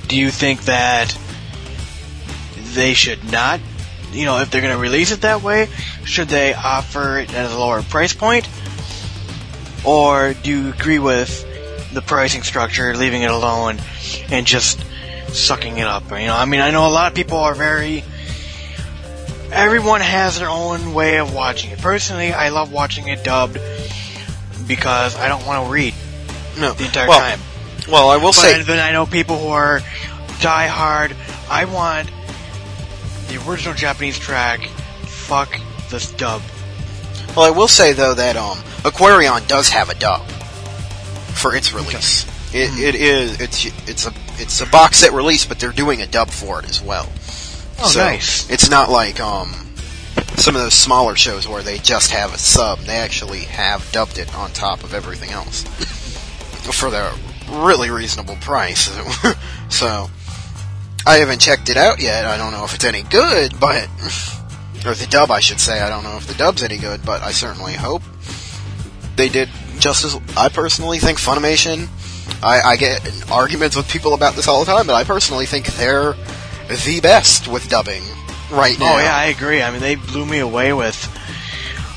Do 0.08 0.16
you 0.16 0.30
think 0.30 0.64
that 0.64 1.16
they 2.74 2.94
should 2.94 3.30
not 3.30 3.60
you 4.12 4.26
know, 4.26 4.38
if 4.40 4.50
they're 4.50 4.60
going 4.60 4.74
to 4.74 4.80
release 4.80 5.10
it 5.10 5.22
that 5.22 5.42
way, 5.42 5.68
should 6.04 6.28
they 6.28 6.54
offer 6.54 7.18
it 7.18 7.34
at 7.34 7.50
a 7.50 7.58
lower 7.58 7.82
price 7.82 8.12
point? 8.12 8.48
Or 9.84 10.34
do 10.34 10.50
you 10.50 10.68
agree 10.70 10.98
with 10.98 11.46
the 11.92 12.02
pricing 12.02 12.42
structure, 12.42 12.94
leaving 12.96 13.22
it 13.22 13.30
alone, 13.30 13.80
and 14.30 14.46
just 14.46 14.84
sucking 15.28 15.78
it 15.78 15.86
up? 15.86 16.10
You 16.10 16.26
know, 16.26 16.36
I 16.36 16.44
mean, 16.44 16.60
I 16.60 16.70
know 16.70 16.86
a 16.86 16.92
lot 16.92 17.10
of 17.10 17.14
people 17.14 17.38
are 17.38 17.54
very. 17.54 18.04
Everyone 19.52 20.00
has 20.00 20.38
their 20.38 20.48
own 20.48 20.94
way 20.94 21.18
of 21.18 21.34
watching 21.34 21.70
it. 21.70 21.78
Personally, 21.78 22.32
I 22.32 22.48
love 22.48 22.72
watching 22.72 23.08
it 23.08 23.22
dubbed 23.22 23.58
because 24.66 25.16
I 25.16 25.28
don't 25.28 25.44
want 25.46 25.66
to 25.66 25.72
read 25.72 25.94
no. 26.58 26.72
the 26.72 26.84
entire 26.84 27.08
well, 27.08 27.18
time. 27.18 27.38
Well, 27.88 28.08
I 28.10 28.16
will 28.16 28.28
but 28.28 28.34
say. 28.34 28.62
then 28.62 28.78
I 28.78 28.92
know 28.92 29.06
people 29.06 29.38
who 29.38 29.48
are 29.48 29.80
die 30.40 30.66
hard. 30.68 31.14
I 31.50 31.66
want 31.66 32.10
the 33.28 33.44
original 33.48 33.74
Japanese 33.74 34.18
track. 34.18 34.66
Fuck 35.04 35.58
this 35.90 36.10
dub. 36.12 36.42
Well, 37.36 37.46
I 37.46 37.50
will 37.50 37.68
say 37.68 37.92
though 37.92 38.14
that 38.14 38.36
um, 38.36 38.56
Aquarion 38.84 39.46
does 39.48 39.68
have 39.68 39.90
a 39.90 39.94
dub 39.94 40.26
for 41.34 41.54
its 41.54 41.72
release. 41.72 42.24
It, 42.54 42.68
Hmm. 42.68 42.80
it 42.82 42.94
is 42.94 43.40
it's 43.40 43.64
it's 43.88 44.06
a 44.06 44.12
it's 44.38 44.60
a 44.60 44.66
box 44.66 44.98
set 44.98 45.12
release, 45.12 45.44
but 45.46 45.58
they're 45.58 45.72
doing 45.72 46.02
a 46.02 46.06
dub 46.06 46.30
for 46.30 46.58
it 46.60 46.68
as 46.68 46.80
well. 46.82 47.08
Oh, 47.82 47.88
so 47.88 48.00
nice. 48.00 48.48
It's 48.50 48.70
not 48.70 48.90
like 48.90 49.20
um 49.20 49.52
some 50.36 50.56
of 50.56 50.62
those 50.62 50.74
smaller 50.74 51.16
shows 51.16 51.46
where 51.46 51.62
they 51.62 51.78
just 51.78 52.10
have 52.10 52.34
a 52.34 52.38
sub. 52.38 52.80
They 52.80 52.96
actually 52.96 53.40
have 53.40 53.90
dubbed 53.92 54.18
it 54.18 54.34
on 54.34 54.50
top 54.52 54.82
of 54.82 54.94
everything 54.94 55.30
else 55.30 55.62
for 56.72 56.90
the 56.90 57.16
really 57.50 57.90
reasonable 57.90 58.36
price. 58.36 58.90
so 59.68 60.10
I 61.06 61.16
haven't 61.16 61.40
checked 61.40 61.68
it 61.70 61.76
out 61.76 62.00
yet. 62.00 62.24
I 62.24 62.36
don't 62.36 62.52
know 62.52 62.64
if 62.64 62.74
it's 62.74 62.84
any 62.84 63.02
good, 63.02 63.58
but 63.60 63.88
or 64.86 64.94
the 64.94 65.06
dub, 65.10 65.30
I 65.30 65.40
should 65.40 65.60
say. 65.60 65.80
I 65.80 65.88
don't 65.88 66.04
know 66.04 66.16
if 66.16 66.26
the 66.26 66.34
dub's 66.34 66.62
any 66.62 66.78
good, 66.78 67.04
but 67.04 67.22
I 67.22 67.32
certainly 67.32 67.74
hope 67.74 68.02
they 69.16 69.28
did 69.28 69.48
just 69.78 70.04
as 70.04 70.18
I 70.36 70.48
personally 70.48 70.98
think 70.98 71.18
Funimation. 71.18 71.88
I, 72.42 72.60
I 72.60 72.76
get 72.76 73.06
in 73.06 73.30
arguments 73.30 73.76
with 73.76 73.88
people 73.88 74.14
about 74.14 74.34
this 74.34 74.48
all 74.48 74.64
the 74.64 74.70
time, 74.70 74.86
but 74.86 74.94
I 74.94 75.04
personally 75.04 75.46
think 75.46 75.66
they're 75.74 76.14
the 76.76 77.00
best 77.00 77.48
with 77.48 77.68
dubbing 77.68 78.02
right 78.50 78.78
now. 78.78 78.94
Oh 78.94 78.98
yeah, 78.98 79.14
I 79.16 79.26
agree. 79.26 79.62
I 79.62 79.70
mean, 79.70 79.80
they 79.80 79.94
blew 79.96 80.26
me 80.26 80.38
away 80.40 80.72
with 80.72 80.96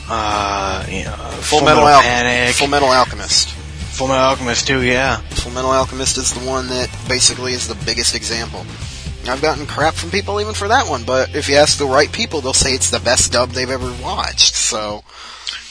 uh, 0.09 0.86
you 0.89 1.03
know, 1.03 1.11
Full, 1.41 1.61
Metal, 1.63 1.88
Al- 1.88 2.01
Panic, 2.01 2.55
Full 2.55 2.67
Metal 2.67 2.89
Alchemist. 2.89 3.49
Full 3.49 4.07
Metal 4.07 4.23
Alchemist 4.23 4.67
too. 4.67 4.82
Yeah. 4.84 5.17
Full 5.17 5.51
Metal 5.53 5.71
Alchemist 5.71 6.17
is 6.17 6.34
the 6.34 6.41
one 6.47 6.67
that 6.67 6.89
basically 7.07 7.53
is 7.53 7.67
the 7.67 7.76
biggest 7.86 8.15
example. 8.15 8.65
I've 9.28 9.41
gotten 9.41 9.65
crap 9.65 9.95
from 9.95 10.11
people 10.11 10.39
even 10.39 10.53
for 10.53 10.67
that 10.67 10.88
one, 10.88 11.03
but 11.03 11.36
if 11.36 11.49
you 11.49 11.55
ask 11.55 11.80
the 11.80 11.88
right 11.88 12.11
people, 12.11 12.41
they'll 12.41 12.53
say 12.53 12.73
it's 12.76 12.91
the 12.91 12.99
best 12.99 13.32
dub 13.32 13.49
they've 13.49 13.67
ever 13.69 13.91
watched. 14.03 14.53
So, 14.53 15.03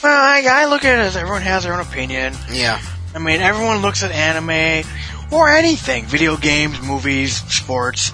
Well, 0.03 0.11
I, 0.21 0.43
I 0.45 0.65
look 0.65 0.83
at 0.83 0.99
it 0.99 1.03
as 1.03 1.15
everyone 1.15 1.41
has 1.43 1.63
their 1.63 1.73
own 1.73 1.79
opinion. 1.79 2.33
yeah. 2.51 2.81
I 3.13 3.19
mean, 3.19 3.39
everyone 3.39 3.77
looks 3.81 4.03
at 4.03 4.11
anime 4.11 4.85
or 5.31 5.47
anything, 5.49 6.03
video 6.03 6.35
games, 6.35 6.81
movies, 6.81 7.37
sports, 7.49 8.11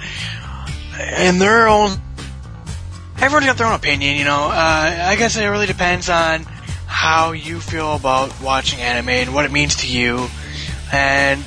and 1.02 1.42
their 1.42 1.68
own. 1.68 1.92
Everyone's 3.18 3.46
got 3.46 3.58
their 3.58 3.68
own 3.68 3.74
opinion, 3.74 4.18
you 4.18 4.26
know. 4.26 4.46
Uh, 4.50 5.06
I 5.10 5.16
guess 5.16 5.38
it 5.38 5.46
really 5.46 5.68
depends 5.68 6.10
on 6.10 6.44
how 6.88 7.32
you 7.34 7.60
feel 7.60 7.96
about 7.96 8.42
watching 8.42 8.80
anime 8.80 9.10
and 9.10 9.34
what 9.34 9.46
it 9.46 9.52
means 9.52 9.76
to 9.78 9.88
you, 9.88 10.28
and 10.92 11.42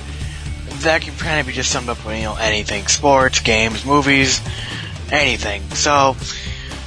that 0.82 1.02
can 1.02 1.14
kind 1.16 1.40
of 1.40 1.46
be 1.46 1.52
just 1.52 1.70
summed 1.70 1.88
up 1.88 2.04
with 2.06 2.16
you 2.16 2.22
know 2.22 2.36
anything: 2.36 2.86
sports, 2.86 3.40
games, 3.40 3.84
movies, 3.84 4.40
anything. 5.10 5.62
So 5.70 6.16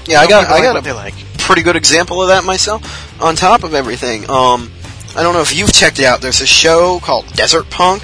Yeah, 0.05 0.19
I 0.21 0.27
got, 0.27 0.47
I 0.47 0.51
like 0.53 0.63
got 0.63 0.75
what 0.75 0.83
a 0.83 0.87
they 0.87 0.93
like. 0.93 1.13
pretty 1.37 1.63
good 1.63 1.75
example 1.75 2.21
of 2.21 2.29
that 2.29 2.43
myself. 2.45 3.21
On 3.21 3.35
top 3.35 3.63
of 3.63 3.73
everything, 3.73 4.29
um, 4.29 4.71
I 5.17 5.23
don't 5.23 5.33
know 5.33 5.41
if 5.41 5.55
you've 5.55 5.73
checked 5.73 5.99
it 5.99 6.05
out. 6.05 6.21
There's 6.21 6.39
a 6.41 6.47
show 6.47 6.99
called 7.01 7.25
Desert 7.33 7.69
Punk, 7.69 8.03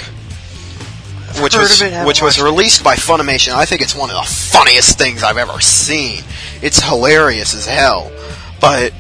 which 1.42 1.56
was 1.56 1.82
of 1.82 1.88
it, 1.88 1.94
haven't 1.94 2.08
which 2.08 2.22
was 2.22 2.42
released 2.42 2.84
by 2.84 2.96
Funimation. 2.96 3.54
I 3.54 3.66
think 3.66 3.82
it's 3.82 3.96
one 3.96 4.10
of 4.10 4.16
the 4.16 4.30
funniest 4.30 4.98
things 4.98 5.24
I've 5.24 5.38
ever 5.38 5.60
seen. 5.62 6.24
It's 6.62 6.82
hilarious 6.82 7.54
as 7.54 7.66
hell, 7.66 8.12
but 8.60 8.94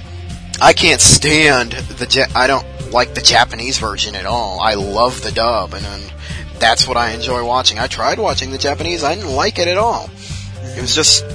I 0.62 0.74
can't 0.74 1.02
stand 1.02 1.74
the. 1.74 2.08
Ja- 2.10 2.34
I 2.36 2.48
don't 2.48 2.66
like 2.92 3.14
the 3.14 3.22
Japanese 3.22 3.78
version 3.80 4.16
at 4.16 4.26
all. 4.26 4.60
I 4.62 4.76
love 4.76 5.22
the 5.22 5.32
dub, 5.32 5.74
and, 5.74 5.86
and 5.86 6.14
that's 6.60 6.88
what 6.88 6.98
I 6.98 7.12
enjoy 7.12 7.46
watching. 7.46 7.80
I 7.80 7.88
tried 7.88 8.20
watching 8.20 8.52
the 8.52 8.58
Japanese. 8.58 9.04
I 9.04 9.16
didn't 9.16 9.32
like 9.32 9.60
it 9.60 9.68
at 9.68 9.78
all. 9.78 10.10
It 10.62 10.82
was 10.82 10.96
just 10.96 11.26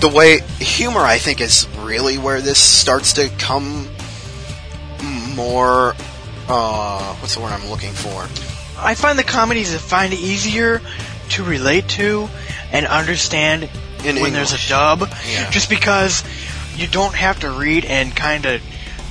the 0.00 0.08
way 0.08 0.40
humor 0.58 1.00
I 1.00 1.18
think 1.18 1.40
is 1.40 1.66
really 1.78 2.18
where 2.18 2.40
this 2.40 2.58
starts 2.58 3.12
to 3.14 3.28
come 3.38 3.88
more 5.34 5.94
uh 6.48 7.14
what's 7.16 7.36
the 7.36 7.40
word 7.40 7.52
I'm 7.52 7.66
looking 7.70 7.92
for? 7.92 8.26
I 8.82 8.94
find 8.94 9.18
the 9.18 9.24
comedies 9.24 9.72
that 9.72 9.78
find 9.80 10.12
easier 10.12 10.80
to 11.30 11.44
relate 11.44 11.88
to 11.90 12.28
and 12.72 12.86
understand 12.86 13.68
In 14.04 14.20
when 14.20 14.32
there's 14.32 14.52
a 14.52 14.68
dub, 14.68 15.00
Yeah. 15.28 15.50
just 15.50 15.68
because 15.70 16.24
you 16.76 16.86
don't 16.86 17.14
have 17.14 17.40
to 17.40 17.50
read 17.50 17.84
and 17.84 18.14
kind 18.14 18.44
of 18.46 18.60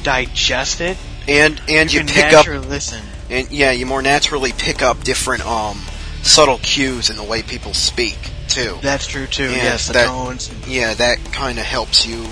digest 0.03 0.81
it. 0.81 0.97
And 1.27 1.61
and 1.67 1.91
you, 1.93 1.99
can 1.99 2.07
pick 2.07 2.33
up 2.33 2.45
listen. 2.47 3.01
and 3.29 3.49
yeah, 3.51 3.71
you 3.71 3.85
more 3.85 4.01
naturally 4.01 4.51
pick 4.51 4.81
up 4.81 5.03
different 5.03 5.45
um 5.45 5.79
subtle 6.23 6.57
cues 6.57 7.09
in 7.09 7.15
the 7.15 7.23
way 7.23 7.41
people 7.43 7.73
speak 7.73 8.17
too. 8.47 8.77
That's 8.81 9.05
true 9.07 9.27
too. 9.27 9.49
Yeah, 9.51 9.55
yes, 9.63 9.87
the 9.87 9.93
that- 9.93 10.07
tones. 10.07 10.49
Yeah, 10.67 10.93
that 10.95 11.19
kind 11.31 11.57
of 11.59 11.65
helps 11.65 12.05
you 12.05 12.25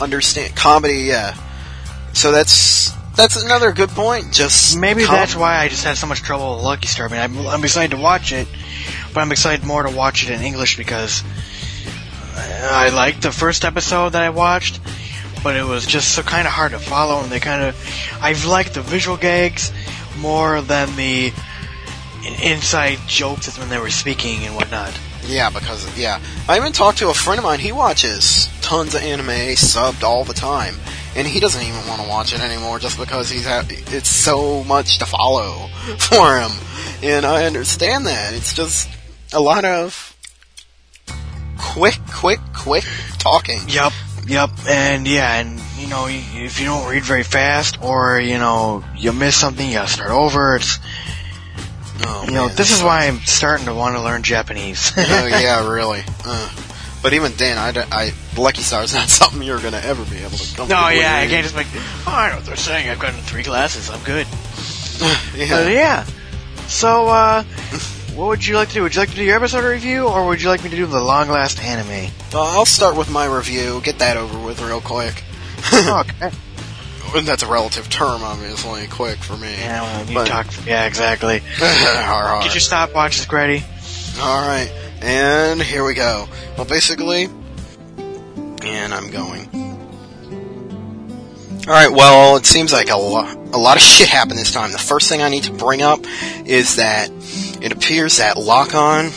understand 0.00 0.54
comedy, 0.54 0.98
yeah. 1.08 1.34
So 2.12 2.30
that's 2.32 2.92
that's 3.20 3.42
another 3.42 3.72
good 3.72 3.90
point. 3.90 4.32
Just 4.32 4.78
Maybe 4.78 5.04
com- 5.04 5.14
that's 5.14 5.36
why 5.36 5.58
I 5.58 5.68
just 5.68 5.84
had 5.84 5.98
so 5.98 6.06
much 6.06 6.22
trouble 6.22 6.56
with 6.56 6.64
Lucky 6.64 6.86
Star. 6.86 7.06
I 7.06 7.10
mean, 7.10 7.20
I'm, 7.20 7.46
I'm 7.46 7.62
excited 7.64 7.94
to 7.94 8.02
watch 8.02 8.32
it, 8.32 8.48
but 9.12 9.20
I'm 9.20 9.30
excited 9.30 9.66
more 9.66 9.82
to 9.82 9.94
watch 9.94 10.24
it 10.24 10.30
in 10.30 10.40
English 10.40 10.78
because 10.78 11.22
I 12.34 12.88
liked 12.88 13.20
the 13.20 13.30
first 13.30 13.66
episode 13.66 14.10
that 14.10 14.22
I 14.22 14.30
watched, 14.30 14.80
but 15.42 15.54
it 15.54 15.64
was 15.64 15.84
just 15.84 16.14
so 16.14 16.22
kind 16.22 16.46
of 16.46 16.54
hard 16.54 16.72
to 16.72 16.78
follow, 16.78 17.20
and 17.20 17.30
they 17.30 17.40
kind 17.40 17.62
of 17.62 18.18
I've 18.22 18.46
liked 18.46 18.72
the 18.74 18.82
visual 18.82 19.18
gags 19.18 19.70
more 20.18 20.62
than 20.62 20.96
the 20.96 21.32
inside 22.42 22.98
jokes 23.06 23.58
when 23.58 23.68
they 23.68 23.78
were 23.78 23.90
speaking 23.90 24.44
and 24.44 24.54
whatnot. 24.54 24.98
Yeah, 25.26 25.50
because 25.50 25.98
yeah, 25.98 26.20
I 26.48 26.56
even 26.56 26.72
talked 26.72 26.98
to 26.98 27.10
a 27.10 27.14
friend 27.14 27.38
of 27.38 27.44
mine. 27.44 27.58
He 27.58 27.72
watches 27.72 28.48
tons 28.62 28.94
of 28.94 29.02
anime 29.02 29.56
subbed 29.56 30.02
all 30.02 30.24
the 30.24 30.32
time, 30.32 30.76
and 31.16 31.26
he 31.26 31.40
doesn't 31.40 31.62
even 31.62 31.86
want 31.88 32.00
to 32.02 32.08
watch 32.08 32.32
it 32.32 32.40
anymore 32.40 32.78
just 32.78 32.98
because 32.98 33.28
he's 33.30 33.44
ha- 33.46 33.64
it's 33.68 34.08
so 34.08 34.62
much 34.64 34.98
to 34.98 35.06
follow 35.06 35.68
for 35.98 36.38
him. 36.40 36.50
And 37.02 37.24
I 37.24 37.46
understand 37.46 38.06
that. 38.06 38.34
It's 38.34 38.52
just 38.54 38.88
a 39.32 39.40
lot 39.40 39.64
of 39.64 40.16
quick, 41.58 41.98
quick, 42.12 42.40
quick 42.54 42.84
talking. 43.18 43.60
Yep, 43.68 43.92
yep, 44.26 44.50
and 44.68 45.06
yeah, 45.06 45.40
and 45.40 45.60
you 45.78 45.88
know, 45.88 46.06
if 46.08 46.58
you 46.60 46.66
don't 46.66 46.88
read 46.90 47.02
very 47.04 47.22
fast 47.22 47.82
or 47.82 48.20
you 48.20 48.38
know 48.38 48.84
you 48.96 49.12
miss 49.12 49.36
something, 49.36 49.66
you 49.66 49.74
gotta 49.74 49.88
start 49.88 50.10
over. 50.10 50.56
It's 50.56 50.78
Oh, 52.02 52.24
you 52.24 52.32
know, 52.32 52.46
man, 52.46 52.56
this 52.56 52.70
that 52.70 52.78
is 52.78 52.82
why 52.82 53.06
I'm 53.08 53.18
starting 53.20 53.66
to 53.66 53.74
want 53.74 53.94
to 53.96 54.02
learn 54.02 54.22
Japanese. 54.22 54.90
oh 54.96 55.26
yeah, 55.26 55.68
really. 55.70 56.02
Uh, 56.24 56.50
but 57.02 57.12
even 57.14 57.32
then, 57.32 57.58
I, 57.58 57.72
don't- 57.72 57.92
I 57.92 58.12
Lucky 58.36 58.62
Star 58.62 58.82
is 58.82 58.94
not 58.94 59.08
something 59.20 59.42
you're 59.42 59.60
gonna 59.60 59.80
ever 59.82 60.04
be 60.04 60.18
able 60.18 60.36
to. 60.36 60.56
Come. 60.56 60.68
No, 60.68 60.88
yeah, 60.88 61.16
I 61.16 61.26
can't 61.26 61.42
just 61.42 61.54
like, 61.56 61.66
oh, 61.74 62.04
I 62.06 62.30
know 62.30 62.36
what 62.36 62.44
they're 62.46 62.56
saying. 62.56 62.88
I've 62.90 62.98
gotten 62.98 63.20
three 63.20 63.42
glasses. 63.42 63.90
I'm 63.90 64.02
good. 64.04 64.26
Yeah. 65.34 65.48
But 65.64 65.72
yeah. 65.72 66.04
So, 66.68 67.08
uh, 67.08 67.42
what 68.14 68.26
would 68.28 68.46
you 68.46 68.56
like 68.56 68.68
to 68.68 68.74
do? 68.74 68.82
Would 68.82 68.94
you 68.94 69.00
like 69.00 69.08
to 69.10 69.16
do 69.16 69.24
your 69.24 69.36
episode 69.36 69.64
review, 69.64 70.06
or 70.06 70.26
would 70.26 70.42
you 70.42 70.50
like 70.50 70.62
me 70.62 70.68
to 70.68 70.76
do 70.76 70.84
the 70.84 71.00
long 71.00 71.28
last 71.30 71.58
anime? 71.62 72.12
Uh, 72.34 72.42
I'll 72.42 72.66
start 72.66 72.96
with 72.98 73.10
my 73.10 73.24
review. 73.24 73.80
Get 73.82 74.00
that 74.00 74.18
over 74.18 74.38
with 74.38 74.60
real 74.60 74.82
quick. 74.82 75.24
okay. 75.74 76.30
And 77.16 77.26
that's 77.26 77.42
a 77.42 77.46
relative 77.46 77.88
term, 77.88 78.22
obviously. 78.22 78.86
Quick 78.88 79.16
for 79.20 79.38
me. 79.38 79.52
Yeah, 79.54 79.80
well, 79.82 80.06
you 80.06 80.14
But- 80.14 80.26
talk. 80.26 80.46
Yeah, 80.66 80.84
exactly. 80.84 81.40
Har, 81.56 82.28
har. 82.36 82.42
Get 82.42 82.52
your 82.54 82.60
stopwatches 82.60 83.32
ready. 83.32 83.64
All 84.20 84.46
right, 84.46 84.70
and 85.00 85.62
here 85.62 85.84
we 85.84 85.94
go. 85.94 86.28
Well, 86.56 86.66
basically, 86.66 87.28
and 88.62 88.92
I'm 88.94 89.10
going. 89.10 89.48
All 91.66 91.74
right. 91.74 91.90
Well, 91.90 92.36
it 92.36 92.46
seems 92.46 92.72
like 92.72 92.90
a 92.90 92.96
lot, 92.96 93.36
a 93.36 93.58
lot 93.58 93.76
of 93.76 93.82
shit 93.82 94.08
happened 94.08 94.38
this 94.38 94.52
time. 94.52 94.72
The 94.72 94.78
first 94.78 95.08
thing 95.08 95.22
I 95.22 95.28
need 95.28 95.44
to 95.44 95.52
bring 95.52 95.82
up 95.82 96.00
is 96.46 96.76
that 96.76 97.10
it 97.62 97.72
appears 97.72 98.16
that 98.16 98.36
Lock-On, 98.36 99.10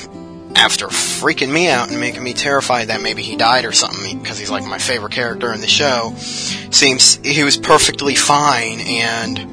after 0.56 0.88
freaking 0.88 1.52
me 1.52 1.70
out 1.70 1.90
and 1.90 2.00
making 2.00 2.24
me 2.24 2.34
terrified 2.34 2.90
that 2.90 3.02
maybe 3.02 3.22
he 3.24 3.36
died 3.38 3.66
or 3.66 3.72
something, 3.72 4.20
because 4.20 4.38
he's 4.38 4.52
like 4.52 4.66
my 4.66 4.78
favorite 4.78 5.14
character 5.14 5.52
in 5.54 5.62
the 5.62 5.68
show, 5.68 6.14
seems 6.18 7.16
he 7.16 7.44
was 7.44 7.58
perfectly 7.58 8.16
fine 8.16 8.80
and. 8.82 9.48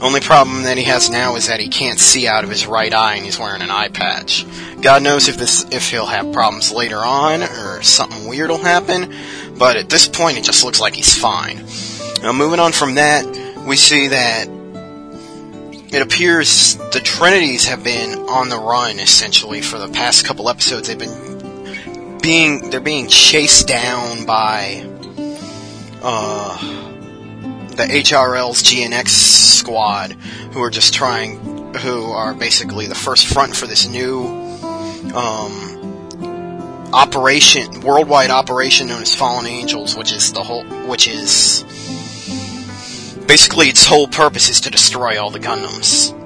Only 0.00 0.20
problem 0.20 0.62
that 0.62 0.78
he 0.78 0.84
has 0.84 1.10
now 1.10 1.36
is 1.36 1.48
that 1.48 1.60
he 1.60 1.68
can't 1.68 1.98
see 1.98 2.26
out 2.26 2.42
of 2.42 2.48
his 2.48 2.66
right 2.66 2.92
eye 2.92 3.16
and 3.16 3.24
he's 3.24 3.38
wearing 3.38 3.60
an 3.60 3.70
eye 3.70 3.88
patch. 3.88 4.46
God 4.80 5.02
knows 5.02 5.28
if 5.28 5.36
this 5.36 5.66
if 5.70 5.90
he'll 5.90 6.06
have 6.06 6.32
problems 6.32 6.72
later 6.72 6.96
on 6.96 7.42
or 7.42 7.82
something 7.82 8.26
weird 8.26 8.48
will 8.48 8.56
happen, 8.56 9.14
but 9.58 9.76
at 9.76 9.90
this 9.90 10.08
point 10.08 10.38
it 10.38 10.44
just 10.44 10.64
looks 10.64 10.80
like 10.80 10.94
he's 10.94 11.14
fine. 11.14 11.66
Now 12.22 12.32
moving 12.32 12.60
on 12.60 12.72
from 12.72 12.94
that, 12.94 13.26
we 13.66 13.76
see 13.76 14.08
that 14.08 14.48
it 15.92 16.00
appears 16.00 16.76
the 16.92 17.00
Trinities 17.00 17.66
have 17.66 17.84
been 17.84 18.20
on 18.20 18.48
the 18.48 18.58
run 18.58 19.00
essentially 19.00 19.60
for 19.60 19.78
the 19.78 19.88
past 19.88 20.24
couple 20.24 20.48
episodes. 20.48 20.88
They've 20.88 20.98
been 20.98 22.18
being 22.22 22.70
they're 22.70 22.80
being 22.80 23.08
chased 23.08 23.68
down 23.68 24.24
by 24.24 24.86
uh 26.02 26.89
the 27.80 27.94
HRL's 27.94 28.62
GNX 28.62 29.08
squad, 29.08 30.12
who 30.52 30.62
are 30.62 30.68
just 30.68 30.92
trying, 30.92 31.74
who 31.76 32.12
are 32.12 32.34
basically 32.34 32.86
the 32.86 32.94
first 32.94 33.26
front 33.26 33.56
for 33.56 33.66
this 33.66 33.88
new 33.88 34.26
um, 35.14 36.90
operation, 36.92 37.80
worldwide 37.80 38.28
operation 38.28 38.88
known 38.88 39.00
as 39.00 39.14
Fallen 39.14 39.46
Angels, 39.46 39.96
which 39.96 40.12
is 40.12 40.30
the 40.32 40.42
whole, 40.42 40.64
which 40.88 41.08
is 41.08 41.62
basically 43.26 43.68
its 43.68 43.86
whole 43.86 44.08
purpose 44.08 44.50
is 44.50 44.60
to 44.62 44.70
destroy 44.70 45.18
all 45.18 45.30
the 45.30 45.40
Gundams. 45.40 46.16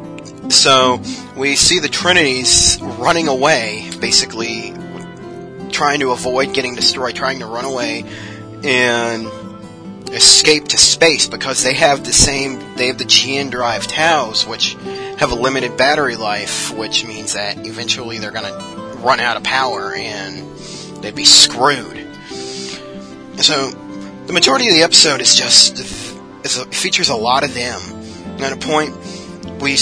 So 0.51 1.01
we 1.37 1.55
see 1.55 1.79
the 1.79 1.89
Trinities 1.89 2.81
running 2.99 3.29
away, 3.29 3.91
basically 4.01 4.75
trying 5.71 6.01
to 6.01 6.11
avoid 6.11 6.53
getting 6.53 6.75
destroyed, 6.75 7.15
trying 7.15 7.39
to 7.39 7.47
run 7.47 7.65
away, 7.65 8.05
and 8.65 9.29
escape 10.15 10.69
to 10.69 10.79
space 10.79 11.27
because 11.27 11.63
they 11.63 11.75
have 11.75 12.05
the 12.05 12.13
same 12.13 12.59
they 12.77 12.89
have 12.89 12.99
the 12.99 13.05
GN 13.05 13.51
drive 13.51 13.87
TAUs 13.87 14.47
which 14.47 14.75
have 15.19 15.33
a 15.33 15.35
limited 15.35 15.77
battery 15.77 16.17
life 16.17 16.73
which 16.77 17.05
means 17.05 17.35
that 17.35 17.67
eventually 17.67 18.19
they're 18.19 18.31
going 18.31 18.45
to 18.45 18.99
run 18.99 19.21
out 19.21 19.37
of 19.37 19.43
power 19.43 19.95
and 19.95 20.57
they'd 21.03 21.15
be 21.15 21.25
screwed. 21.25 21.99
So 23.37 23.71
the 24.27 24.33
majority 24.33 24.69
of 24.69 24.75
the 24.75 24.83
episode 24.83 25.21
is 25.21 25.35
just 25.35 25.81
is 26.45 26.57
a, 26.57 26.65
features 26.67 27.11
a 27.11 27.17
lot 27.17 27.45
of 27.45 27.53
them. 27.55 27.81
At 28.41 28.53
a 28.53 28.57
point 28.57 28.97
we 29.61 29.73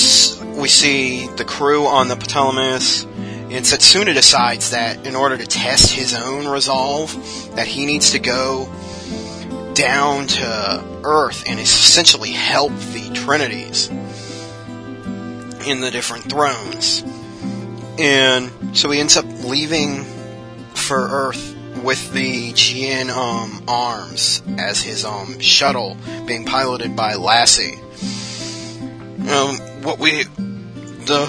we 0.57 0.69
see 0.69 1.27
the 1.37 1.45
crew 1.47 1.87
on 1.87 2.09
the 2.09 2.17
Ptolemaios 2.17 3.07
and 3.53 3.67
Setsuna 3.67 4.15
decides 4.15 4.71
that 4.71 5.07
in 5.07 5.15
order 5.15 5.37
to 5.37 5.47
test 5.47 5.93
his 5.93 6.15
own 6.15 6.49
resolve 6.49 7.15
that 7.55 7.67
he 7.67 7.85
needs 7.85 8.13
to 8.13 8.19
go 8.19 8.67
down 9.75 10.27
to 10.27 10.85
Earth 11.05 11.45
and 11.47 11.59
essentially 11.59 12.31
help 12.31 12.73
the 12.73 13.11
Trinities 13.15 13.89
in 15.67 15.81
the 15.81 15.91
different 15.91 16.31
thrones. 16.31 17.05
And 17.99 18.77
so 18.77 18.91
he 18.91 19.01
ends 19.01 19.17
up 19.17 19.25
leaving 19.45 20.05
for 20.75 20.99
Earth 20.99 21.57
with 21.83 22.13
the 22.13 22.53
GN 22.53 23.11
um, 23.11 23.65
arms 23.69 24.43
as 24.59 24.81
his 24.81 25.05
um, 25.05 25.39
shuttle 25.41 25.97
being 26.27 26.45
piloted 26.45 26.97
by 26.97 27.15
Lasse. 27.15 27.75
Um, 29.29 29.57
what 29.83 29.99
we 29.99 30.25
the 31.05 31.29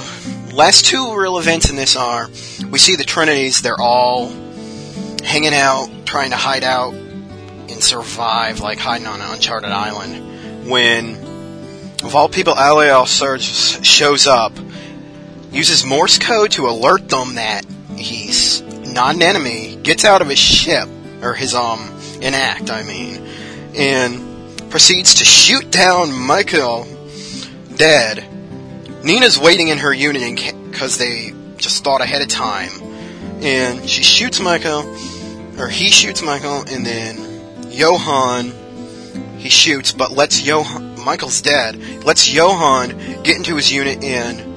last 0.53 0.85
two 0.85 1.15
real 1.15 1.37
events 1.37 1.69
in 1.69 1.75
this 1.75 1.95
are 1.95 2.27
we 2.69 2.79
see 2.79 2.95
the 2.95 3.03
Trinities, 3.03 3.61
they're 3.61 3.79
all 3.79 4.29
hanging 5.23 5.53
out, 5.53 5.89
trying 6.05 6.31
to 6.31 6.35
hide 6.35 6.63
out 6.63 6.93
survive 7.83 8.59
like 8.59 8.79
hiding 8.79 9.07
on 9.07 9.21
an 9.21 9.33
uncharted 9.33 9.71
island 9.71 10.69
when 10.69 11.15
of 12.03 12.15
all 12.15 12.29
people 12.29 12.53
Ali 12.53 12.87
Al-Saachez 12.87 13.83
shows 13.83 14.27
up 14.27 14.53
uses 15.51 15.85
Morse 15.85 16.17
code 16.17 16.51
to 16.51 16.67
alert 16.67 17.09
them 17.09 17.35
that 17.35 17.65
he's 17.95 18.61
not 18.61 19.15
an 19.15 19.21
enemy 19.21 19.75
gets 19.83 20.05
out 20.05 20.21
of 20.21 20.29
his 20.29 20.39
ship 20.39 20.87
or 21.21 21.33
his 21.33 21.53
um 21.53 21.79
enact 22.21 22.71
I 22.71 22.83
mean 22.83 23.25
and 23.75 24.33
proceeds 24.69 25.15
to 25.15 25.25
shoot 25.25 25.69
down 25.69 26.11
Michael 26.11 26.87
dead. 27.75 28.27
Nina's 29.03 29.37
waiting 29.37 29.67
in 29.67 29.77
her 29.79 29.93
unit 29.93 30.35
because 30.71 30.97
they 30.97 31.33
just 31.57 31.83
thought 31.83 32.01
ahead 32.01 32.21
of 32.21 32.27
time 32.27 32.71
and 33.41 33.87
she 33.87 34.03
shoots 34.03 34.39
Michael 34.39 34.81
or 35.59 35.67
he 35.67 35.89
shoots 35.89 36.21
Michael 36.23 36.63
and 36.67 36.85
then 36.85 37.32
Johan, 37.73 38.53
he 39.37 39.49
shoots, 39.49 39.91
but 39.91 40.11
lets 40.11 40.45
Johan, 40.45 41.03
Michael's 41.03 41.41
dead, 41.41 42.03
lets 42.05 42.31
Johan 42.31 42.89
get 43.23 43.35
into 43.35 43.55
his 43.55 43.71
unit 43.71 44.03
and 44.03 44.53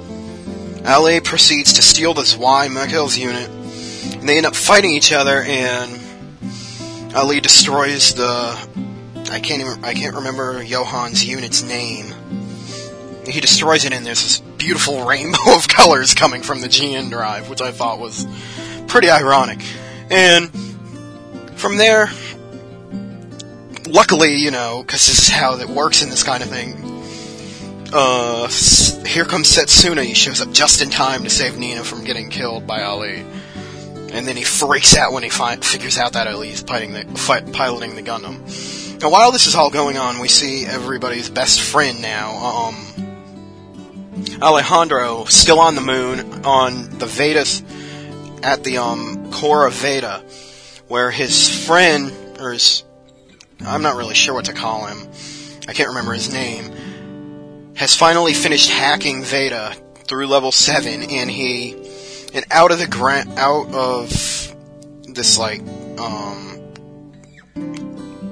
LA 0.84 1.18
proceeds 1.22 1.72
to 1.74 1.82
steal 1.82 2.14
this 2.14 2.36
Y, 2.36 2.68
Michael's 2.68 3.18
unit, 3.18 3.48
and 3.48 4.28
they 4.28 4.36
end 4.36 4.46
up 4.46 4.54
fighting 4.54 4.92
each 4.92 5.12
other 5.12 5.42
and 5.42 5.98
Ali 7.14 7.40
destroys 7.40 8.14
the, 8.14 8.54
I 9.30 9.40
can't 9.40 9.62
even, 9.62 9.84
I 9.84 9.94
can't 9.94 10.16
remember 10.16 10.62
Johan's 10.62 11.24
unit's 11.24 11.62
name. 11.62 12.12
He 13.26 13.40
destroys 13.40 13.84
it 13.84 13.92
and 13.92 14.04
there's 14.04 14.22
this 14.22 14.38
beautiful 14.38 15.04
rainbow 15.06 15.56
of 15.56 15.66
colors 15.66 16.14
coming 16.14 16.42
from 16.42 16.60
the 16.60 16.68
GN 16.68 17.10
drive, 17.10 17.48
which 17.48 17.62
I 17.62 17.72
thought 17.72 17.98
was 17.98 18.26
pretty 18.86 19.10
ironic. 19.10 19.64
And 20.10 20.50
from 21.56 21.78
there, 21.78 22.08
luckily, 23.86 24.36
you 24.36 24.50
know, 24.50 24.82
because 24.82 25.06
this 25.06 25.18
is 25.18 25.28
how 25.28 25.58
it 25.58 25.68
works 25.68 26.02
in 26.02 26.10
this 26.10 26.22
kind 26.22 26.42
of 26.42 26.48
thing. 26.48 26.74
Uh, 27.92 28.48
here 29.06 29.24
comes 29.24 29.48
Setsuna. 29.48 30.02
He 30.02 30.14
shows 30.14 30.40
up 30.40 30.52
just 30.52 30.82
in 30.82 30.90
time 30.90 31.22
to 31.24 31.30
save 31.30 31.56
Nina 31.56 31.84
from 31.84 32.04
getting 32.04 32.30
killed 32.30 32.66
by 32.66 32.82
Ali, 32.82 33.24
and 34.10 34.26
then 34.26 34.36
he 34.36 34.42
freaks 34.42 34.96
out 34.96 35.12
when 35.12 35.22
he 35.22 35.28
fi- 35.28 35.56
figures 35.56 35.98
out 35.98 36.14
that 36.14 36.26
Ali 36.26 36.50
is 36.50 36.62
piloting 36.62 36.92
the, 36.92 37.04
fi- 37.18 37.42
piloting 37.42 37.94
the 37.94 38.02
Gundam. 38.02 39.00
Now, 39.00 39.10
while 39.10 39.30
this 39.30 39.46
is 39.46 39.54
all 39.54 39.70
going 39.70 39.98
on, 39.98 40.18
we 40.18 40.28
see 40.28 40.66
everybody's 40.66 41.28
best 41.28 41.60
friend 41.60 42.02
now, 42.02 42.34
um, 42.36 42.74
Alejandro, 44.42 45.24
still 45.26 45.60
on 45.60 45.74
the 45.74 45.80
moon 45.80 46.44
on 46.44 46.98
the 46.98 47.06
Vedas 47.06 47.62
at 48.42 48.64
the 48.64 48.78
um 48.78 49.30
core 49.30 49.66
of 49.66 49.74
Veda, 49.74 50.24
where 50.88 51.10
his 51.10 51.66
friend 51.66 52.12
or 52.38 52.52
his 52.52 52.82
I'm 53.60 53.82
not 53.82 53.96
really 53.96 54.14
sure 54.14 54.34
what 54.34 54.46
to 54.46 54.52
call 54.52 54.86
him. 54.86 55.08
I 55.68 55.72
can't 55.72 55.88
remember 55.88 56.12
his 56.12 56.32
name. 56.32 57.74
Has 57.74 57.94
finally 57.94 58.32
finished 58.32 58.70
hacking 58.70 59.22
Veda 59.22 59.74
through 60.08 60.26
level 60.28 60.52
seven, 60.52 61.02
and 61.02 61.30
he 61.30 61.74
and 62.32 62.44
out 62.50 62.70
of 62.70 62.78
the 62.78 62.86
grant 62.86 63.38
out 63.38 63.68
of 63.72 64.08
this 65.08 65.38
like 65.38 65.60
um 65.98 66.60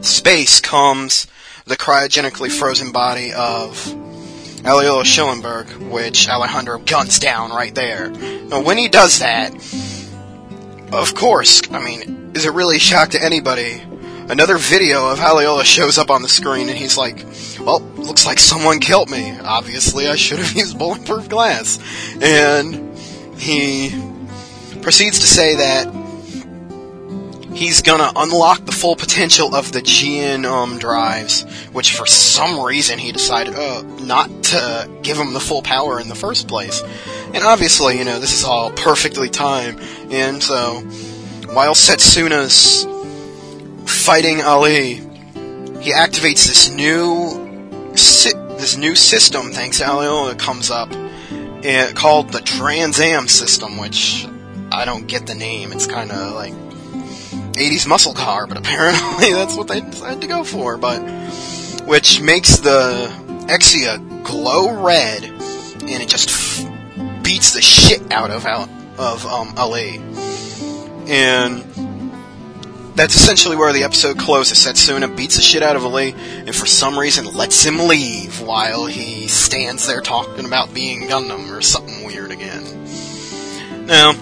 space 0.02 0.60
comes 0.60 1.26
the 1.66 1.76
cryogenically 1.76 2.50
frozen 2.50 2.92
body 2.92 3.32
of 3.32 3.72
Aeolia 4.64 5.04
Schenberg, 5.04 5.68
which 5.90 6.28
Alejandro 6.28 6.78
guns 6.78 7.18
down 7.18 7.50
right 7.50 7.74
there. 7.74 8.08
Now, 8.08 8.62
when 8.62 8.78
he 8.78 8.88
does 8.88 9.18
that, 9.18 9.52
of 10.92 11.14
course, 11.14 11.62
I 11.70 11.82
mean, 11.84 12.32
is 12.34 12.46
it 12.46 12.52
really 12.52 12.76
a 12.76 12.80
shock 12.80 13.10
to 13.10 13.22
anybody? 13.22 13.82
Another 14.28 14.56
video 14.56 15.10
of 15.10 15.18
Aeolia 15.18 15.64
shows 15.64 15.98
up 15.98 16.10
on 16.10 16.22
the 16.22 16.28
screen 16.28 16.70
and 16.70 16.78
he's 16.78 16.96
like, 16.96 17.26
well, 17.60 17.80
looks 17.96 18.24
like 18.24 18.38
someone 18.38 18.80
killed 18.80 19.10
me. 19.10 19.38
Obviously, 19.38 20.08
I 20.08 20.16
should 20.16 20.38
have 20.38 20.52
used 20.56 20.78
bulletproof 20.78 21.28
glass. 21.28 21.78
And 22.22 22.96
he 23.38 23.90
proceeds 24.80 25.18
to 25.18 25.26
say 25.26 25.56
that 25.56 25.92
he's 27.52 27.82
gonna 27.82 28.12
unlock 28.16 28.64
the 28.64 28.72
full 28.72 28.96
potential 28.96 29.54
of 29.54 29.72
the 29.72 29.80
GN 29.80 30.46
um, 30.46 30.78
drives, 30.78 31.42
which 31.72 31.94
for 31.94 32.06
some 32.06 32.64
reason 32.64 32.98
he 32.98 33.12
decided 33.12 33.54
uh, 33.54 33.82
not 33.82 34.30
to 34.44 34.90
give 35.02 35.18
him 35.18 35.34
the 35.34 35.40
full 35.40 35.60
power 35.60 36.00
in 36.00 36.08
the 36.08 36.14
first 36.14 36.48
place. 36.48 36.82
And 37.34 37.44
obviously, 37.44 37.98
you 37.98 38.04
know, 38.04 38.18
this 38.20 38.32
is 38.32 38.44
all 38.44 38.70
perfectly 38.72 39.28
timed. 39.28 39.80
And 40.10 40.42
so, 40.42 40.80
while 41.52 41.74
Setsuna's 41.74 42.86
fighting 43.86 44.40
Ali, 44.42 44.94
he 45.80 45.92
activates 45.92 46.46
this 46.46 46.70
new 46.70 47.92
si- 47.96 48.32
this 48.58 48.76
new 48.76 48.94
system. 48.94 49.52
Thanks 49.52 49.78
to 49.78 49.84
Aeolia, 49.84 50.38
comes 50.38 50.70
up 50.70 50.90
and 50.92 51.94
called 51.96 52.32
the 52.32 52.40
Trans 52.40 53.00
Am 53.00 53.28
system, 53.28 53.78
which 53.78 54.26
I 54.72 54.84
don't 54.84 55.06
get 55.06 55.26
the 55.26 55.34
name. 55.34 55.72
It's 55.72 55.86
kind 55.86 56.10
of 56.10 56.34
like 56.34 56.52
80s 57.54 57.86
muscle 57.86 58.14
car, 58.14 58.46
but 58.46 58.56
apparently 58.62 59.32
that's 59.32 59.54
what 59.56 59.68
they 59.68 59.80
decided 59.80 60.20
to 60.22 60.26
go 60.26 60.44
for. 60.44 60.76
But 60.76 61.00
which 61.86 62.20
makes 62.20 62.58
the 62.58 63.08
Exia 63.46 64.24
glow 64.24 64.82
red, 64.82 65.24
and 65.24 65.90
it 66.02 66.08
just 66.08 66.30
f- 66.30 67.22
beats 67.22 67.52
the 67.52 67.60
shit 67.62 68.10
out 68.12 68.30
of 68.30 68.46
Al- 68.46 68.70
of 68.98 69.26
um, 69.26 69.54
Ali. 69.56 69.98
And 71.06 71.62
that's 72.94 73.14
essentially 73.14 73.56
where 73.56 73.72
the 73.72 73.82
episode 73.82 74.18
closes. 74.18 74.58
Setsuna 74.58 75.14
beats 75.16 75.36
the 75.36 75.42
shit 75.42 75.62
out 75.62 75.76
of 75.76 75.84
Ali, 75.84 76.14
and 76.16 76.54
for 76.54 76.66
some 76.66 76.98
reason 76.98 77.34
lets 77.34 77.64
him 77.64 77.78
leave 77.78 78.40
while 78.40 78.86
he 78.86 79.26
stands 79.26 79.86
there 79.86 80.00
talking 80.00 80.44
about 80.44 80.72
being 80.72 81.08
Gundam 81.08 81.50
or 81.50 81.60
something 81.60 82.06
weird 82.06 82.30
again. 82.30 82.62
Now, 83.86 84.14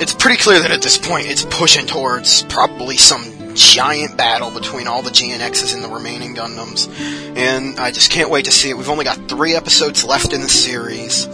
it's 0.00 0.14
pretty 0.14 0.40
clear 0.40 0.60
that 0.60 0.70
at 0.70 0.82
this 0.82 0.98
point 0.98 1.26
it's 1.28 1.44
pushing 1.44 1.86
towards 1.86 2.42
probably 2.44 2.96
some 2.96 3.54
giant 3.54 4.16
battle 4.16 4.50
between 4.50 4.86
all 4.86 5.02
the 5.02 5.10
GNXs 5.10 5.74
and 5.74 5.84
the 5.84 5.88
remaining 5.88 6.34
Gundams, 6.34 6.88
and 7.36 7.78
I 7.78 7.90
just 7.90 8.10
can't 8.10 8.30
wait 8.30 8.46
to 8.46 8.50
see 8.50 8.70
it. 8.70 8.76
We've 8.76 8.88
only 8.88 9.04
got 9.04 9.28
three 9.28 9.54
episodes 9.54 10.04
left 10.04 10.32
in 10.32 10.40
the 10.40 10.48
series, 10.48 11.26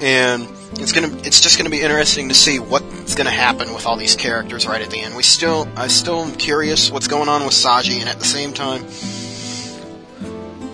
and 0.00 0.46
it's 0.78 0.92
gonna 0.92 1.16
it's 1.18 1.40
just 1.40 1.58
gonna 1.58 1.70
be 1.70 1.80
interesting 1.80 2.28
to 2.28 2.34
see 2.34 2.58
what's 2.58 3.14
gonna 3.14 3.30
happen 3.30 3.72
with 3.72 3.86
all 3.86 3.96
these 3.96 4.16
characters 4.16 4.66
right 4.66 4.82
at 4.82 4.90
the 4.90 5.00
end. 5.00 5.16
We 5.16 5.22
still 5.22 5.68
I 5.76 5.88
still 5.88 6.22
am 6.22 6.34
curious 6.34 6.90
what's 6.90 7.08
going 7.08 7.28
on 7.28 7.44
with 7.44 7.54
Saji, 7.54 8.00
and 8.00 8.08
at 8.08 8.18
the 8.18 8.24
same 8.24 8.52
time. 8.52 8.84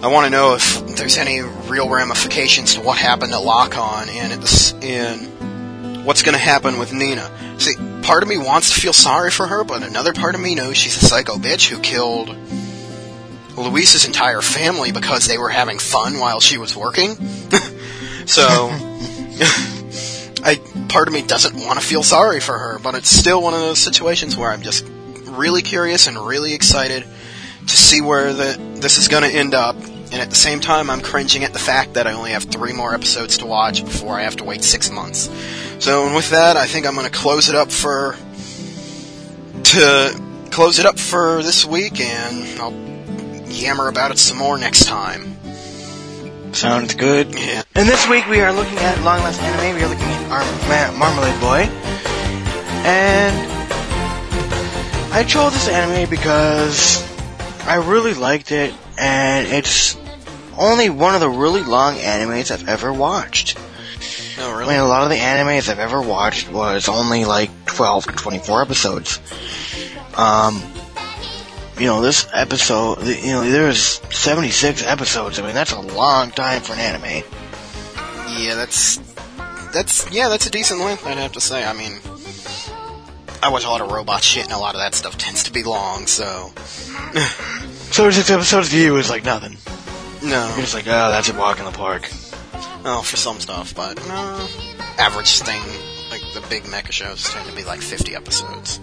I 0.03 0.07
want 0.07 0.25
to 0.25 0.31
know 0.31 0.55
if 0.55 0.97
there's 0.97 1.19
any 1.19 1.43
real 1.43 1.87
ramifications 1.87 2.75
to 2.75 2.81
what 2.81 2.97
happened 2.97 3.33
to 3.33 3.39
Lock 3.39 3.77
On 3.77 4.09
and 4.09 4.33
at 4.33 4.41
the, 4.41 4.79
and 4.83 6.07
what's 6.07 6.23
to 6.23 6.39
happen 6.39 6.79
with 6.79 6.95
Nina. 6.95 7.31
See, 7.59 7.75
part 8.03 8.23
of 8.23 8.29
me 8.31 8.39
wants 8.39 8.73
to 8.73 8.81
feel 8.81 8.95
sorry 8.95 9.31
for 9.31 9.47
her, 9.47 9.63
but 9.63 9.83
another 9.83 10.15
part 10.15 10.35
of 10.35 10.41
me 10.41 10.55
knows 10.55 10.79
she's 10.79 10.97
a 11.03 11.05
psycho 11.05 11.37
bitch 11.37 11.69
who 11.69 11.79
killed 11.81 12.35
Louise's 13.57 14.07
entire 14.07 14.41
family 14.41 14.91
because 14.91 15.27
they 15.27 15.37
were 15.37 15.51
having 15.51 15.79
fun 15.79 16.19
while 16.19 16.41
she 16.41 16.57
was 16.57 16.75
working. 16.75 17.15
so, 18.27 18.71
I 20.43 20.57
part 20.89 21.09
of 21.09 21.15
me 21.15 21.23
doesn't 21.23 21.55
want 21.55 21.79
to 21.79 21.85
feel 21.85 22.03
sorry 22.03 22.41
for 22.41 22.57
her, 22.59 22.79
but 22.79 22.95
it's 22.95 23.11
still 23.11 23.43
one 23.43 23.55
of 23.55 23.61
those 23.61 23.79
situations 23.79 24.37
where 24.37 24.51
I'm 24.51 24.63
just 24.63 24.87
really 25.25 25.63
curious 25.63 26.07
and 26.07 26.19
really 26.19 26.55
excited 26.55 27.05
to 27.67 27.77
see 27.77 28.01
where 28.01 28.33
the, 28.33 28.57
this 28.77 28.99
is 28.99 29.09
going 29.09 29.23
to 29.23 29.37
end 29.37 29.55
up. 29.55 29.77
And 29.77 30.15
at 30.21 30.29
the 30.29 30.37
same 30.37 30.59
time, 30.59 30.91
I'm 30.91 31.01
cringing 31.01 31.45
at 31.45 31.53
the 31.53 31.61
fact 31.61 31.95
that 31.95 32.09
I 32.09 32.15
only 32.15 32.33
have 32.33 32.43
three 32.43 32.73
more 32.73 32.93
episodes 32.95 33.39
to 33.39 33.47
watch 33.47 33.85
before 33.85 34.19
I 34.19 34.23
have 34.23 34.37
to 34.37 34.45
wait 34.45 34.65
six 34.65 34.91
months. 34.91 35.31
So, 35.79 36.07
and 36.07 36.17
with 36.17 36.31
that, 36.31 36.57
I 36.57 36.67
think 36.67 36.85
I'm 36.85 36.95
going 36.95 37.07
to 37.07 37.13
close 37.13 37.49
it 37.49 37.55
up 37.55 37.71
for 37.71 38.17
to 39.63 40.49
close 40.51 40.81
it 40.81 40.87
up 40.87 40.99
for 40.99 41.45
this 41.45 41.65
week, 41.65 42.01
and 42.01 42.61
I'll 42.61 42.73
yammer 43.53 43.87
about 43.87 44.11
it 44.11 44.19
some 44.19 44.39
more 44.39 44.59
next 44.59 44.87
time. 44.87 45.37
Sounds 46.53 46.95
good. 46.95 47.33
Yeah. 47.33 47.63
And 47.77 47.89
this 47.89 48.09
week 48.09 48.27
we 48.29 48.41
are 48.41 48.53
looking 48.53 48.79
at 48.79 48.99
Long 49.05 49.21
Last 49.21 49.41
Anime. 49.41 49.77
We 49.77 49.83
are 49.83 49.89
looking 49.89 50.10
at 50.31 50.91
Ar- 50.91 50.93
Marmalade 50.97 51.41
Boy. 51.41 51.69
And 52.87 53.51
I 55.13 55.25
chose 55.25 55.53
this 55.53 55.69
anime 55.69 56.09
because 56.09 57.03
I 57.67 57.77
really 57.77 58.15
liked 58.15 58.53
it, 58.53 58.75
and 58.99 59.47
it's 59.47 59.97
only 60.57 60.91
one 60.91 61.15
of 61.15 61.21
the 61.21 61.29
really 61.29 61.63
long 61.63 61.97
animes 61.97 62.51
I've 62.51 62.69
ever 62.69 62.93
watched. 62.93 63.59
No, 64.39 64.55
I 64.55 64.67
mean, 64.67 64.79
a 64.79 64.87
lot 64.87 65.03
of 65.03 65.11
the 65.11 65.17
animes 65.17 65.69
I've 65.69 65.79
ever 65.79 66.01
watched 66.01 66.51
was 66.51 66.89
only 66.89 67.25
like 67.25 67.51
12 67.67 68.07
to 68.07 68.13
24 68.13 68.63
episodes. 68.63 69.21
Um, 70.17 70.63
you 71.79 71.87
know, 71.87 72.01
this 72.01 72.27
episode, 72.33 73.03
you 73.03 73.33
know, 73.33 73.51
there's 73.51 74.01
76 74.15 74.85
episodes. 74.85 75.39
I 75.39 75.43
mean, 75.43 75.55
that's 75.55 75.73
a 75.73 75.81
long 75.81 76.31
time 76.31 76.63
for 76.63 76.75
an 76.75 76.79
anime. 76.79 77.25
Yeah, 78.39 78.55
that's 78.55 78.99
that's 79.73 80.11
yeah, 80.11 80.29
that's 80.29 80.47
a 80.47 80.51
decent 80.51 80.81
length. 80.81 81.07
I'd 81.07 81.19
have 81.19 81.33
to 81.33 81.41
say. 81.41 81.65
I 81.65 81.73
mean, 81.73 81.99
I 83.43 83.51
watch 83.51 83.65
a 83.65 83.69
lot 83.69 83.81
of 83.81 83.91
robot 83.91 84.23
shit, 84.23 84.45
and 84.45 84.53
a 84.53 84.59
lot 84.59 84.75
of 84.75 84.81
that 84.81 84.95
stuff 84.95 85.17
tends 85.19 85.45
to 85.45 85.53
be 85.53 85.63
long. 85.63 86.07
So 86.07 86.53
76 87.15 88.31
episodes 88.31 88.71
to 88.71 88.79
you 88.79 88.97
is 88.97 89.11
like 89.11 89.25
nothing. 89.25 89.57
no, 90.23 90.47
You're 90.51 90.61
just 90.63 90.75
like, 90.75 90.87
oh, 90.87 91.11
that's 91.11 91.29
a 91.29 91.35
walk 91.37 91.59
in 91.59 91.65
the 91.65 91.71
park. 91.73 92.09
oh, 92.85 93.03
for 93.05 93.17
some 93.17 93.41
stuff, 93.41 93.75
but 93.75 93.97
no, 94.07 94.47
average 94.99 95.41
thing 95.41 95.63
like 96.11 96.23
the 96.35 96.45
big 96.49 96.65
mecha 96.65 96.93
shows 96.93 97.25
tend 97.31 97.49
to 97.49 97.55
be 97.55 97.65
like 97.65 97.81
fifty 97.81 98.15
episodes. 98.15 98.79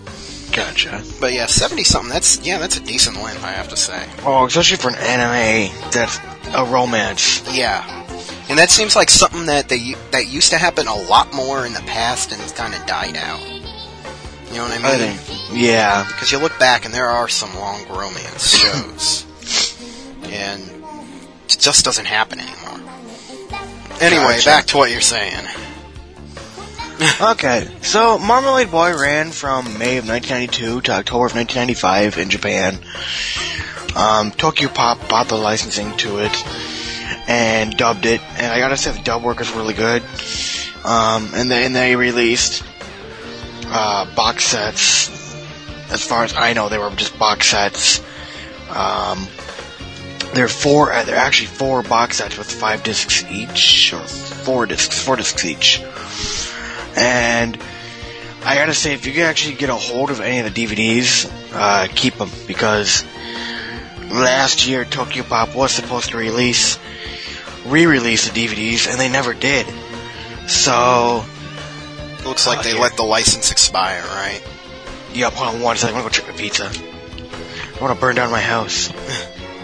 Gotcha. 0.52 1.04
But 1.20 1.34
yeah, 1.34 1.46
seventy 1.46 1.84
something. 1.84 2.10
That's 2.10 2.40
yeah, 2.46 2.58
that's 2.58 2.78
a 2.78 2.80
decent 2.84 3.18
length. 3.22 3.44
I 3.44 3.52
have 3.52 3.68
to 3.70 3.78
say. 3.78 4.08
Oh, 4.24 4.46
especially 4.46 4.78
for 4.78 4.90
an 4.90 4.96
anime 4.96 5.76
that's 5.92 6.18
a 6.56 6.66
romance. 6.66 7.44
Yeah, 7.56 7.84
and 8.50 8.58
that 8.60 8.70
seems 8.70 8.96
like 8.96 9.10
something 9.10 9.46
that 9.48 9.70
they 9.70 9.94
that 10.12 10.28
used 10.28 10.52
to 10.52 10.58
happen 10.58 10.88
a 10.88 10.96
lot 10.96 11.34
more 11.34 11.66
in 11.66 11.74
the 11.74 11.82
past, 11.82 12.32
and 12.32 12.42
it's 12.42 12.52
kind 12.52 12.74
of 12.74 12.86
died 12.86 13.16
out. 13.16 13.42
You 14.50 14.56
know 14.58 14.64
what 14.64 14.72
I 14.72 14.78
mean? 14.78 15.10
I 15.10 15.16
think, 15.16 15.52
yeah. 15.54 16.06
Because 16.08 16.32
you 16.32 16.38
look 16.40 16.58
back 16.58 16.86
and 16.86 16.94
there 16.94 17.10
are 17.10 17.28
some 17.28 17.54
long 17.56 17.86
romance 17.90 18.56
shows. 18.58 19.26
and 20.24 20.62
it 21.50 21.58
just 21.60 21.84
doesn't 21.84 22.06
happen 22.06 22.40
anymore. 22.40 22.80
Anyway, 24.00 24.36
Gotcha. 24.36 24.46
back 24.46 24.66
to 24.68 24.78
what 24.78 24.92
you're 24.92 25.02
saying. 25.02 25.46
Okay, 27.22 27.68
so 27.84 28.18
Marmalade 28.18 28.72
Boy 28.72 29.00
ran 29.00 29.30
from 29.30 29.66
May 29.78 29.98
of 29.98 30.08
1992 30.08 30.82
to 30.82 30.92
October 30.94 31.28
of 31.28 31.36
1995 31.36 32.18
in 32.18 32.30
Japan. 32.32 32.80
Um, 33.96 34.32
Tokyo 34.32 34.68
Pop 34.68 35.08
bought 35.08 35.28
the 35.28 35.36
licensing 35.38 35.96
to 35.98 36.18
it 36.18 36.32
and 37.28 37.76
dubbed 37.76 38.06
it, 38.06 38.22
and 38.38 38.52
I 38.52 38.60
gotta 38.60 38.78
say 38.78 38.92
the 38.92 39.02
dub 39.04 39.24
work 39.24 39.42
is 39.42 39.52
really 39.52 39.74
good. 39.74 40.04
Um, 40.84 41.32
and 41.34 41.52
then 41.52 41.74
they 41.74 41.96
released 41.96 42.64
uh, 43.66 44.14
box 44.16 44.46
sets. 44.46 45.10
As 45.92 46.04
far 46.04 46.24
as 46.24 46.34
I 46.36 46.54
know, 46.54 46.70
they 46.70 46.78
were 46.78 46.90
just 46.92 47.18
box 47.20 47.48
sets. 47.48 48.00
Um, 48.70 49.28
there 50.34 50.46
are 50.46 50.50
four. 50.50 50.92
Uh, 50.92 51.04
there 51.04 51.16
are 51.16 51.20
actually 51.26 51.48
four 51.48 51.84
box 51.84 52.18
sets 52.18 52.38
with 52.38 52.50
five 52.50 52.84
discs 52.84 53.24
each, 53.30 53.94
or 53.94 54.00
four 54.00 54.66
discs, 54.66 55.02
four 55.04 55.16
discs 55.16 55.44
each. 55.46 55.82
And 56.96 57.58
I 58.46 58.56
gotta 58.56 58.74
say, 58.74 58.94
if 58.94 59.06
you 59.06 59.14
can 59.14 59.24
actually 59.24 59.56
get 59.56 59.70
a 59.70 59.76
hold 59.76 60.10
of 60.10 60.22
any 60.22 60.40
of 60.40 60.54
the 60.54 60.66
DVDs, 60.66 61.30
uh, 61.54 61.88
keep 61.94 62.16
them 62.16 62.30
because 62.48 63.04
last 64.10 64.68
year 64.68 64.86
Tokyo 64.86 65.24
Pop 65.24 65.56
was 65.56 65.72
supposed 65.72 66.10
to 66.12 66.18
release, 66.18 66.78
re-release 67.70 68.30
the 68.30 68.48
DVDs, 68.48 68.88
and 68.90 69.00
they 69.00 69.10
never 69.10 69.34
did. 69.34 69.68
So, 70.48 71.24
Looks 72.26 72.46
like 72.48 72.60
Oh, 72.60 72.64
they 72.64 72.72
here. 72.72 72.82
let 72.82 72.98
the 72.98 73.04
license 73.04 73.52
expire, 73.52 74.04
right? 74.04 74.42
yup, 75.14 75.34
hold 75.34 75.56
on 75.56 75.62
one 75.62 75.78
second. 75.78 75.96
I'm 75.96 76.02
gonna 76.04 76.10
go 76.14 76.18
check 76.20 76.28
my 76.28 76.36
pizza. 76.36 76.70
I 76.70 77.80
wanna 77.82 77.96
burn 77.96 78.16
down 78.16 78.32
my 78.32 78.42
house. 78.42 78.90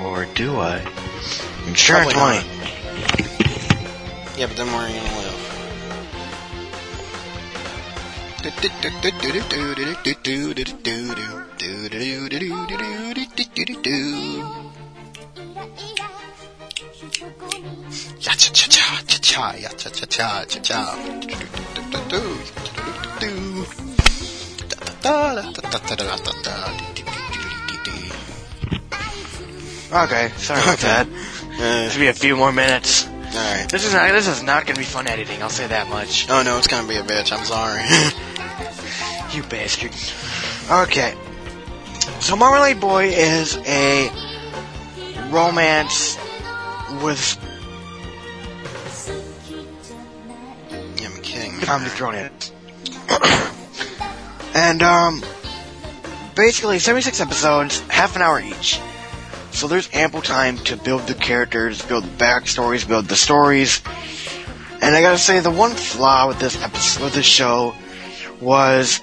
or 0.04 0.26
do 0.26 0.60
I? 0.60 0.82
Insurance 1.68 2.14
Probably 2.14 2.40
money. 2.40 2.48
not. 2.60 4.38
Yeah, 4.38 4.48
but 4.48 4.58
then 4.58 4.68
where 4.68 4.82
are 4.82 4.90
you 4.90 4.96
gonna 5.00 5.18
live? 5.18 5.40
Ya 13.84 14.63
cha 18.36 18.52
cha 18.52 18.68
cha 18.68 19.02
cha 19.08 19.18
cha 19.20 19.54
ya 19.58 19.70
cha 19.70 19.90
cha 19.90 20.06
cha 20.06 20.46
cha 20.46 20.60
cha. 20.60 20.96
Okay, 29.94 30.30
sorry 30.38 30.62
about 30.62 30.80
that. 30.80 31.08
Uh, 31.08 31.90
will 31.92 32.00
be 32.00 32.08
a 32.08 32.14
few 32.14 32.36
more 32.36 32.52
minutes. 32.52 33.06
Alright. 33.06 33.70
This 33.70 33.86
is 33.86 33.94
not, 33.94 34.12
this 34.12 34.28
is 34.28 34.42
not 34.42 34.66
to 34.68 34.74
be 34.74 34.84
fun 34.84 35.08
editing. 35.08 35.42
I'll 35.44 35.50
say 35.50 35.68
that 35.68 35.88
much. 35.90 36.30
Oh 36.30 36.42
no, 36.44 36.58
it's 36.58 36.68
gonna 36.68 36.88
be 36.88 36.98
a 36.98 37.04
bitch. 37.04 37.32
I'm 37.32 37.46
sorry. 37.46 37.84
You 39.36 39.44
bastard. 39.44 39.92
Okay. 40.70 41.16
So 42.20 42.36
Marmalade 42.36 42.80
Boy 42.80 43.06
is 43.10 43.58
a 43.66 44.10
romance 45.30 46.18
with 47.02 47.38
In. 51.70 52.54
and 54.56 54.84
um 54.84 55.24
basically 56.36 56.80
76 56.80 57.20
episodes, 57.22 57.80
half 57.82 58.16
an 58.16 58.22
hour 58.22 58.40
each. 58.40 58.80
So 59.52 59.68
there's 59.68 59.90
ample 59.94 60.22
time 60.22 60.58
to 60.60 60.78
build 60.78 61.08
the 61.08 61.14
characters, 61.14 61.82
build 61.84 62.04
the 62.04 62.18
backstories, 62.18 62.88
build 62.88 63.06
the 63.06 63.16
stories. 63.16 63.82
And 64.82 64.96
I 64.96 65.02
gotta 65.02 65.18
say, 65.18 65.40
the 65.40 65.52
one 65.52 65.72
flaw 65.72 66.28
with 66.28 66.40
this 66.40 66.62
episode, 66.62 67.04
with 67.04 67.14
this 67.14 67.26
show, 67.26 67.74
was 68.42 69.00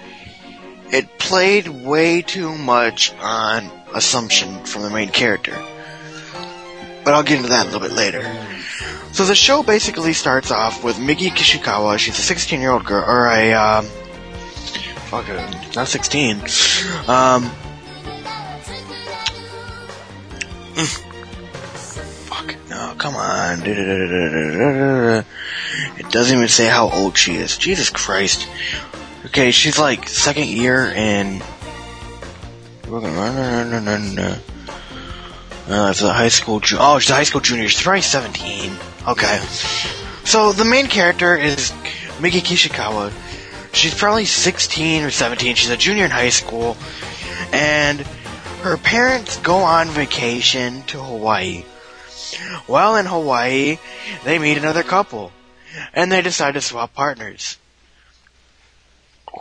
it 0.93 1.19
played 1.19 1.69
way 1.69 2.21
too 2.23 2.57
much 2.59 3.15
on 3.21 3.71
assumption 3.95 4.65
from 4.65 4.83
the 4.83 4.91
main 4.91 5.09
character. 5.09 5.57
But 7.05 7.15
I'll 7.15 7.23
get 7.23 7.39
into 7.39 7.49
that 7.51 7.63
a 7.63 7.71
little 7.71 7.81
bit 7.81 7.93
later. 7.93 8.21
So 9.13 9.25
the 9.25 9.35
show 9.35 9.63
basically 9.63 10.13
starts 10.13 10.51
off 10.51 10.85
with 10.85 10.99
Miki 10.99 11.31
Koishikawa. 11.31 11.99
She's 11.99 12.19
a 12.19 12.23
16 12.23 12.61
year 12.61 12.71
old 12.71 12.85
girl, 12.85 13.05
or 13.05 13.27
a, 13.29 13.53
um, 13.53 13.85
fuck 15.11 15.27
not 15.75 15.89
16. 15.89 16.37
Um, 17.09 17.51
fuck, 22.27 22.55
no, 22.71 22.95
come 22.99 23.17
on. 23.17 23.63
It 23.67 25.25
doesn't 26.11 26.37
even 26.37 26.49
say 26.49 26.69
how 26.69 26.89
old 26.91 27.19
she 27.19 27.37
is. 27.37 27.57
Jesus 27.57 27.91
Christ. 27.91 28.49
Okay, 29.27 29.51
she's 29.51 29.79
like 29.79 30.09
second 30.09 30.49
year 30.49 30.85
in. 30.87 31.43
Uh, 35.69 35.89
it's 35.91 36.03
a 36.03 36.13
high 36.13 36.29
school. 36.29 36.61
Ju- 36.61 36.79
oh, 36.81 36.99
she's 36.99 37.11
a 37.11 37.15
high 37.15 37.25
school 37.25 37.41
junior. 37.41 37.69
She's 37.69 37.83
probably 37.83 38.01
17. 38.01 38.73
Okay. 39.09 39.39
So 40.25 40.53
the 40.53 40.65
main 40.65 40.87
character 40.87 41.35
is 41.37 41.73
Miki 42.21 42.41
Koishikawa. 42.41 43.13
She's 43.73 43.95
probably 43.95 44.25
16 44.27 45.03
or 45.05 45.11
17. 45.11 45.55
She's 45.55 45.71
a 45.71 45.77
junior 45.77 46.05
in 46.05 46.11
high 46.11 46.29
school. 46.31 46.77
And 47.53 48.01
her 48.63 48.77
parents 48.77 49.39
go 49.39 49.59
on 49.59 49.89
vacation 49.89 50.83
to 50.85 50.99
Hawaii. 51.03 51.65
While 52.67 52.97
in 52.97 53.07
Hawaii, 53.07 53.79
they 54.25 54.39
meet 54.39 54.59
another 54.59 54.83
couple. 54.83 55.33
And 55.95 56.11
they 56.13 56.21
decide 56.23 56.55
to 56.55 56.61
swap 56.61 56.95
partners. 56.95 57.57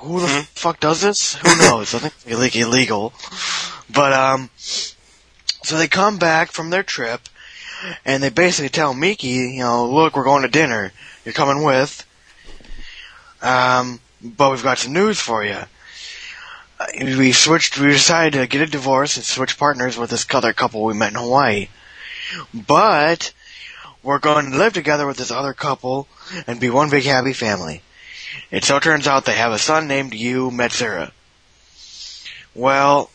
Who 0.02 0.22
the 0.22 0.28
Hmm? 0.28 0.42
fuck 0.54 0.80
does 0.80 1.02
this? 1.02 1.36
Who 1.36 1.58
knows? 1.58 1.94
I 1.96 2.00
think 2.00 2.14
it's 2.16 2.26
ille- 2.26 2.56
illegal. 2.62 3.14
But, 3.90 4.14
um, 4.14 4.50
so 4.58 5.78
they 5.78 5.88
come 5.88 6.18
back 6.18 6.52
from 6.52 6.70
their 6.70 6.84
trip, 6.84 7.28
and 8.06 8.22
they 8.22 8.30
basically 8.30 8.70
tell 8.70 8.94
Miki, 8.94 9.28
you 9.28 9.60
know, 9.60 9.86
look, 9.90 10.16
we're 10.16 10.24
going 10.24 10.44
to 10.44 10.48
dinner. 10.50 10.92
You're 11.26 11.34
coming 11.34 11.64
with. 11.64 12.06
Um, 13.42 14.00
but 14.22 14.52
we've 14.52 14.64
got 14.64 14.78
some 14.78 14.94
news 14.94 15.20
for 15.20 15.44
you. 15.44 15.60
Uh, 16.80 16.86
We 17.02 17.32
switched, 17.32 17.78
we 17.80 17.88
decided 17.88 18.40
to 18.40 18.48
get 18.48 18.62
a 18.62 18.66
divorce 18.72 19.16
and 19.16 19.26
switch 19.26 19.58
partners 19.58 19.98
with 19.98 20.10
this 20.10 20.26
other 20.34 20.54
couple 20.54 20.84
we 20.84 20.94
met 20.94 21.12
in 21.14 21.20
Hawaii. 21.20 21.70
But, 22.54 23.34
we're 24.04 24.20
going 24.20 24.52
to 24.52 24.58
live 24.58 24.74
together 24.74 25.06
with 25.08 25.18
this 25.18 25.32
other 25.32 25.54
couple 25.54 26.08
and 26.48 26.60
be 26.60 26.70
one 26.70 26.90
big 26.90 27.04
happy 27.04 27.34
family. 27.34 27.82
It 28.52 28.64
so 28.64 28.80
turns 28.80 29.08
out 29.08 29.26
they 29.26 29.36
have 29.36 29.52
a 29.52 29.60
son 29.60 29.88
named 29.88 30.14
Yu 30.14 30.52
Matsuura. 30.52 31.12
Well, 32.56 33.10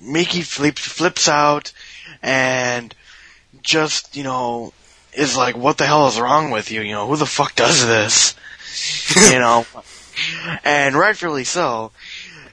Miki 0.00 0.42
flips, 0.42 0.82
flips 0.86 1.28
out 1.28 1.72
and 2.22 2.94
just, 3.62 4.16
you 4.16 4.22
know, 4.22 4.72
is 5.12 5.36
like, 5.36 5.56
what 5.56 5.78
the 5.78 5.86
hell 5.86 6.06
is 6.08 6.18
wrong 6.18 6.50
with 6.50 6.70
you? 6.70 6.80
You 6.80 6.92
know, 6.92 7.06
who 7.06 7.16
the 7.16 7.26
fuck 7.26 7.54
does 7.54 7.86
this? 7.86 8.34
you 9.32 9.38
know, 9.38 9.66
and 10.64 10.94
rightfully 10.94 11.44
so. 11.44 11.92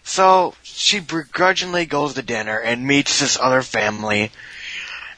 So, 0.04 0.56
she 0.64 1.00
begrudgingly 1.00 1.86
goes 1.86 2.16
to 2.16 2.22
dinner 2.22 2.60
and 2.60 2.86
meets 2.86 3.20
this 3.20 3.38
other 3.40 3.62
family, 3.62 4.32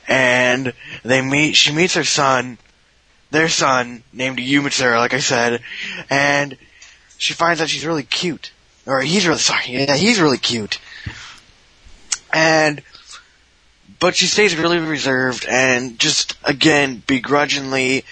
and 0.08 0.74
they 1.04 1.22
meet, 1.22 1.56
she 1.56 1.72
meets 1.72 1.94
her 1.94 2.04
son, 2.04 2.58
their 3.32 3.48
son, 3.48 4.04
named 4.12 4.40
Yu 4.40 4.62
Matsuura, 4.62 4.98
like 4.98 5.14
I 5.14 5.20
said, 5.20 5.62
and 6.10 6.58
she 7.18 7.34
finds 7.34 7.62
out 7.62 7.70
she's 7.70 7.86
really 7.86 8.04
cute. 8.04 8.52
Or 8.86 9.00
he's 9.00 9.26
really, 9.26 9.40
sorry, 9.40 9.64
yeah, 9.68 9.96
he's 9.96 10.20
really 10.20 10.40
cute. 10.40 10.80
And, 12.34 12.82
but 14.02 14.16
she 14.16 14.26
stays 14.26 14.58
really 14.58 14.80
reserved 14.80 15.46
and 15.48 15.98
just, 16.00 16.36
again, 16.44 17.02
begrudgingly 17.06 18.04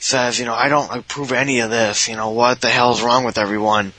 says, 0.00 0.40
you 0.40 0.44
know, 0.44 0.52
I 0.52 0.68
don't 0.68 0.94
approve 0.94 1.30
any 1.30 1.60
of 1.60 1.70
this, 1.70 2.08
you 2.08 2.16
know, 2.16 2.30
what 2.30 2.60
the 2.60 2.68
hell's 2.68 3.02
wrong 3.02 3.24
with 3.24 3.38
everyone? 3.38 3.92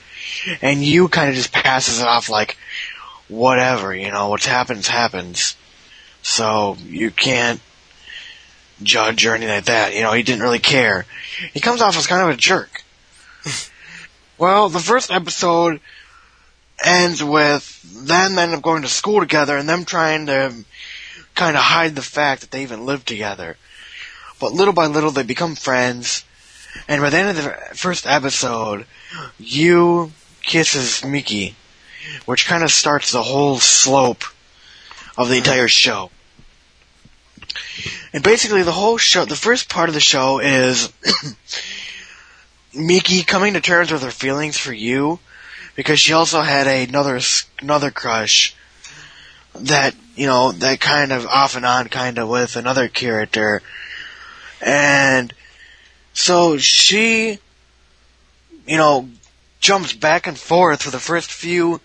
And 0.61 0.84
Yu 0.84 1.07
kind 1.07 1.30
of 1.30 1.36
just 1.36 1.53
passes 1.53 2.01
it 2.01 2.07
off 2.07 2.30
like, 2.30 2.57
whatever, 3.30 3.95
you 3.95 4.11
know, 4.11 4.28
what's 4.28 4.45
happens 4.45 4.89
happens. 4.89 5.55
So, 6.24 6.76
you 6.86 7.09
can't 7.09 7.61
judge 8.82 9.26
or 9.26 9.34
anything 9.34 9.55
like 9.55 9.65
that, 9.65 9.95
you 9.95 10.01
know, 10.01 10.11
he 10.11 10.24
didn't 10.24 10.43
really 10.43 10.59
care. 10.59 11.05
He 11.53 11.61
comes 11.61 11.82
off 11.82 11.95
as 11.95 12.05
kind 12.05 12.21
of 12.21 12.36
a 12.36 12.38
jerk. 12.38 12.84
well, 14.38 14.67
the 14.67 14.80
first 14.80 15.09
episode 15.09 15.80
ends 16.84 17.24
with 17.24 17.82
them 18.05 18.38
end 18.38 18.53
up 18.53 18.61
going 18.61 18.82
to 18.82 18.89
school 18.89 19.21
together 19.21 19.55
and 19.55 19.69
them 19.69 19.86
trying 19.86 20.26
to 20.26 20.53
kind 21.36 21.55
of 21.55 21.63
hide 21.63 21.95
the 21.95 22.01
fact 22.01 22.41
that 22.41 22.51
they 22.51 22.61
even 22.61 22.86
live 22.86 23.05
together. 23.05 23.57
But 24.39 24.53
little 24.53 24.73
by 24.73 24.88
little 24.88 25.11
they 25.11 25.23
become 25.23 25.55
friends. 25.55 26.25
And 26.88 27.01
by 27.01 27.09
the 27.09 27.17
end 27.17 27.29
of 27.29 27.43
the 27.43 27.75
first 27.75 28.07
episode, 28.07 28.86
Yu 29.39 30.11
kisses 30.41 31.05
Miki, 31.05 31.55
which 32.25 32.47
kind 32.47 32.63
of 32.63 32.71
starts 32.71 33.11
the 33.11 33.23
whole 33.23 33.59
slope 33.59 34.23
of 35.17 35.29
the 35.29 35.38
entire 35.38 35.67
show. 35.67 36.09
And 38.11 38.23
basically 38.23 38.63
the 38.63 38.71
whole 38.71 38.97
show, 38.97 39.25
the 39.25 39.36
first 39.36 39.69
part 39.69 39.89
of 39.89 39.95
the 39.95 40.01
show 40.01 40.39
is 40.39 40.91
Miki 42.73 43.23
coming 43.23 43.53
to 43.53 43.61
terms 43.61 43.91
with 43.91 44.03
her 44.03 44.11
feelings 44.11 44.57
for 44.57 44.73
Yu 44.73 45.19
because 45.75 45.99
she 45.99 46.13
also 46.13 46.41
had 46.41 46.67
another 46.67 47.19
another 47.61 47.91
crush 47.91 48.55
that 49.56 49.95
you 50.16 50.28
know 50.28 50.51
that 50.51 50.80
kind 50.80 51.12
of 51.12 51.26
off 51.28 51.56
and 51.56 51.66
on 51.66 51.88
kind 51.88 52.18
of 52.18 52.30
with 52.30 52.56
another 52.56 52.88
character 52.88 53.62
and 54.62 55.34
so 56.14 56.58
she 56.58 57.39
you 58.68 58.78
know 58.78 59.08
jumps 59.60 59.93
back 59.93 60.28
and 60.28 60.38
forth 60.38 60.84
for 60.84 60.91
the 60.91 60.99
first 60.99 61.32
few 61.32 61.80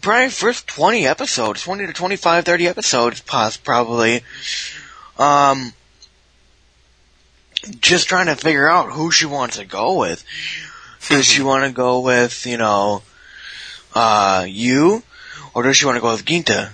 probably 0.00 0.28
first 0.28 0.66
20 0.66 1.06
episodes 1.06 1.62
20 1.62 1.86
to 1.86 1.92
25 1.92 2.44
30 2.44 2.68
episodes 2.68 3.20
probably 3.56 4.22
um 5.18 5.72
just 7.80 8.08
trying 8.08 8.26
to 8.26 8.36
figure 8.36 8.68
out 8.68 8.92
who 8.92 9.10
she 9.10 9.24
wants 9.24 9.56
to 9.56 9.64
go 9.64 9.98
with 9.98 10.24
does 11.08 11.26
she 11.26 11.42
want 11.50 11.64
to 11.64 11.72
go 11.72 12.00
with, 12.00 12.46
you 12.46 12.56
know, 12.56 13.02
uh, 13.94 14.46
Yu? 14.48 15.02
Or 15.54 15.62
does 15.62 15.76
she 15.76 15.86
want 15.86 15.96
to 15.96 16.00
go 16.00 16.12
with 16.12 16.24
Ginta? 16.24 16.70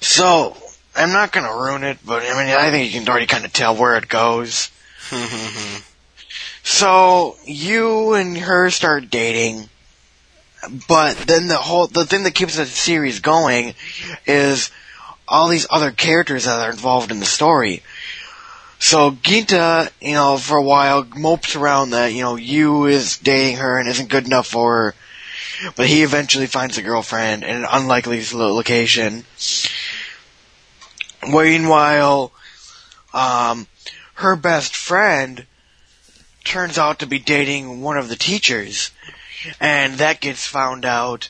So, 0.00 0.56
I'm 0.94 1.12
not 1.12 1.32
gonna 1.32 1.52
ruin 1.52 1.84
it, 1.84 1.98
but 2.04 2.22
I 2.22 2.30
mean, 2.30 2.54
I 2.54 2.70
think 2.70 2.92
you 2.92 3.00
can 3.00 3.08
already 3.08 3.26
kind 3.26 3.44
of 3.44 3.52
tell 3.52 3.76
where 3.76 3.96
it 3.96 4.08
goes. 4.08 4.70
So, 6.68 7.36
Yu 7.44 8.14
and 8.14 8.36
her 8.36 8.70
start 8.70 9.08
dating, 9.08 9.68
but 10.88 11.16
then 11.16 11.46
the 11.46 11.58
whole, 11.58 11.86
the 11.86 12.04
thing 12.04 12.24
that 12.24 12.34
keeps 12.34 12.56
the 12.56 12.66
series 12.66 13.20
going 13.20 13.74
is 14.26 14.72
all 15.28 15.46
these 15.46 15.68
other 15.70 15.92
characters 15.92 16.44
that 16.44 16.58
are 16.58 16.72
involved 16.72 17.12
in 17.12 17.20
the 17.20 17.24
story. 17.24 17.84
So 18.80 19.12
Ginta, 19.12 19.90
you 20.00 20.14
know, 20.14 20.38
for 20.38 20.56
a 20.56 20.62
while 20.62 21.04
mopes 21.16 21.54
around 21.54 21.90
that, 21.90 22.12
you 22.12 22.22
know, 22.22 22.34
Yu 22.34 22.86
is 22.86 23.16
dating 23.18 23.58
her 23.58 23.78
and 23.78 23.88
isn't 23.88 24.10
good 24.10 24.26
enough 24.26 24.48
for 24.48 24.74
her. 24.76 24.94
But 25.74 25.88
he 25.88 26.02
eventually 26.02 26.46
finds 26.46 26.78
a 26.78 26.82
girlfriend 26.82 27.42
in 27.42 27.56
an 27.56 27.66
unlikely 27.70 28.22
location. 28.32 29.24
Meanwhile, 31.26 32.32
um, 33.12 33.66
her 34.14 34.36
best 34.36 34.76
friend 34.76 35.46
turns 36.44 36.78
out 36.78 37.00
to 37.00 37.06
be 37.06 37.18
dating 37.18 37.82
one 37.82 37.96
of 37.96 38.08
the 38.08 38.16
teachers. 38.16 38.90
And 39.60 39.94
that 39.94 40.20
gets 40.20 40.46
found 40.46 40.84
out. 40.84 41.28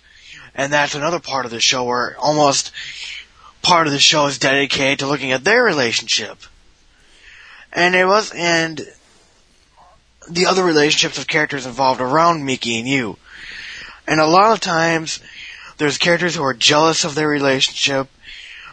And 0.55 0.73
that's 0.73 0.95
another 0.95 1.21
part 1.21 1.45
of 1.45 1.51
the 1.51 1.61
show 1.61 1.85
where 1.85 2.17
almost 2.19 2.73
part 3.63 3.87
of 3.87 3.93
the 3.93 3.99
show 3.99 4.27
is 4.27 4.39
dedicated 4.39 5.01
to 5.01 5.07
looking 5.07 5.33
at 5.33 5.45
their 5.45 5.63
relationship. 5.63 6.39
And 7.73 7.95
it 7.95 8.07
was, 8.07 8.33
and 8.33 8.81
the 10.31 10.47
other 10.47 10.65
relationships 10.65 11.19
of 11.19 11.27
characters 11.27 11.67
involved 11.67 12.01
around 12.01 12.45
Miki 12.45 12.79
and 12.79 12.89
Yu. 12.89 13.17
And 14.07 14.21
a 14.21 14.27
lot 14.27 14.53
of 14.53 14.61
times, 14.61 15.21
there's 15.79 15.99
characters 15.99 16.35
who 16.35 16.43
are 16.43 16.55
jealous 16.55 17.05
of 17.05 17.15
their 17.15 17.29
relationship. 17.29 18.09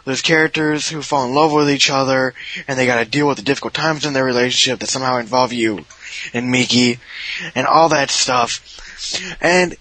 There's 0.04 0.22
characters 0.22 0.88
who 0.88 1.02
fall 1.02 1.26
in 1.26 1.34
love 1.34 1.52
with 1.52 1.70
each 1.70 1.90
other, 1.90 2.34
and 2.68 2.78
they 2.78 2.86
gotta 2.86 3.04
deal 3.04 3.26
with 3.26 3.38
the 3.38 3.42
difficult 3.42 3.74
times 3.74 4.04
in 4.04 4.12
their 4.12 4.24
relationship 4.24 4.80
that 4.80 4.88
somehow 4.88 5.16
involve 5.16 5.52
Yu 5.52 5.84
and 6.32 6.50
Miki, 6.50 6.98
and 7.54 7.66
all 7.66 7.88
that 7.88 8.10
stuff. 8.10 8.60
And 9.40 9.76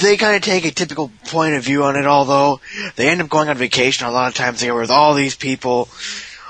they 0.00 0.16
kind 0.16 0.36
of 0.36 0.42
take 0.42 0.64
a 0.64 0.70
typical 0.70 1.10
point 1.26 1.54
of 1.54 1.64
view 1.64 1.84
on 1.84 1.96
it, 1.96 2.06
although 2.06 2.60
they 2.96 3.08
end 3.08 3.20
up 3.20 3.28
going 3.28 3.48
on 3.48 3.56
vacation 3.56 4.06
a 4.06 4.10
lot 4.10 4.28
of 4.28 4.34
times. 4.34 4.60
They're 4.60 4.74
with 4.74 4.90
all 4.90 5.14
these 5.14 5.36
people. 5.36 5.88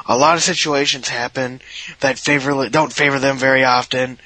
A 0.06 0.16
lot 0.16 0.36
of 0.36 0.42
situations 0.42 1.08
happen 1.08 1.60
that 2.00 2.18
favor 2.18 2.68
don't 2.68 2.92
favor 2.92 3.18
them 3.18 3.36
very 3.36 3.64
often, 3.64 4.18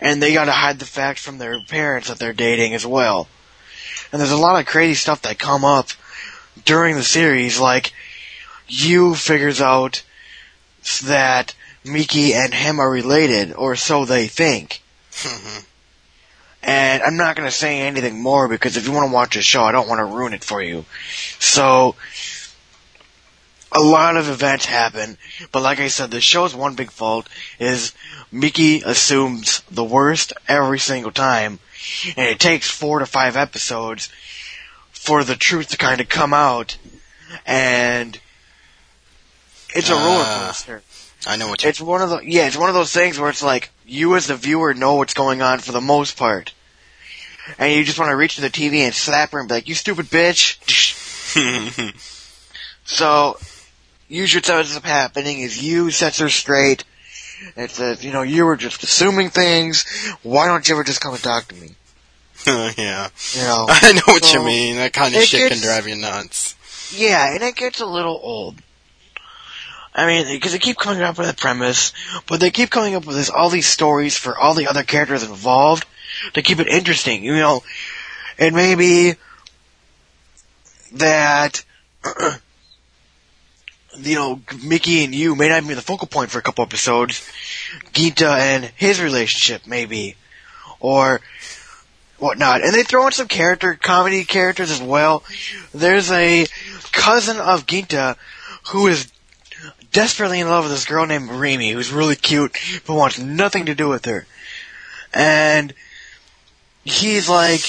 and 0.00 0.22
they 0.22 0.34
got 0.34 0.46
to 0.46 0.52
hide 0.52 0.78
the 0.78 0.84
fact 0.84 1.18
from 1.18 1.38
their 1.38 1.60
parents 1.60 2.08
that 2.08 2.18
they're 2.18 2.32
dating 2.32 2.74
as 2.74 2.86
well. 2.86 3.28
And 4.12 4.20
there's 4.20 4.32
a 4.32 4.36
lot 4.36 4.60
of 4.60 4.66
crazy 4.66 4.94
stuff 4.94 5.22
that 5.22 5.38
come 5.38 5.64
up 5.64 5.88
during 6.64 6.96
the 6.96 7.02
series, 7.02 7.58
like 7.58 7.92
Yu 8.68 9.14
figures 9.14 9.60
out 9.60 10.02
that 11.04 11.54
Miki 11.84 12.34
and 12.34 12.52
him 12.52 12.80
are 12.80 12.90
related, 12.90 13.52
or 13.52 13.76
so 13.76 14.04
they 14.04 14.26
think. 14.26 14.82
Mm-hmm. 15.12 15.64
And 16.62 17.02
I'm 17.02 17.16
not 17.16 17.36
going 17.36 17.48
to 17.48 17.54
say 17.54 17.80
anything 17.80 18.20
more 18.20 18.48
because 18.48 18.76
if 18.76 18.86
you 18.86 18.92
want 18.92 19.08
to 19.08 19.14
watch 19.14 19.34
the 19.34 19.42
show, 19.42 19.62
I 19.62 19.72
don't 19.72 19.88
want 19.88 20.00
to 20.00 20.04
ruin 20.04 20.32
it 20.32 20.42
for 20.42 20.60
you. 20.60 20.84
So, 21.38 21.94
a 23.72 23.80
lot 23.80 24.16
of 24.16 24.28
events 24.28 24.66
happen, 24.66 25.18
but 25.52 25.62
like 25.62 25.80
I 25.80 25.88
said, 25.88 26.10
the 26.10 26.20
show's 26.20 26.54
one 26.54 26.74
big 26.74 26.90
fault 26.90 27.28
is 27.58 27.92
Miki 28.30 28.80
assumes 28.82 29.62
the 29.70 29.84
worst 29.84 30.32
every 30.48 30.78
single 30.78 31.10
time, 31.12 31.58
and 32.16 32.26
it 32.28 32.38
takes 32.40 32.70
four 32.70 33.00
to 33.00 33.06
five 33.06 33.36
episodes 33.36 34.08
for 34.92 35.24
the 35.24 35.36
truth 35.36 35.68
to 35.68 35.76
kind 35.76 36.00
of 36.00 36.08
come 36.08 36.32
out, 36.32 36.78
and 37.44 38.18
it's 39.74 39.90
a 39.90 39.94
roller 39.94 40.24
Ah. 40.24 40.44
coaster. 40.46 40.82
I 41.26 41.36
know 41.36 41.48
what 41.48 41.62
you 41.62 41.68
It's 41.68 41.80
one 41.80 42.02
of 42.02 42.10
the 42.10 42.18
yeah, 42.20 42.46
it's 42.46 42.56
one 42.56 42.68
of 42.68 42.74
those 42.74 42.92
things 42.92 43.18
where 43.18 43.30
it's 43.30 43.42
like 43.42 43.70
you 43.84 44.14
as 44.16 44.28
the 44.28 44.36
viewer 44.36 44.74
know 44.74 44.94
what's 44.94 45.14
going 45.14 45.42
on 45.42 45.58
for 45.58 45.72
the 45.72 45.80
most 45.80 46.16
part, 46.16 46.52
and 47.58 47.72
you 47.72 47.84
just 47.84 47.98
want 47.98 48.10
to 48.10 48.16
reach 48.16 48.36
to 48.36 48.40
the 48.40 48.50
TV 48.50 48.84
and 48.84 48.94
slap 48.94 49.32
her 49.32 49.40
and 49.40 49.48
be 49.48 49.54
like, 49.56 49.68
"You 49.68 49.74
stupid 49.74 50.06
bitch." 50.06 50.56
so, 52.84 53.38
usually 54.08 54.40
what 54.40 54.50
ends 54.50 54.76
up 54.76 54.84
happening 54.84 55.40
is 55.40 55.62
Yu 55.62 55.90
sets 55.90 56.18
her 56.18 56.28
straight. 56.28 56.84
It 57.56 57.70
says, 57.70 58.04
you 58.04 58.12
know, 58.12 58.22
you 58.22 58.44
were 58.46 58.56
just 58.56 58.82
assuming 58.82 59.30
things. 59.30 59.84
Why 60.22 60.46
don't 60.46 60.66
you 60.68 60.74
ever 60.74 60.84
just 60.84 61.00
come 61.00 61.14
and 61.14 61.22
talk 61.22 61.48
to 61.48 61.54
me? 61.54 61.74
yeah. 62.46 63.08
You 63.32 63.42
know. 63.42 63.66
I 63.68 63.92
know 63.92 64.02
what 64.06 64.24
So, 64.24 64.40
you 64.40 64.46
mean. 64.46 64.76
That 64.76 64.92
kind 64.92 65.14
of 65.14 65.20
it 65.20 65.28
shit 65.28 65.52
can 65.52 65.60
drive 65.60 65.86
you 65.86 65.96
nuts. 65.96 66.54
Yeah, 66.94 67.34
and 67.34 67.42
it 67.42 67.56
gets 67.56 67.80
a 67.80 67.86
little 67.86 68.18
old. 68.22 68.56
I 69.94 70.06
mean, 70.06 70.26
because 70.28 70.52
they 70.52 70.58
keep 70.58 70.76
coming 70.76 71.02
up 71.02 71.18
with 71.18 71.28
a 71.28 71.34
premise, 71.34 71.92
but 72.26 72.38
they 72.38 72.50
keep 72.50 72.68
coming 72.68 72.94
up 72.94 73.06
with 73.06 73.16
this, 73.16 73.30
all 73.30 73.48
these 73.48 73.66
stories 73.66 74.16
for 74.16 74.36
all 74.36 74.52
the 74.52 74.68
other 74.68 74.82
characters 74.82 75.22
involved 75.22 75.86
to 76.34 76.42
keep 76.42 76.60
it 76.60 76.68
interesting. 76.68 77.24
You 77.24 77.34
know, 77.34 77.62
it 78.38 78.52
may 78.52 78.74
be 78.74 79.14
that, 80.92 81.64
you 84.00 84.14
know, 84.14 84.40
Miki 84.62 85.04
and 85.04 85.14
Yu 85.14 85.34
may 85.34 85.48
not 85.48 85.66
be 85.66 85.74
the 85.74 85.82
focal 85.82 86.08
point 86.08 86.30
for 86.30 86.38
a 86.38 86.42
couple 86.42 86.64
episodes. 86.64 87.28
Ginta 87.92 88.38
and 88.38 88.64
his 88.76 89.00
relationship, 89.00 89.66
maybe. 89.66 90.16
Or 90.80 91.20
whatnot. 92.18 92.62
And 92.62 92.72
they 92.74 92.82
throw 92.82 93.06
in 93.06 93.12
some 93.12 93.28
character, 93.28 93.74
comedy 93.74 94.24
characters 94.24 94.70
as 94.70 94.82
well. 94.82 95.22
There's 95.74 96.10
a 96.10 96.46
cousin 96.92 97.38
of 97.38 97.66
Ginta 97.66 98.16
who 98.68 98.86
is 98.88 99.10
desperately 99.92 100.40
in 100.40 100.48
love 100.48 100.64
with 100.64 100.72
this 100.72 100.84
girl 100.84 101.06
named 101.06 101.30
Remy, 101.30 101.70
who's 101.72 101.92
really 101.92 102.16
cute, 102.16 102.56
but 102.86 102.94
wants 102.94 103.18
nothing 103.18 103.66
to 103.66 103.74
do 103.74 103.88
with 103.88 104.04
her. 104.04 104.26
And 105.14 105.72
he's 106.84 107.28
like 107.28 107.60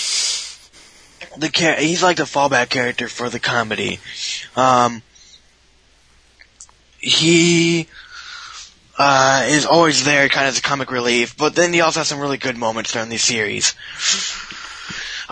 the 1.37 1.49
char- 1.49 1.75
he's 1.75 2.03
like 2.03 2.17
the 2.17 2.23
fallback 2.23 2.69
character 2.69 3.07
for 3.07 3.29
the 3.29 3.39
comedy. 3.39 3.99
Um, 4.55 5.01
he 7.07 7.87
uh, 8.97 9.45
is 9.47 9.65
always 9.65 10.03
there, 10.03 10.27
kind 10.27 10.45
of 10.45 10.53
as 10.53 10.59
a 10.59 10.61
comic 10.61 10.91
relief, 10.91 11.37
but 11.37 11.55
then 11.55 11.71
he 11.71 11.81
also 11.81 12.01
has 12.01 12.07
some 12.09 12.19
really 12.19 12.37
good 12.37 12.57
moments 12.57 12.91
during 12.91 13.09
the 13.09 13.17
series. 13.17 13.75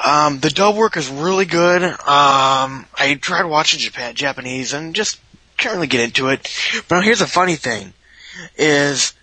Um, 0.03 0.39
the 0.39 0.49
dub 0.49 0.75
work 0.75 0.95
is 0.95 1.09
really 1.09 1.45
good. 1.45 1.83
Um, 1.83 2.85
I 2.97 3.17
tried 3.19 3.45
watching 3.45 3.79
Japan, 3.79 4.15
Japanese 4.15 4.73
and 4.73 4.95
just 4.95 5.19
can't 5.57 5.75
really 5.75 5.87
get 5.87 6.01
into 6.01 6.29
it. 6.29 6.49
But 6.87 7.03
here's 7.03 7.19
the 7.19 7.27
funny 7.27 7.55
thing: 7.55 7.93
is 8.57 9.13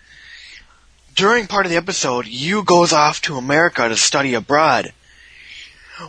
during 1.15 1.47
part 1.47 1.65
of 1.65 1.71
the 1.71 1.79
episode, 1.79 2.27
Yu 2.27 2.65
goes 2.65 2.93
off 2.93 3.23
to 3.23 3.37
America 3.37 3.89
to 3.89 3.97
study 3.97 4.35
abroad. 4.35 4.93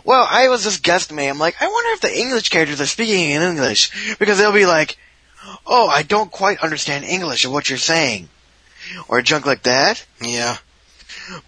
Well, 0.04 0.26
I 0.28 0.48
was 0.48 0.64
just 0.64 0.82
guesstimating. 0.82 1.30
I'm 1.30 1.38
like, 1.38 1.56
I 1.60 1.68
wonder 1.68 1.90
if 1.92 2.00
the 2.00 2.18
English 2.18 2.48
characters 2.48 2.80
are 2.80 2.86
speaking 2.86 3.30
in 3.30 3.42
English 3.42 4.16
because 4.18 4.38
they'll 4.38 4.52
be 4.52 4.66
like, 4.66 4.96
"Oh, 5.66 5.88
I 5.88 6.02
don't 6.02 6.30
quite 6.30 6.60
understand 6.60 7.04
English 7.04 7.44
of 7.44 7.52
what 7.52 7.68
you're 7.68 7.78
saying," 7.78 8.28
or 9.08 9.22
junk 9.22 9.46
like 9.46 9.62
that. 9.64 10.04
Yeah. 10.20 10.58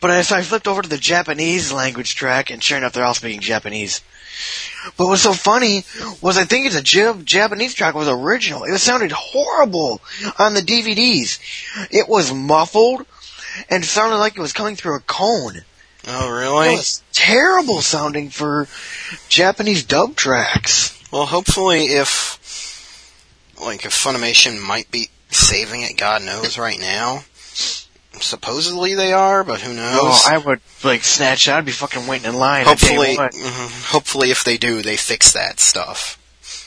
But 0.00 0.10
as 0.10 0.32
I 0.32 0.42
flipped 0.42 0.68
over 0.68 0.82
to 0.82 0.88
the 0.88 0.96
Japanese 0.96 1.72
language 1.72 2.14
track, 2.14 2.50
and 2.50 2.62
sure 2.62 2.78
enough, 2.78 2.92
they're 2.92 3.04
all 3.04 3.14
speaking 3.14 3.40
Japanese. 3.40 4.00
But 4.96 5.06
what's 5.06 5.22
so 5.22 5.32
funny 5.32 5.84
was 6.20 6.38
I 6.38 6.44
think 6.44 6.66
it's 6.66 6.76
a 6.76 6.82
Japanese 6.82 7.74
track 7.74 7.94
was 7.94 8.08
original. 8.08 8.64
It 8.64 8.78
sounded 8.78 9.12
horrible 9.12 10.00
on 10.38 10.54
the 10.54 10.62
DVDs. 10.62 11.38
It 11.90 12.08
was 12.08 12.32
muffled 12.32 13.06
and 13.68 13.84
sounded 13.84 14.16
like 14.18 14.36
it 14.36 14.40
was 14.40 14.52
coming 14.52 14.76
through 14.76 14.96
a 14.96 15.00
cone. 15.00 15.62
Oh, 16.06 16.30
really? 16.30 16.68
It 16.68 16.76
was 16.76 17.02
terrible 17.12 17.80
sounding 17.80 18.30
for 18.30 18.68
Japanese 19.28 19.82
dub 19.82 20.16
tracks. 20.16 20.92
Well, 21.10 21.26
hopefully, 21.26 21.86
if 21.86 22.38
like 23.60 23.84
if 23.84 23.92
Funimation 23.92 24.60
might 24.60 24.90
be 24.90 25.08
saving 25.30 25.82
it, 25.82 25.96
God 25.96 26.22
knows 26.22 26.58
right 26.58 26.78
now. 26.80 27.24
Supposedly 28.18 28.94
they 28.94 29.12
are, 29.12 29.44
but 29.44 29.60
who 29.60 29.74
knows? 29.74 29.98
Oh, 30.00 30.22
I 30.26 30.38
would 30.38 30.60
like 30.82 31.04
snatch. 31.04 31.48
I'd 31.48 31.66
be 31.66 31.72
fucking 31.72 32.06
waiting 32.06 32.28
in 32.30 32.36
line. 32.36 32.64
hopefully, 32.64 33.14
mhm, 33.16 33.90
hopefully, 33.90 34.30
if 34.30 34.42
they 34.42 34.56
do, 34.56 34.80
they 34.80 34.96
fix 34.96 35.32
that 35.32 35.60
stuff. 35.60 36.18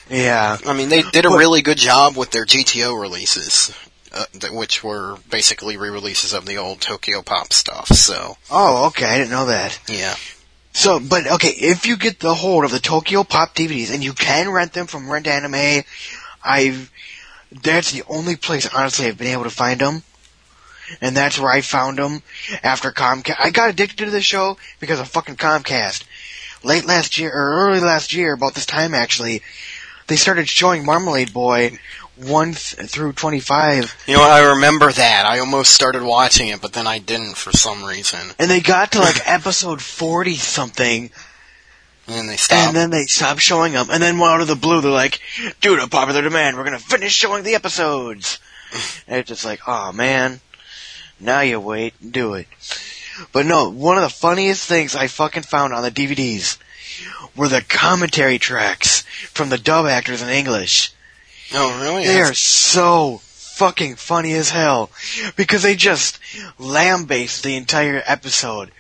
yeah. 0.10 0.58
I 0.68 0.74
mean, 0.74 0.90
they 0.90 1.02
did 1.02 1.26
a 1.26 1.30
really 1.30 1.64
good 1.64 1.78
job 1.80 2.16
with 2.16 2.30
their 2.32 2.46
GTO 2.46 3.00
releases, 3.02 3.76
uh, 4.14 4.26
th- 4.40 4.54
which 4.54 4.84
were 4.84 5.18
basically 5.32 5.76
re-releases 5.76 6.34
of 6.34 6.46
the 6.46 6.58
old 6.58 6.82
Tokyo 6.82 7.24
Pop 7.24 7.52
stuff. 7.52 7.88
So, 7.88 8.38
Oh, 8.52 8.86
okay. 8.88 9.06
I 9.08 9.18
didn't 9.18 9.32
know 9.32 9.48
that. 9.48 9.80
yeah. 9.88 10.16
So, 10.72 11.00
but 11.00 11.26
okay, 11.26 11.50
if 11.50 11.88
you 11.88 11.98
get 11.98 12.20
the 12.20 12.36
hold 12.36 12.64
of 12.64 12.70
the 12.70 12.80
Tokyo 12.80 13.24
Pop 13.24 13.56
DVDs 13.56 13.92
and 13.92 14.04
you 14.04 14.14
can 14.14 14.50
rent 14.52 14.74
them 14.74 14.86
from 14.86 15.10
Rent 15.12 15.26
Anime, 15.26 15.84
I've 16.50 16.92
that's 17.64 17.92
the 17.92 18.04
only 18.10 18.36
place 18.36 18.72
honestly 18.74 19.08
I've 19.08 19.18
been 19.18 19.28
able 19.28 19.44
to 19.44 19.50
find 19.50 19.80
them, 19.80 20.04
and 21.02 21.16
that's 21.16 21.40
where 21.40 21.52
I 21.52 21.62
found 21.62 21.98
them 21.98 22.24
after 22.64 22.92
Comcast. 22.92 23.36
I 23.40 23.52
got 23.52 23.70
addicted 23.70 24.06
to 24.06 24.12
the 24.12 24.22
show 24.22 24.58
because 24.80 25.00
of 25.00 25.08
fucking 25.08 25.38
Comcast. 25.38 26.04
Late 26.64 26.86
last 26.86 27.18
year 27.18 27.32
or 27.32 27.68
early 27.68 27.80
last 27.80 28.14
year, 28.14 28.34
about 28.34 28.54
this 28.56 28.66
time 28.66 28.94
actually, 28.94 29.42
they 30.08 30.16
started 30.16 30.50
showing 30.50 30.86
Marmalade 30.86 31.34
Boy 31.34 31.80
one 32.18 32.54
through 32.54 33.14
twenty 33.14 33.40
five, 33.40 33.96
You 34.08 34.18
know, 34.18 34.24
I 34.24 34.56
remember 34.56 34.92
that. 34.92 35.26
I 35.26 35.40
almost 35.40 35.72
started 35.72 36.04
watching 36.04 36.50
it, 36.50 36.62
but 36.62 36.74
then 36.74 36.86
I 36.86 37.00
didn't 37.00 37.38
for 37.38 37.52
some 37.52 37.84
reason, 37.84 38.20
and 38.38 38.52
they 38.52 38.60
got 38.60 38.92
to 38.94 39.00
like 39.00 39.22
episode 39.26 39.82
forty 39.82 40.36
something. 40.36 41.12
And 42.10 42.18
then 42.18 42.28
they 42.28 42.38
stop. 42.38 42.68
And 42.68 42.76
then 42.76 42.90
they 42.90 43.04
stopped 43.04 43.40
showing 43.40 43.74
them. 43.74 43.88
And 43.92 44.02
then 44.02 44.20
out 44.20 44.42
of 44.42 44.48
the 44.48 44.56
blue, 44.56 44.82
they're 44.82 44.90
like, 44.90 45.20
due 45.62 45.76
to 45.76 45.88
popular 45.88 46.24
demand, 46.24 46.58
we're 46.58 46.64
going 46.64 46.78
to 46.78 46.84
finish 46.84 47.14
showing 47.14 47.44
the 47.44 47.54
episodes. 47.54 48.40
And 49.08 49.18
it's 49.20 49.30
just 49.30 49.46
like, 49.46 49.62
oh 49.68 49.92
man, 49.92 50.42
now 51.20 51.42
you 51.42 51.60
wait, 51.60 51.94
and 52.02 52.12
do 52.12 52.34
it. 52.34 52.48
But 53.32 53.46
no, 53.46 53.70
one 53.70 53.98
of 53.98 54.04
the 54.04 54.10
funniest 54.10 54.68
things 54.68 54.96
I 54.96 55.06
fucking 55.06 55.44
found 55.44 55.72
on 55.72 55.84
the 55.84 55.92
DVDs 55.92 56.58
were 57.36 57.48
the 57.48 57.62
commentary 57.62 58.40
tracks 58.40 59.02
from 59.32 59.50
the 59.50 59.58
dub 59.60 59.86
actors 59.86 60.24
in 60.24 60.30
English. 60.30 60.92
Oh, 61.54 61.80
really? 61.84 62.06
They 62.06 62.22
are 62.22 62.34
so 62.34 63.20
fucking 63.24 63.98
funny 63.98 64.34
as 64.34 64.50
hell 64.50 64.90
because 65.36 65.62
they 65.62 65.76
just 65.76 66.18
lambaste 66.58 67.44
the 67.44 67.56
entire 67.56 68.02
episode. 68.06 68.72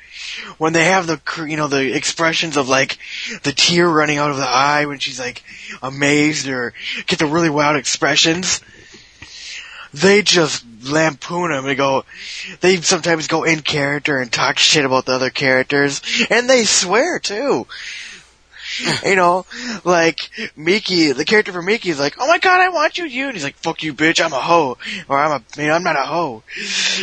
When 0.57 0.73
they 0.73 0.85
have 0.85 1.07
the, 1.07 1.19
you 1.47 1.57
know, 1.57 1.67
the 1.67 1.95
expressions 1.95 2.57
of 2.57 2.67
like 2.69 2.97
the 3.43 3.51
tear 3.51 3.87
running 3.87 4.17
out 4.17 4.31
of 4.31 4.37
the 4.37 4.47
eye 4.47 4.85
when 4.85 4.99
she's 4.99 5.19
like 5.19 5.43
amazed 5.81 6.47
or 6.47 6.73
get 7.07 7.19
the 7.19 7.25
really 7.25 7.49
wild 7.49 7.77
expressions, 7.77 8.61
they 9.93 10.21
just 10.21 10.65
lampoon 10.83 11.51
them. 11.51 11.65
They 11.65 11.75
go, 11.75 12.05
they 12.61 12.77
sometimes 12.77 13.27
go 13.27 13.43
in 13.43 13.61
character 13.61 14.17
and 14.17 14.31
talk 14.31 14.59
shit 14.59 14.85
about 14.85 15.05
the 15.05 15.13
other 15.13 15.29
characters, 15.29 16.01
and 16.29 16.49
they 16.49 16.63
swear 16.63 17.19
too. 17.19 17.67
you 19.05 19.15
know, 19.15 19.45
like 19.83 20.29
Miki, 20.55 21.11
the 21.11 21.25
character 21.25 21.51
for 21.51 21.61
Miki 21.61 21.89
is 21.89 21.99
like, 21.99 22.15
"Oh 22.19 22.27
my 22.27 22.37
god, 22.37 22.59
I 22.59 22.69
want 22.69 22.97
you, 22.97 23.05
you," 23.05 23.25
and 23.25 23.33
he's 23.33 23.43
like, 23.43 23.55
"Fuck 23.55 23.83
you, 23.83 23.93
bitch, 23.93 24.23
I'm 24.23 24.33
a 24.33 24.39
hoe," 24.39 24.77
or 25.07 25.17
"I'm 25.17 25.41
a, 25.41 25.61
you 25.61 25.67
know, 25.67 25.73
I'm 25.73 25.83
not 25.83 25.95
a 25.95 26.03
hoe," 26.03 26.43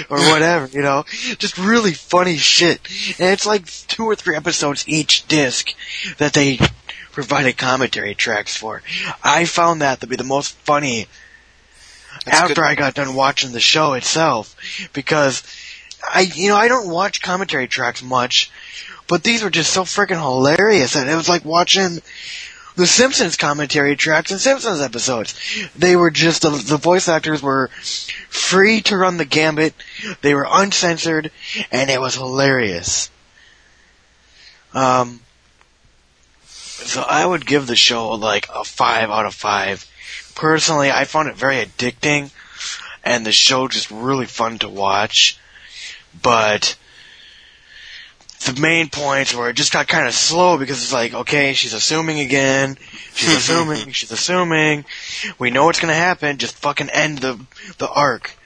or 0.09 0.19
whatever. 0.31 0.67
You 0.67 0.83
know, 0.83 1.05
just 1.39 1.59
really 1.59 1.93
funny 1.93 2.37
shit. 2.37 2.81
And 3.19 3.31
it's 3.31 3.47
like 3.47 3.67
two 3.67 4.05
or 4.05 4.15
three 4.15 4.37
episodes 4.37 4.85
each 4.89 5.27
disc 5.27 5.75
that 6.19 6.33
they 6.33 6.59
provided 7.13 7.57
commentary 7.57 8.15
tracks 8.15 8.57
for. 8.57 8.83
I 9.25 9.47
found 9.47 9.81
that 9.81 10.01
to 10.01 10.07
be 10.07 10.17
the 10.17 10.25
most 10.25 10.55
funny 10.57 11.07
That's 12.25 12.43
after 12.43 12.55
good. 12.55 12.65
I 12.65 12.75
got 12.75 12.95
done 12.95 13.15
watching 13.15 13.53
the 13.53 13.61
show 13.61 13.95
itself 13.95 14.55
because 14.93 15.43
I 16.13 16.21
you 16.21 16.49
know 16.49 16.57
I 16.57 16.69
don't 16.69 16.91
watch 16.91 17.23
commentary 17.23 17.69
tracks 17.69 18.03
much, 18.03 18.51
but 19.09 19.23
these 19.23 19.43
were 19.43 19.51
just 19.51 19.73
so 19.73 19.83
freaking 19.83 20.21
hilarious 20.21 20.97
and 20.97 21.09
it 21.09 21.15
was 21.15 21.29
like 21.29 21.45
watching 21.45 22.01
the 22.77 22.87
Simpsons 22.87 23.37
commentary 23.37 23.97
tracks 23.97 24.31
and 24.31 24.41
Simpsons 24.41 24.81
episodes. 24.81 25.35
They 25.75 25.97
were 25.97 26.11
just 26.11 26.43
the, 26.43 26.51
the 26.51 26.77
voice 26.77 27.09
actors 27.09 27.43
were 27.43 27.69
free 28.29 28.83
to 28.83 28.97
run 28.97 29.17
the 29.17 29.25
gambit. 29.25 29.75
They 30.21 30.35
were 30.35 30.47
uncensored 30.49 31.31
and 31.73 31.91
it 31.91 32.01
was 32.01 32.15
hilarious. 32.15 33.11
Um 34.75 35.21
so 36.45 37.03
I 37.03 37.25
would 37.25 37.47
give 37.47 37.67
the 37.67 37.77
show 37.77 38.11
like 38.11 38.49
a 38.55 38.63
5 38.63 39.11
out 39.11 39.27
of 39.27 39.35
5 39.35 39.91
personally, 40.37 40.93
I 40.93 41.05
found 41.05 41.29
it 41.29 41.35
very 41.35 41.57
addicting, 41.57 42.31
and 43.03 43.27
the 43.27 43.33
show 43.33 43.67
just 43.67 43.91
really 43.91 44.27
fun 44.27 44.59
to 44.61 44.69
watch. 44.69 45.41
But 46.23 46.77
the 48.45 48.61
main 48.61 48.89
points 48.89 49.35
where 49.35 49.51
it 49.51 49.57
just 49.57 49.73
got 49.73 49.89
kind 49.89 50.07
of 50.07 50.15
slow 50.15 50.59
because 50.59 50.83
it's 50.83 50.93
like, 50.93 51.15
okay, 51.15 51.55
she's 51.55 51.73
assuming 51.73 52.21
again, 52.21 52.77
she's 53.15 53.35
assuming, 53.37 53.93
she's 53.93 54.13
assuming. 54.13 54.85
We 55.39 55.51
know 55.51 55.65
what's 55.65 55.81
gonna 55.81 55.95
happen. 55.95 56.39
Just 56.39 56.57
fucking 56.57 56.91
end 56.91 57.19
the 57.19 57.41
the 57.79 57.89
arc. 57.89 58.37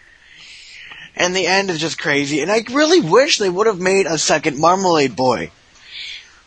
And 1.16 1.34
the 1.34 1.46
end 1.46 1.70
is 1.70 1.80
just 1.80 1.98
crazy. 1.98 2.40
And 2.40 2.50
I 2.50 2.64
really 2.70 3.00
wish 3.00 3.38
they 3.38 3.50
would 3.50 3.66
have 3.66 3.80
made 3.80 4.06
a 4.06 4.16
second 4.16 4.58
Marmalade 4.58 5.16
Boy. 5.16 5.50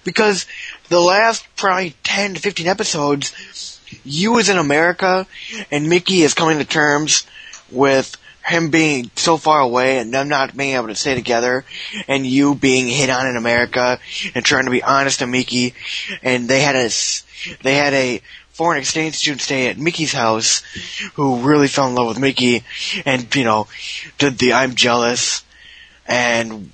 Because 0.04 0.46
the 0.90 1.00
last 1.00 1.46
probably 1.56 1.96
10 2.04 2.36
to 2.36 2.40
15 2.40 2.68
episodes, 2.68 3.80
Yu 4.04 4.38
is 4.38 4.50
in 4.50 4.58
America, 4.58 5.28
and 5.72 5.90
Miki 5.90 6.24
is 6.24 6.34
coming 6.34 6.58
to 6.58 6.66
terms 6.66 7.26
with 7.72 8.18
him 8.46 8.70
being 8.70 9.10
so 9.16 9.38
far 9.38 9.60
away 9.60 10.00
and 10.00 10.14
them 10.14 10.28
not 10.28 10.56
being 10.56 10.76
able 10.76 10.88
to 10.88 10.96
stay 10.96 11.16
together, 11.16 11.66
and 12.08 12.26
Yu 12.26 12.56
being 12.56 12.88
hit 12.88 13.10
on 13.10 13.28
in 13.28 13.38
America 13.38 14.00
and 14.36 14.44
trying 14.44 14.66
to 14.66 14.72
be 14.72 14.84
honest 14.84 15.20
to 15.20 15.28
Miki, 15.28 15.74
and 16.22 16.50
they 16.50 16.62
had 16.62 16.76
a 16.76 16.90
they 17.64 17.76
had 17.76 17.94
a 17.94 18.22
foreign 18.52 18.80
exchange 18.80 19.16
student 19.16 19.42
stay 19.42 19.68
at 19.68 19.78
Miki's 19.78 20.14
house 20.14 20.62
who 21.16 21.38
really 21.40 21.68
fell 21.68 21.88
in 21.88 21.96
love 21.96 22.08
with 22.08 22.20
Mickey, 22.20 22.64
and 23.06 23.34
you 23.36 23.44
know 23.44 23.68
did 24.18 24.38
the 24.38 24.54
I'm 24.54 24.76
jealous, 24.76 25.44
and 26.06 26.72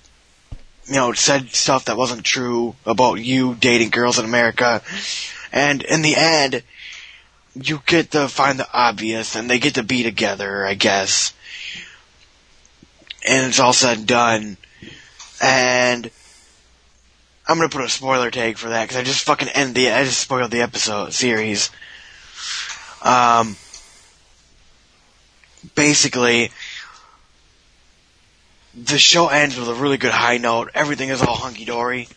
Yu 0.88 0.96
know 0.96 1.14
said 1.14 1.50
stuff 1.52 1.86
that 1.86 1.98
wasn't 1.98 2.24
true 2.24 2.76
about 2.86 3.16
you 3.16 3.56
dating 3.56 3.92
girls 3.92 4.18
in 4.18 4.26
America, 4.26 4.82
and 5.52 5.84
in 5.84 6.02
the 6.02 6.16
end 6.16 6.64
you 7.56 7.82
get 7.86 8.12
to 8.12 8.28
find 8.28 8.60
the 8.60 8.68
obvious 8.74 9.36
and 9.36 9.50
they 9.50 9.60
get 9.60 9.76
to 9.76 9.84
be 9.84 10.04
together, 10.04 10.66
I 10.66 10.76
guess. 10.76 11.34
And 13.28 13.48
it's 13.48 13.60
all 13.60 13.74
said 13.74 14.00
and 14.00 14.08
done. 14.08 14.58
And 15.42 16.10
I'm 17.48 17.58
gonna 17.58 17.70
put 17.70 17.84
a 17.84 17.90
spoiler 17.90 18.32
tag 18.32 18.58
for 18.58 18.70
that 18.70 18.84
because 18.84 18.98
I 18.98 19.04
just 19.04 19.26
fucking 19.26 19.50
end 19.50 19.76
the, 19.76 19.92
I 19.92 20.04
just 20.04 20.20
spoiled 20.20 20.52
the 20.52 20.62
episode 20.62 21.14
series. 21.14 21.72
Um, 23.02 23.56
basically, 25.76 26.52
the 28.76 28.98
show 28.98 29.28
ends 29.28 29.58
with 29.58 29.68
a 29.68 29.74
really 29.74 29.98
good 29.98 30.12
high 30.12 30.38
note. 30.38 30.70
Everything 30.74 31.10
is 31.10 31.22
all 31.22 31.36
hunky 31.36 31.66
dory, 31.66 32.08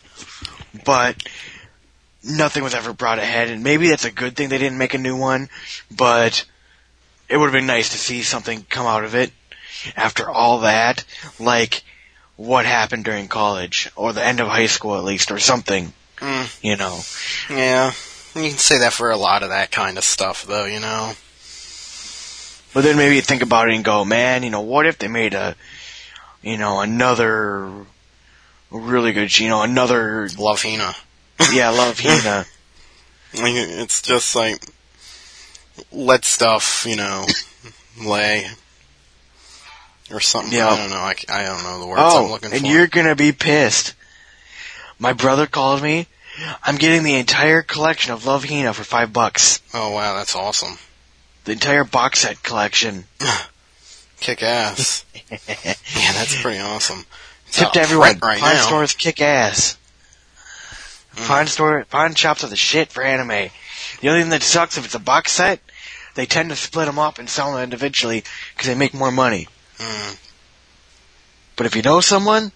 but 0.85 1.21
nothing 2.23 2.63
was 2.63 2.73
ever 2.73 2.93
brought 2.93 3.19
ahead, 3.19 3.49
and 3.49 3.63
maybe 3.63 3.89
that's 3.89 4.05
a 4.05 4.11
good 4.11 4.35
thing 4.35 4.49
they 4.49 4.57
didn't 4.57 4.77
make 4.77 4.93
a 4.93 4.99
new 4.99 5.15
one, 5.15 5.49
but 5.95 6.45
it 7.29 7.37
would 7.37 7.45
have 7.45 7.53
been 7.53 7.65
nice 7.67 7.89
to 7.89 7.97
see 7.97 8.21
something 8.23 8.65
come 8.69 8.85
out 8.85 9.03
of 9.03 9.15
it 9.15 9.31
after 9.95 10.29
all 10.29 10.59
that, 10.61 11.03
like 11.39 11.83
what 12.35 12.65
happened 12.65 13.05
during 13.05 13.27
college, 13.27 13.89
or 13.95 14.13
the 14.13 14.23
end 14.25 14.39
of 14.39 14.47
high 14.47 14.65
school 14.67 14.97
at 14.97 15.03
least, 15.03 15.31
or 15.31 15.39
something, 15.39 15.93
Mm, 16.17 16.63
you 16.63 16.75
know. 16.77 16.99
yeah. 17.49 17.91
You 18.35 18.49
can 18.49 18.57
say 18.57 18.79
that 18.79 18.93
for 18.93 19.11
a 19.11 19.17
lot 19.17 19.43
of 19.43 19.49
that 19.49 19.71
kind 19.71 19.97
of 19.97 20.03
stuff, 20.03 20.45
though, 20.45 20.65
you 20.65 20.79
know? 20.79 21.13
But 22.73 22.83
then 22.83 22.97
maybe 22.97 23.15
you 23.15 23.21
think 23.21 23.43
about 23.43 23.69
it 23.69 23.75
and 23.75 23.83
go, 23.83 24.03
man, 24.03 24.41
you 24.41 24.49
know, 24.49 24.61
what 24.61 24.87
if 24.87 24.97
they 24.97 25.07
made 25.07 25.33
a, 25.35 25.55
you 26.41 26.57
know, 26.57 26.79
another 26.81 27.69
really 28.71 29.11
good, 29.13 29.37
you 29.37 29.49
know, 29.49 29.61
another, 29.61 30.27
Love 30.39 30.63
Hina. 30.63 30.95
yeah, 31.51 31.69
Love 31.69 31.99
Hina. 32.03 32.45
Like, 33.35 33.53
It's 33.55 34.01
just 34.01 34.35
like, 34.35 34.65
let 35.91 36.25
stuff, 36.25 36.85
you 36.87 36.95
know, 36.95 37.25
lay. 38.01 38.47
Or 40.11 40.19
something. 40.19 40.53
Yeah. 40.53 40.67
I 40.67 40.77
don't 40.77 40.89
know. 40.89 40.97
I 41.33 41.43
don't 41.43 41.63
know 41.63 41.79
the 41.79 41.87
words 41.87 42.01
I'm 42.01 42.23
Oh, 42.25 42.27
looking 42.29 42.51
and 42.51 42.59
for. 42.61 42.65
And 42.65 42.73
you're 42.75 42.87
gonna 42.87 43.15
be 43.15 43.31
pissed. 43.31 43.95
My 44.99 45.13
brother 45.13 45.47
called 45.47 45.81
me. 45.81 46.07
I'm 46.63 46.75
getting 46.77 47.03
the 47.03 47.15
entire 47.15 47.61
collection 47.61 48.11
of 48.13 48.25
Love 48.25 48.45
Hina 48.45 48.73
for 48.73 48.83
five 48.83 49.13
bucks. 49.13 49.61
Oh, 49.73 49.91
wow, 49.91 50.15
that's 50.15 50.35
awesome. 50.35 50.77
The 51.45 51.51
entire 51.53 51.83
box 51.83 52.19
set 52.21 52.41
collection. 52.43 53.05
Kick 54.19 54.41
ass. 54.43 55.05
yeah, 55.31 55.37
that's 56.13 56.41
pretty 56.41 56.59
awesome. 56.59 57.05
It's 57.47 57.57
Tip 57.59 57.71
to 57.73 57.81
everyone. 57.81 58.17
right 58.19 58.39
pawn 58.39 58.53
now. 58.53 58.65
stores 58.65 58.93
kick 58.93 59.21
ass. 59.21 59.77
Mm. 61.15 61.27
Pawn 61.27 61.47
store, 61.47 61.85
pawn 61.89 62.15
shops 62.15 62.43
are 62.43 62.47
the 62.47 62.55
shit 62.55 62.91
for 62.91 63.03
anime. 63.03 63.49
The 64.03 64.09
only 64.09 64.23
thing 64.23 64.31
that 64.31 64.43
sucks 64.43 64.77
if 64.77 64.83
it's 64.83 64.95
a 64.95 64.99
box 64.99 65.31
set, 65.31 65.61
they 66.15 66.25
tend 66.25 66.49
to 66.49 66.57
split 66.57 66.87
them 66.87 66.99
up 66.99 67.19
and 67.19 67.29
sell 67.29 67.53
them 67.53 67.63
individually 67.63 68.25
because 68.53 68.67
they 68.67 68.75
make 68.75 68.93
more 68.93 69.13
money. 69.13 69.47
Mm. 69.77 70.19
But 71.55 71.67
if 71.67 71.75
you 71.77 71.83
know 71.83 72.01
someone, 72.01 72.51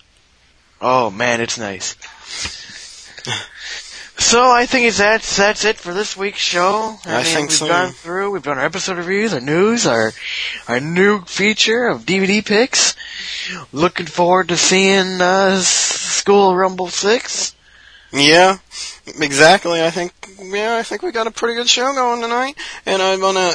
oh 0.82 1.10
man, 1.10 1.40
it's 1.40 1.58
nice. 1.58 1.96
So 4.20 4.50
I 4.52 4.66
think 4.66 4.88
it's 4.88 4.98
that's 4.98 5.38
that's 5.38 5.64
it 5.64 5.78
for 5.78 5.94
this 5.94 6.18
week's 6.18 6.40
show. 6.40 6.98
I 7.06 7.24
think 7.24 7.50
we've 7.50 7.58
so. 7.58 7.68
gone 7.68 7.92
through. 7.92 8.32
We've 8.32 8.44
done 8.44 8.58
our 8.58 8.66
episode 8.66 8.98
reviews, 8.98 9.32
our 9.32 9.40
news, 9.40 9.86
our 9.86 10.12
our 10.68 10.82
new 10.82 11.22
feature 11.22 11.88
of 11.88 12.02
DVD 12.02 12.44
picks. 12.44 12.96
Looking 13.72 14.08
forward 14.08 14.50
to 14.50 14.58
seeing 14.58 15.22
uh, 15.22 15.60
School 15.60 16.58
Rumble 16.58 16.88
Six. 16.88 17.56
Yeah, 18.12 18.58
exactly. 19.20 19.84
I 19.84 19.90
think 19.92 20.14
yeah, 20.42 20.78
I 20.78 20.84
think 20.84 21.02
we 21.02 21.12
got 21.12 21.28
a 21.28 21.32
pretty 21.32 21.56
good 21.56 21.68
show 21.70 21.94
going 21.94 22.22
tonight, 22.22 22.56
and 22.86 23.02
I'm 23.02 23.20
gonna 23.20 23.54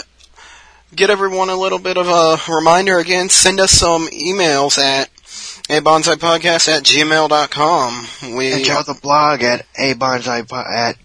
get 0.94 1.08
everyone 1.10 1.48
a 1.48 1.56
little 1.56 1.78
bit 1.78 1.96
of 1.96 2.06
a 2.08 2.36
reminder 2.52 2.98
again. 2.98 3.28
Send 3.30 3.60
us 3.60 3.70
some 3.72 4.08
emails 4.08 4.76
at 4.78 5.08
a 5.70 5.80
bonsai 5.80 6.16
podcast 6.16 6.68
at 6.68 6.82
gmail.com. 6.82 8.36
We 8.36 8.52
And 8.52 8.62
check 8.64 8.76
out 8.76 8.86
the 8.86 8.94
blog 9.00 9.42
at 9.42 9.64
a 9.78 9.94
bonsai 9.94 10.46
po- 10.48 10.64
at. 10.70 10.96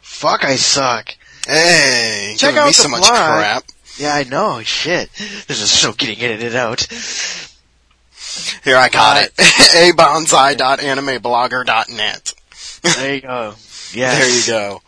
Fuck, 0.00 0.44
I 0.44 0.54
suck. 0.56 1.14
hey, 1.46 2.34
Check 2.38 2.54
out 2.56 2.66
me 2.66 2.70
the 2.70 2.74
so 2.74 2.88
much 2.88 3.00
blog. 3.00 3.38
crap. 3.38 3.64
Yeah, 3.98 4.14
I 4.14 4.22
know. 4.24 4.62
Shit, 4.62 5.10
this 5.48 5.60
is 5.60 5.70
so 5.70 5.92
getting 5.92 6.20
edited 6.20 6.54
out. 6.54 6.86
Here 8.64 8.76
I 8.76 8.88
got 8.90 9.16
Uh, 9.16 9.20
it. 9.20 9.32
a 9.74 9.92
bonsai.animeblogger.net. 9.96 12.32
There 12.94 13.14
you 13.14 13.20
go. 13.20 13.54
Yes. 13.92 14.46
There 14.46 14.54
you 14.56 14.60
go. 14.60 14.82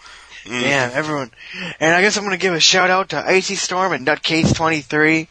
Mm. 0.45 0.63
Damn, 0.63 0.91
everyone. 0.93 1.31
And 1.79 1.95
I 1.95 2.01
guess 2.01 2.17
I'm 2.17 2.25
gonna 2.25 2.37
give 2.37 2.55
a 2.55 2.61
shout 2.61 2.91
out 2.91 3.11
to 3.11 3.19
Icy 3.19 3.55
Storm 3.55 3.93
and 3.93 4.07
Nutcase23. 4.07 5.29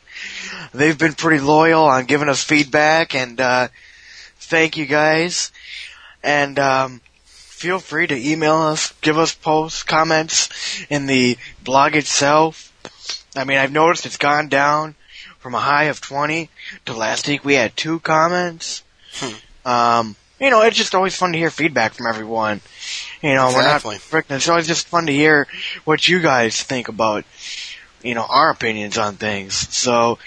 they've 0.74 0.97
been 0.97 1.13
pretty 1.13 1.43
loyal 1.43 1.84
on 1.84 2.05
giving 2.05 2.30
us 2.30 2.43
feedback, 2.43 3.15
and 3.15 3.39
uh, 3.41 3.70
thank 4.38 4.78
you 4.78 4.86
guys. 4.86 5.51
And 6.24 6.59
um, 6.59 7.01
feel 7.26 7.80
free 7.80 8.05
to 8.07 8.15
email 8.15 8.57
us, 8.57 8.93
give 9.01 9.18
us 9.18 9.34
posts, 9.34 9.84
comments 9.84 10.49
in 10.89 11.07
the 11.07 11.38
blog 11.63 11.95
itself. 11.95 12.72
I 13.36 13.43
mean, 13.43 13.57
I've 13.57 13.72
noticed 13.72 14.05
it's 14.05 14.18
gone 14.18 14.49
down 14.49 14.95
from 15.39 15.55
a 15.55 15.59
high 15.59 15.86
of 15.86 16.01
20 16.01 16.49
to 16.86 16.93
last 16.93 17.28
week 17.28 17.43
we 17.45 17.55
had 17.55 17.76
two 17.76 17.99
comments. 17.99 18.84
Hmm. 19.13 19.68
Um, 19.68 20.15
you 20.39 20.49
know, 20.49 20.61
it's 20.61 20.77
just 20.77 20.93
always 20.95 21.15
fun 21.15 21.31
to 21.33 21.38
hear 21.38 21.49
feedback 21.49 21.93
from 21.93 22.07
everyone. 22.07 22.61
You 23.21 23.33
know, 23.35 23.47
Exactly. 23.47 23.89
we're 23.89 23.93
not 24.21 24.25
freaking, 24.27 24.35
it's 24.35 24.49
always 24.49 24.67
just 24.67 24.88
fun 24.88 25.07
to 25.07 25.11
hear 25.11 25.47
what 25.85 26.07
you 26.07 26.19
guys 26.21 26.61
think 26.61 26.88
about, 26.88 27.25
you 28.03 28.13
know, 28.13 28.25
our 28.29 28.51
opinions 28.51 28.97
on 28.97 29.15
things. 29.15 29.53
So, 29.75 30.19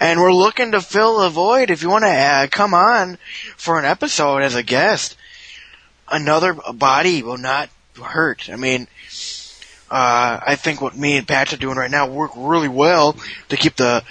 and 0.00 0.20
we're 0.20 0.32
looking 0.32 0.72
to 0.72 0.80
fill 0.80 1.20
a 1.20 1.30
void. 1.30 1.70
If 1.70 1.82
you 1.82 1.90
want 1.90 2.04
to 2.04 2.10
uh, 2.10 2.46
come 2.50 2.74
on 2.74 3.18
for 3.56 3.78
an 3.78 3.84
episode 3.84 4.42
as 4.42 4.54
a 4.56 4.62
guest, 4.64 5.16
another 6.10 6.54
body 6.54 7.22
will 7.22 7.38
not 7.38 7.70
hurt. 8.02 8.50
I 8.50 8.56
mean, 8.56 8.88
uh, 9.90 10.40
I 10.44 10.56
think 10.56 10.80
what 10.80 10.96
me 10.96 11.16
and 11.16 11.28
Patch 11.28 11.52
are 11.52 11.56
doing 11.58 11.76
right 11.76 11.90
now 11.90 12.08
work 12.08 12.32
really 12.36 12.68
well 12.68 13.16
to 13.48 13.56
keep 13.56 13.76
the 13.76 14.02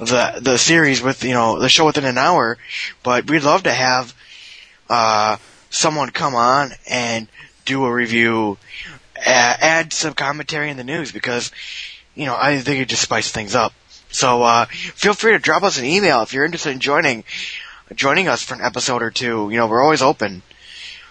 the 0.00 0.38
the 0.40 0.58
series 0.58 1.00
with 1.02 1.22
you 1.24 1.32
know 1.32 1.60
the 1.60 1.68
show 1.68 1.86
within 1.86 2.04
an 2.04 2.18
hour. 2.18 2.58
But 3.04 3.30
we'd 3.30 3.44
love 3.44 3.62
to 3.64 3.72
have 3.72 4.14
uh, 4.88 5.36
someone 5.70 6.10
come 6.10 6.34
on 6.34 6.72
and 6.88 7.28
do 7.64 7.84
a 7.84 7.92
review, 7.92 8.56
uh, 9.16 9.54
add 9.60 9.92
some 9.92 10.14
commentary 10.14 10.70
in 10.70 10.76
the 10.76 10.84
news 10.84 11.12
because 11.12 11.50
you 12.14 12.26
know 12.26 12.36
I 12.38 12.58
think 12.60 12.80
it 12.80 12.88
just 12.88 13.02
spice 13.02 13.30
things 13.30 13.54
up. 13.54 13.72
So 14.10 14.42
uh, 14.42 14.64
feel 14.66 15.12
free 15.14 15.32
to 15.32 15.38
drop 15.38 15.62
us 15.62 15.78
an 15.78 15.84
email 15.84 16.22
if 16.22 16.32
you're 16.32 16.44
interested 16.44 16.70
in 16.70 16.80
joining 16.80 17.24
joining 17.94 18.28
us 18.28 18.42
for 18.42 18.54
an 18.54 18.60
episode 18.62 19.02
or 19.02 19.10
two. 19.10 19.50
You 19.50 19.58
know 19.58 19.66
we're 19.66 19.82
always 19.82 20.02
open. 20.02 20.42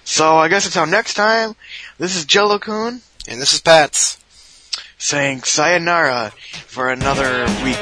So 0.04 0.38
I 0.38 0.48
guess 0.48 0.66
until 0.66 0.86
next 0.86 1.16
time, 1.16 1.56
this 1.98 2.16
is 2.16 2.24
Jello 2.26 2.60
Coon 2.60 3.02
And 3.28 3.42
this 3.42 3.54
is 3.54 3.60
Pat's. 3.62 4.18
saying 4.98 5.44
sayonara 5.44 6.32
for 6.66 6.90
another 6.90 7.46
week. 7.64 7.78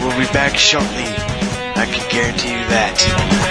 We'll 0.00 0.16
be 0.18 0.32
back 0.32 0.56
shortly. 0.56 1.04
I 1.76 1.86
can 1.90 2.10
guarantee 2.10 2.52
you 2.52 2.64
that. 2.68 3.49